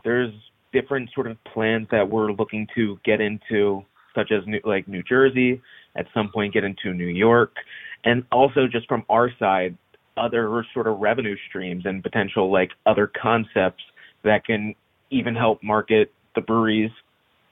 There's 0.04 0.32
different 0.72 1.10
sort 1.14 1.26
of 1.26 1.36
plans 1.44 1.88
that 1.90 2.10
we're 2.10 2.32
looking 2.32 2.66
to 2.74 2.98
get 3.04 3.20
into, 3.20 3.82
such 4.14 4.30
as 4.30 4.46
New, 4.46 4.60
like 4.64 4.86
New 4.88 5.02
Jersey, 5.02 5.62
at 5.96 6.06
some 6.14 6.30
point 6.32 6.54
get 6.54 6.64
into 6.64 6.92
New 6.92 7.06
York, 7.06 7.54
and 8.04 8.24
also 8.30 8.66
just 8.70 8.86
from 8.88 9.04
our 9.08 9.30
side, 9.38 9.76
other 10.20 10.64
sort 10.74 10.86
of 10.86 10.98
revenue 10.98 11.36
streams 11.48 11.84
and 11.86 12.02
potential 12.02 12.52
like 12.52 12.70
other 12.86 13.10
concepts 13.20 13.82
that 14.24 14.44
can 14.44 14.74
even 15.10 15.34
help 15.34 15.62
market 15.62 16.12
the 16.34 16.40
breweries 16.40 16.90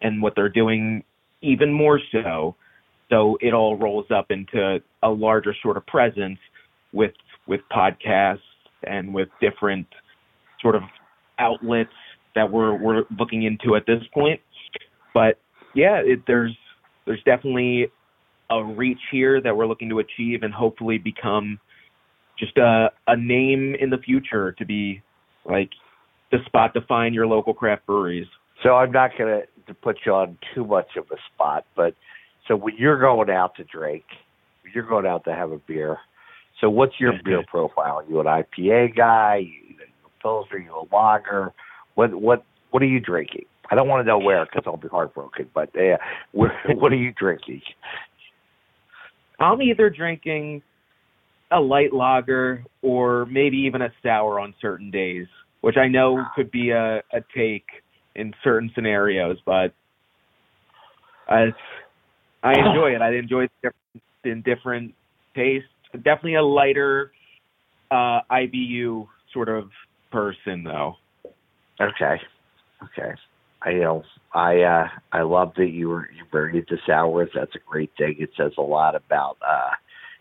and 0.02 0.22
what 0.22 0.34
they're 0.36 0.48
doing 0.48 1.02
even 1.42 1.72
more 1.72 2.00
so. 2.12 2.54
So 3.10 3.38
it 3.40 3.54
all 3.54 3.76
rolls 3.76 4.06
up 4.14 4.26
into 4.30 4.80
a 5.02 5.08
larger 5.08 5.54
sort 5.62 5.76
of 5.76 5.86
presence 5.86 6.38
with 6.92 7.12
with 7.46 7.60
podcasts 7.72 8.40
and 8.84 9.14
with 9.14 9.28
different 9.40 9.86
sort 10.60 10.74
of 10.74 10.82
outlets 11.38 11.90
that 12.34 12.50
we're 12.50 12.76
we're 12.76 13.04
looking 13.18 13.44
into 13.44 13.76
at 13.76 13.86
this 13.86 14.02
point. 14.12 14.40
But 15.14 15.38
yeah, 15.74 16.00
it, 16.04 16.20
there's 16.26 16.56
there's 17.06 17.22
definitely 17.24 17.86
a 18.50 18.62
reach 18.62 19.00
here 19.10 19.40
that 19.40 19.56
we're 19.56 19.66
looking 19.66 19.88
to 19.90 19.98
achieve 19.98 20.42
and 20.42 20.52
hopefully 20.52 20.98
become 20.98 21.58
just 22.38 22.56
a 22.56 22.90
a 23.06 23.16
name 23.16 23.74
in 23.80 23.90
the 23.90 23.98
future 23.98 24.52
to 24.52 24.64
be 24.64 25.02
like 25.44 25.70
the 26.30 26.38
spot 26.46 26.74
to 26.74 26.80
find 26.82 27.14
your 27.14 27.26
local 27.26 27.54
craft 27.54 27.86
breweries. 27.86 28.26
So 28.62 28.76
I'm 28.76 28.92
not 28.92 29.12
going 29.16 29.42
to 29.66 29.74
put 29.74 29.98
you 30.04 30.12
on 30.12 30.36
too 30.54 30.64
much 30.64 30.96
of 30.96 31.04
a 31.12 31.16
spot, 31.32 31.64
but 31.76 31.94
so 32.46 32.56
when 32.56 32.76
you're 32.76 32.98
going 32.98 33.30
out 33.30 33.54
to 33.56 33.64
drink, 33.64 34.04
you're 34.74 34.86
going 34.86 35.06
out 35.06 35.24
to 35.24 35.34
have 35.34 35.52
a 35.52 35.58
beer. 35.58 35.98
So 36.60 36.68
what's 36.68 36.98
your 36.98 37.12
beer 37.24 37.44
profile? 37.46 37.98
Are 37.98 38.04
you 38.08 38.20
an 38.20 38.26
IPA 38.26 38.96
guy? 38.96 39.36
You, 39.36 39.52
you 39.68 39.76
a 40.06 40.22
Pilsner? 40.22 40.58
You 40.58 40.74
a 40.74 40.94
lager? 40.94 41.52
What 41.94 42.14
what 42.14 42.44
what 42.70 42.82
are 42.82 42.86
you 42.86 43.00
drinking? 43.00 43.44
I 43.70 43.74
don't 43.74 43.86
want 43.86 44.00
to 44.00 44.08
know 44.08 44.18
where 44.18 44.44
because 44.44 44.62
I'll 44.66 44.76
be 44.76 44.88
heartbroken. 44.88 45.48
But 45.54 45.70
uh, 45.76 45.98
what, 46.32 46.50
what 46.74 46.92
are 46.92 46.96
you 46.96 47.12
drinking? 47.12 47.62
I'm 49.38 49.62
either 49.62 49.88
drinking 49.88 50.62
a 51.50 51.60
light 51.60 51.92
lager 51.92 52.64
or 52.82 53.26
maybe 53.26 53.56
even 53.56 53.82
a 53.82 53.92
sour 54.02 54.38
on 54.40 54.54
certain 54.60 54.90
days, 54.90 55.26
which 55.60 55.76
I 55.76 55.88
know 55.88 56.24
could 56.34 56.50
be 56.50 56.70
a, 56.70 56.98
a 57.12 57.20
take 57.36 57.64
in 58.14 58.32
certain 58.44 58.70
scenarios, 58.74 59.38
but 59.46 59.72
I 61.28 61.46
I 62.42 62.52
enjoy 62.58 62.94
it. 62.94 63.02
I 63.02 63.14
enjoy 63.16 63.44
it 63.62 63.74
in 64.24 64.42
different 64.42 64.94
tastes. 65.34 65.68
Definitely 65.92 66.34
a 66.34 66.42
lighter 66.42 67.12
uh, 67.90 68.20
IBU 68.30 69.06
sort 69.32 69.48
of 69.48 69.70
person, 70.10 70.64
though. 70.64 70.96
Okay, 71.80 72.16
okay. 72.84 73.14
I 73.62 73.70
you 73.70 73.80
know 73.80 74.02
I 74.34 74.60
uh 74.62 74.86
I 75.12 75.22
love 75.22 75.52
that 75.56 75.70
you 75.70 75.88
were 75.88 76.08
you 76.16 76.24
very 76.30 76.58
into 76.58 76.76
sours. 76.86 77.28
That's 77.34 77.54
a 77.54 77.70
great 77.70 77.90
thing. 77.98 78.16
It 78.18 78.30
says 78.36 78.52
a 78.58 78.62
lot 78.62 78.94
about 78.94 79.36
uh 79.46 79.70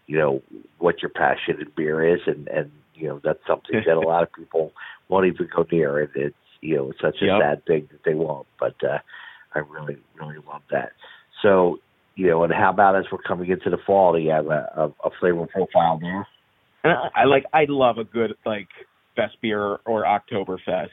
you 0.07 0.17
know 0.17 0.41
what 0.79 1.01
your 1.01 1.09
passion 1.09 1.59
in 1.61 1.67
beer 1.75 2.15
is, 2.15 2.21
and 2.25 2.47
and 2.47 2.71
you 2.95 3.07
know 3.07 3.21
that's 3.23 3.45
something 3.47 3.81
that 3.85 3.95
a 3.95 3.99
lot 4.07 4.23
of 4.23 4.33
people 4.33 4.73
won't 5.09 5.27
even 5.27 5.47
go 5.55 5.65
near. 5.71 5.99
And 5.99 6.09
it's 6.15 6.35
you 6.61 6.77
know 6.77 6.91
it's 6.91 7.01
such 7.01 7.17
a 7.21 7.25
yep. 7.25 7.41
sad 7.41 7.65
thing 7.65 7.87
that 7.91 8.01
they 8.03 8.15
won't. 8.15 8.47
But 8.59 8.75
uh 8.83 8.99
I 9.53 9.59
really 9.59 9.97
really 10.19 10.37
love 10.47 10.61
that. 10.71 10.91
So 11.41 11.79
you 12.15 12.27
know, 12.27 12.43
and 12.43 12.53
how 12.53 12.71
about 12.71 12.95
as 12.95 13.05
we're 13.11 13.19
coming 13.19 13.49
into 13.49 13.69
the 13.69 13.77
fall, 13.85 14.13
do 14.13 14.19
you 14.19 14.31
have 14.31 14.47
a, 14.47 14.71
a, 14.75 15.07
a 15.07 15.09
flavor 15.19 15.45
profile 15.45 15.99
there? 15.99 16.27
I 17.15 17.25
like 17.25 17.45
I 17.53 17.65
love 17.67 17.97
a 17.97 18.03
good 18.03 18.33
like 18.45 18.69
Festbier 19.17 19.77
or 19.85 20.03
Oktoberfest. 20.03 20.87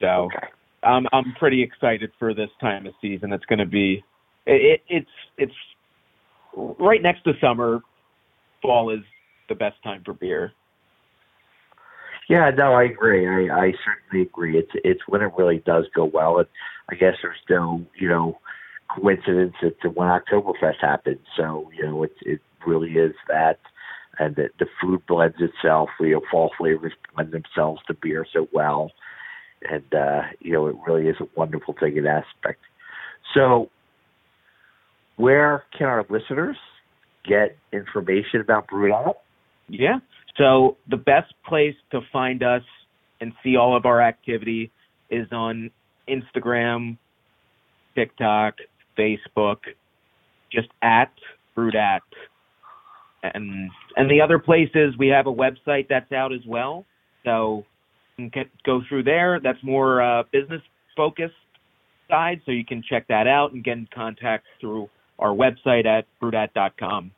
So 0.00 0.06
okay. 0.06 0.46
I'm 0.82 1.06
I'm 1.12 1.34
pretty 1.38 1.62
excited 1.62 2.10
for 2.18 2.34
this 2.34 2.50
time 2.60 2.86
of 2.86 2.94
season. 3.00 3.32
It's 3.32 3.44
going 3.46 3.60
to 3.60 3.66
be 3.66 4.04
it, 4.46 4.82
it's 4.88 5.10
it's 5.38 5.52
right 6.56 7.02
next 7.02 7.22
to 7.24 7.32
summer. 7.40 7.80
Fall 8.62 8.90
is 8.90 9.00
the 9.48 9.54
best 9.54 9.82
time 9.82 10.02
for 10.04 10.14
beer. 10.14 10.52
Yeah, 12.28 12.50
no, 12.56 12.72
I 12.72 12.84
agree. 12.84 13.26
I, 13.26 13.54
I 13.54 13.72
certainly 13.84 14.26
agree. 14.26 14.56
It's 14.56 14.70
it's 14.84 15.00
when 15.08 15.22
it 15.22 15.32
really 15.36 15.58
does 15.58 15.86
go 15.94 16.04
well, 16.04 16.38
and 16.38 16.48
I 16.90 16.94
guess 16.94 17.14
there's 17.20 17.36
no 17.50 17.84
you 17.98 18.08
know 18.08 18.38
coincidence 18.88 19.54
that 19.60 19.96
when 19.96 20.08
Oktoberfest 20.08 20.80
happens. 20.80 21.20
So 21.36 21.70
you 21.76 21.84
know, 21.84 22.04
it 22.04 22.12
it 22.22 22.40
really 22.66 22.92
is 22.92 23.14
that, 23.28 23.58
and 24.18 24.36
that 24.36 24.52
the 24.58 24.66
food 24.80 25.04
blends 25.06 25.36
itself. 25.40 25.90
You 26.00 26.12
know, 26.12 26.22
fall 26.30 26.52
flavors 26.56 26.92
blend 27.14 27.32
themselves 27.32 27.82
to 27.88 27.94
beer 27.94 28.24
so 28.32 28.48
well 28.52 28.92
and 29.68 29.94
uh, 29.94 30.22
you 30.40 30.52
know 30.52 30.66
it 30.66 30.76
really 30.86 31.08
is 31.08 31.16
a 31.20 31.26
wonderful 31.36 31.74
thing 31.78 31.96
in 31.96 32.06
aspect. 32.06 32.60
So, 33.34 33.70
where 35.16 35.64
can 35.76 35.86
our 35.86 36.04
listeners 36.08 36.56
get 37.24 37.56
information 37.72 38.40
about 38.40 38.68
Brewed 38.68 38.92
Yeah. 39.68 39.98
So 40.36 40.76
the 40.88 40.96
best 40.96 41.32
place 41.46 41.74
to 41.90 42.00
find 42.12 42.42
us 42.42 42.62
and 43.20 43.32
see 43.44 43.56
all 43.56 43.76
of 43.76 43.86
our 43.86 44.00
activity 44.00 44.70
is 45.10 45.26
on 45.30 45.70
Instagram, 46.08 46.96
TikTok, 47.94 48.54
Facebook, 48.98 49.58
just 50.50 50.68
at 50.82 51.12
Brewed 51.54 51.76
And 53.22 53.70
and 53.96 54.10
the 54.10 54.20
other 54.20 54.38
places 54.38 54.94
we 54.98 55.08
have 55.08 55.26
a 55.26 55.32
website 55.32 55.86
that's 55.88 56.10
out 56.10 56.32
as 56.32 56.40
well. 56.46 56.84
So 57.24 57.64
can 58.16 58.30
go 58.64 58.82
through 58.88 59.04
there. 59.04 59.40
That's 59.42 59.62
more 59.62 60.02
uh, 60.02 60.24
business 60.32 60.62
focused 60.96 61.34
side, 62.08 62.40
so 62.44 62.52
you 62.52 62.64
can 62.64 62.82
check 62.88 63.06
that 63.08 63.26
out 63.26 63.52
and 63.52 63.62
get 63.62 63.78
in 63.78 63.88
contact 63.94 64.44
through 64.60 64.88
our 65.22 65.34
website 65.34 65.86
at 65.86 66.06
brewedat.com. 66.20 67.12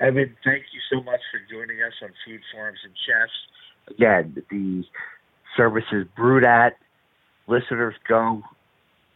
Evan, 0.00 0.34
thank 0.44 0.64
you 0.72 0.80
so 0.90 1.02
much 1.02 1.20
for 1.30 1.40
joining 1.50 1.82
us 1.82 1.92
on 2.02 2.08
Food 2.26 2.40
Farms 2.52 2.78
and 2.84 2.94
Chefs. 3.06 3.96
Again, 3.96 4.42
the 4.50 4.84
services 5.56 6.06
BrewedAt. 6.18 6.72
Listeners, 7.46 7.94
go 8.08 8.42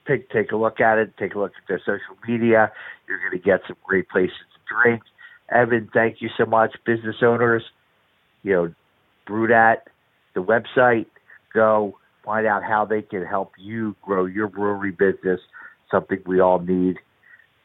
take 0.06 0.28
take 0.30 0.52
a 0.52 0.56
look 0.56 0.80
at 0.80 0.98
it. 0.98 1.16
Take 1.18 1.34
a 1.34 1.38
look 1.38 1.52
at 1.56 1.66
their 1.68 1.78
social 1.78 2.16
media. 2.28 2.70
You're 3.08 3.18
going 3.20 3.32
to 3.32 3.38
get 3.38 3.60
some 3.66 3.76
great 3.84 4.08
places 4.08 4.36
to 4.54 4.74
drink. 4.74 5.02
Evan, 5.50 5.88
thank 5.94 6.20
you 6.20 6.28
so 6.36 6.44
much. 6.44 6.76
Business 6.84 7.16
owners, 7.22 7.62
you 8.42 8.52
know, 8.52 8.74
BrewedAt 9.26 9.78
the 10.36 10.42
website, 10.42 11.06
go 11.52 11.98
find 12.24 12.46
out 12.46 12.62
how 12.62 12.84
they 12.84 13.02
can 13.02 13.24
help 13.24 13.52
you 13.58 13.96
grow 14.02 14.26
your 14.26 14.46
brewery 14.46 14.92
business, 14.92 15.40
something 15.90 16.18
we 16.26 16.38
all 16.38 16.60
need. 16.60 16.98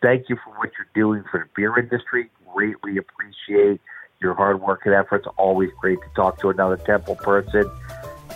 Thank 0.01 0.29
you 0.29 0.37
for 0.43 0.51
what 0.57 0.71
you're 0.77 0.87
doing 0.95 1.23
for 1.29 1.39
the 1.39 1.49
beer 1.55 1.77
industry. 1.77 2.29
Greatly 2.53 2.97
appreciate 2.97 3.79
your 4.19 4.33
hard 4.33 4.61
work 4.61 4.81
and 4.85 4.93
efforts. 4.95 5.27
Always 5.37 5.69
great 5.79 5.99
to 6.01 6.07
talk 6.15 6.39
to 6.41 6.49
another 6.49 6.77
Temple 6.77 7.15
person. 7.15 7.69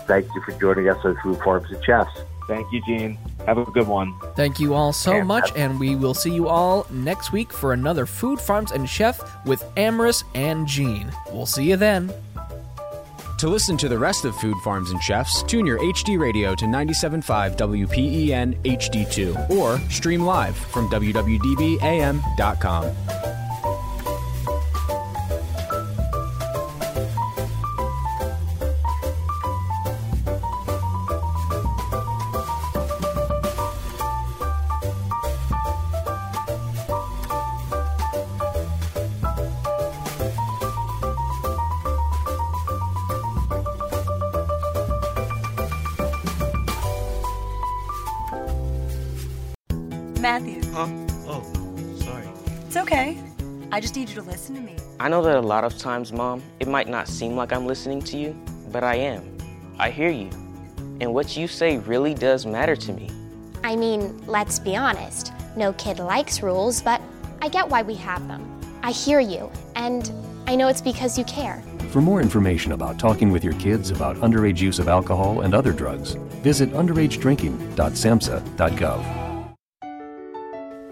Thank 0.07 0.27
you 0.35 0.41
for 0.43 0.51
joining 0.59 0.89
us 0.89 0.97
on 1.03 1.17
Food 1.23 1.39
Farms 1.39 1.71
and 1.71 1.83
Chefs. 1.83 2.11
Thank 2.47 2.71
you, 2.71 2.81
Gene. 2.85 3.17
Have 3.47 3.57
a 3.57 3.65
good 3.65 3.87
one. 3.87 4.13
Thank 4.35 4.59
you 4.59 4.75
all 4.75 4.93
so 4.93 5.13
and 5.13 5.27
much, 5.27 5.51
and 5.55 5.79
we 5.79 5.95
will 5.95 6.13
see 6.13 6.31
you 6.31 6.47
all 6.47 6.85
next 6.91 7.31
week 7.31 7.51
for 7.51 7.73
another 7.73 8.05
Food 8.05 8.39
Farms 8.39 8.71
and 8.71 8.87
Chef 8.87 9.19
with 9.45 9.63
Amaris 9.75 10.23
and 10.35 10.67
Gene. 10.67 11.11
We'll 11.31 11.47
see 11.47 11.67
you 11.69 11.75
then. 11.75 12.13
To 13.39 13.49
listen 13.49 13.75
to 13.77 13.89
the 13.89 13.99
rest 13.99 14.23
of 14.23 14.33
Food 14.37 14.55
Farms 14.63 14.91
and 14.91 15.03
Chefs, 15.03 15.43
tune 15.43 15.65
your 15.65 15.77
HD 15.79 16.17
radio 16.17 16.55
to 16.55 16.65
97.5 16.65 17.57
WPEN 17.57 18.55
HD2 18.63 19.49
or 19.49 19.77
stream 19.89 20.21
live 20.21 20.55
from 20.55 20.87
WWDBAM.com. 20.89 23.44
Oh, 50.25 51.45
I 53.71 53.79
just 53.79 53.95
need 53.95 54.09
you 54.09 54.15
to 54.15 54.23
listen 54.23 54.55
to 54.55 54.61
me. 54.61 54.75
I 54.99 55.07
know 55.07 55.21
that 55.21 55.35
a 55.35 55.41
lot 55.41 55.63
of 55.63 55.77
times, 55.77 56.11
Mom, 56.11 56.41
it 56.59 56.67
might 56.67 56.87
not 56.87 57.07
seem 57.07 57.35
like 57.35 57.53
I'm 57.53 57.67
listening 57.67 58.01
to 58.01 58.17
you, 58.17 58.35
but 58.71 58.83
I 58.83 58.95
am. 58.95 59.37
I 59.77 59.91
hear 59.91 60.09
you. 60.09 60.31
And 60.99 61.13
what 61.13 61.37
you 61.37 61.47
say 61.47 61.77
really 61.77 62.15
does 62.15 62.47
matter 62.47 62.75
to 62.75 62.91
me. 62.91 63.11
I 63.63 63.75
mean, 63.75 64.19
let's 64.25 64.57
be 64.57 64.75
honest. 64.75 65.31
No 65.55 65.73
kid 65.73 65.99
likes 65.99 66.41
rules, 66.41 66.81
but 66.81 67.03
I 67.39 67.47
get 67.47 67.69
why 67.69 67.83
we 67.83 67.93
have 67.93 68.27
them. 68.27 68.49
I 68.81 68.89
hear 68.89 69.19
you, 69.19 69.51
and 69.75 70.11
I 70.47 70.55
know 70.55 70.69
it's 70.69 70.81
because 70.81 71.19
you 71.19 71.23
care. 71.25 71.61
For 71.91 72.01
more 72.01 72.19
information 72.19 72.71
about 72.71 72.97
talking 72.97 73.31
with 73.31 73.43
your 73.43 73.53
kids 73.53 73.91
about 73.91 74.15
underage 74.17 74.59
use 74.59 74.79
of 74.79 74.87
alcohol 74.87 75.41
and 75.41 75.53
other 75.53 75.71
drugs, 75.71 76.13
visit 76.41 76.71
underagedrinking.samhsa.gov. 76.71 79.24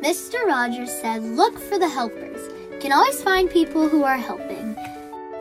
Mr. 0.03 0.45
Rogers 0.45 0.91
said, 0.91 1.23
Look 1.23 1.57
for 1.57 1.79
the 1.79 1.87
helpers. 1.87 2.49
You 2.73 2.77
can 2.81 2.91
always 2.91 3.23
find 3.23 3.49
people 3.49 3.87
who 3.87 4.03
are 4.03 4.17
helping. 4.17 4.75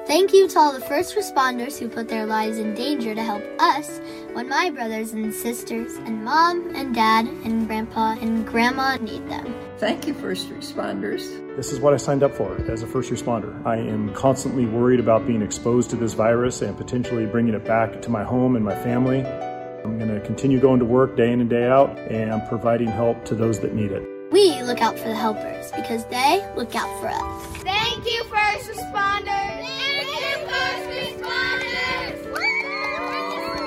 Thank 0.07 0.33
you 0.33 0.47
to 0.47 0.59
all 0.61 0.73
the 0.73 0.81
first 0.81 1.17
responders 1.17 1.81
who 1.81 1.89
put 1.89 2.09
their 2.09 2.27
lives 2.27 2.59
in 2.59 2.77
danger 2.77 3.13
to 3.13 3.25
help 3.25 3.43
us 3.59 4.01
when 4.35 4.49
my 4.49 4.71
brothers 4.71 5.15
and 5.15 5.35
sisters 5.35 5.97
and 5.97 6.25
mom 6.25 6.77
and 6.77 6.95
dad 6.95 7.27
and 7.27 7.67
grandpa 7.67 8.13
and 8.21 8.47
grandma 8.47 8.99
need 8.99 9.29
them. 9.29 9.53
Thank 9.79 10.07
you, 10.07 10.15
first 10.15 10.49
responders. 10.51 11.25
This 11.57 11.73
is 11.73 11.81
what 11.81 11.93
I 11.93 11.97
signed 11.97 12.23
up 12.23 12.33
for 12.33 12.55
as 12.71 12.85
a 12.85 12.87
first 12.87 13.11
responder. 13.11 13.67
I 13.67 13.79
am 13.79 14.15
constantly 14.15 14.67
worried 14.67 15.01
about 15.01 15.27
being 15.27 15.43
exposed 15.43 15.91
to 15.91 15.97
this 15.97 16.13
virus 16.15 16.63
and 16.63 16.79
potentially 16.79 17.27
bringing 17.27 17.55
it 17.55 17.65
back 17.65 18.01
to 18.01 18.11
my 18.11 18.23
home 18.23 18.55
and 18.55 18.65
my 18.65 18.77
family. 18.77 19.25
I'm 19.25 19.99
going 19.99 20.15
to 20.15 20.21
continue 20.21 20.61
going 20.61 20.79
to 20.79 20.85
work 20.85 21.17
day 21.17 21.33
in 21.33 21.41
and 21.41 21.51
day 21.51 21.67
out 21.67 21.99
and 21.99 22.47
providing 22.49 22.87
help 22.87 23.25
to 23.25 23.35
those 23.35 23.59
that 23.59 23.75
need 23.75 23.91
it. 23.91 24.12
We 24.33 24.63
look 24.63 24.81
out 24.81 24.99
for 24.99 25.09
the 25.09 25.15
helpers 25.15 25.71
because 25.73 26.07
they 26.07 26.43
look 26.57 26.75
out 26.75 26.89
for 27.01 27.09
us. 27.09 27.47
Thank 27.59 28.07
you, 28.07 28.25
first 28.25 28.71
responders. 28.71 29.27
Thank 29.29 30.09
you, 30.09 30.47
first 30.49 30.89
responders. 30.89 32.17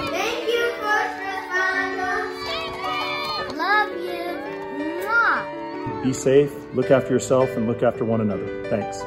Thank 0.09 0.47
you, 0.49 0.73
first 0.81 1.17
responders. 1.21 2.33
Love 3.55 3.91
you. 3.91 4.25
Mwah. 5.05 6.03
Be 6.03 6.13
safe, 6.13 6.51
look 6.73 6.89
after 6.89 7.13
yourself, 7.13 7.47
and 7.51 7.67
look 7.67 7.83
after 7.83 8.03
one 8.03 8.21
another. 8.21 8.63
Thanks. 8.69 9.03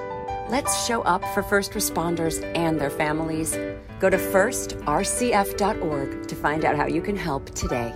Let's 0.48 0.86
show 0.86 1.02
up 1.02 1.24
for 1.34 1.42
first 1.42 1.72
responders 1.72 2.40
and 2.56 2.80
their 2.80 2.90
families. 2.90 3.58
Go 3.98 4.08
to 4.08 4.16
firstrcf.org 4.16 6.28
to 6.28 6.34
find 6.36 6.64
out 6.64 6.76
how 6.76 6.86
you 6.86 7.02
can 7.02 7.16
help 7.16 7.50
today. 7.50 7.92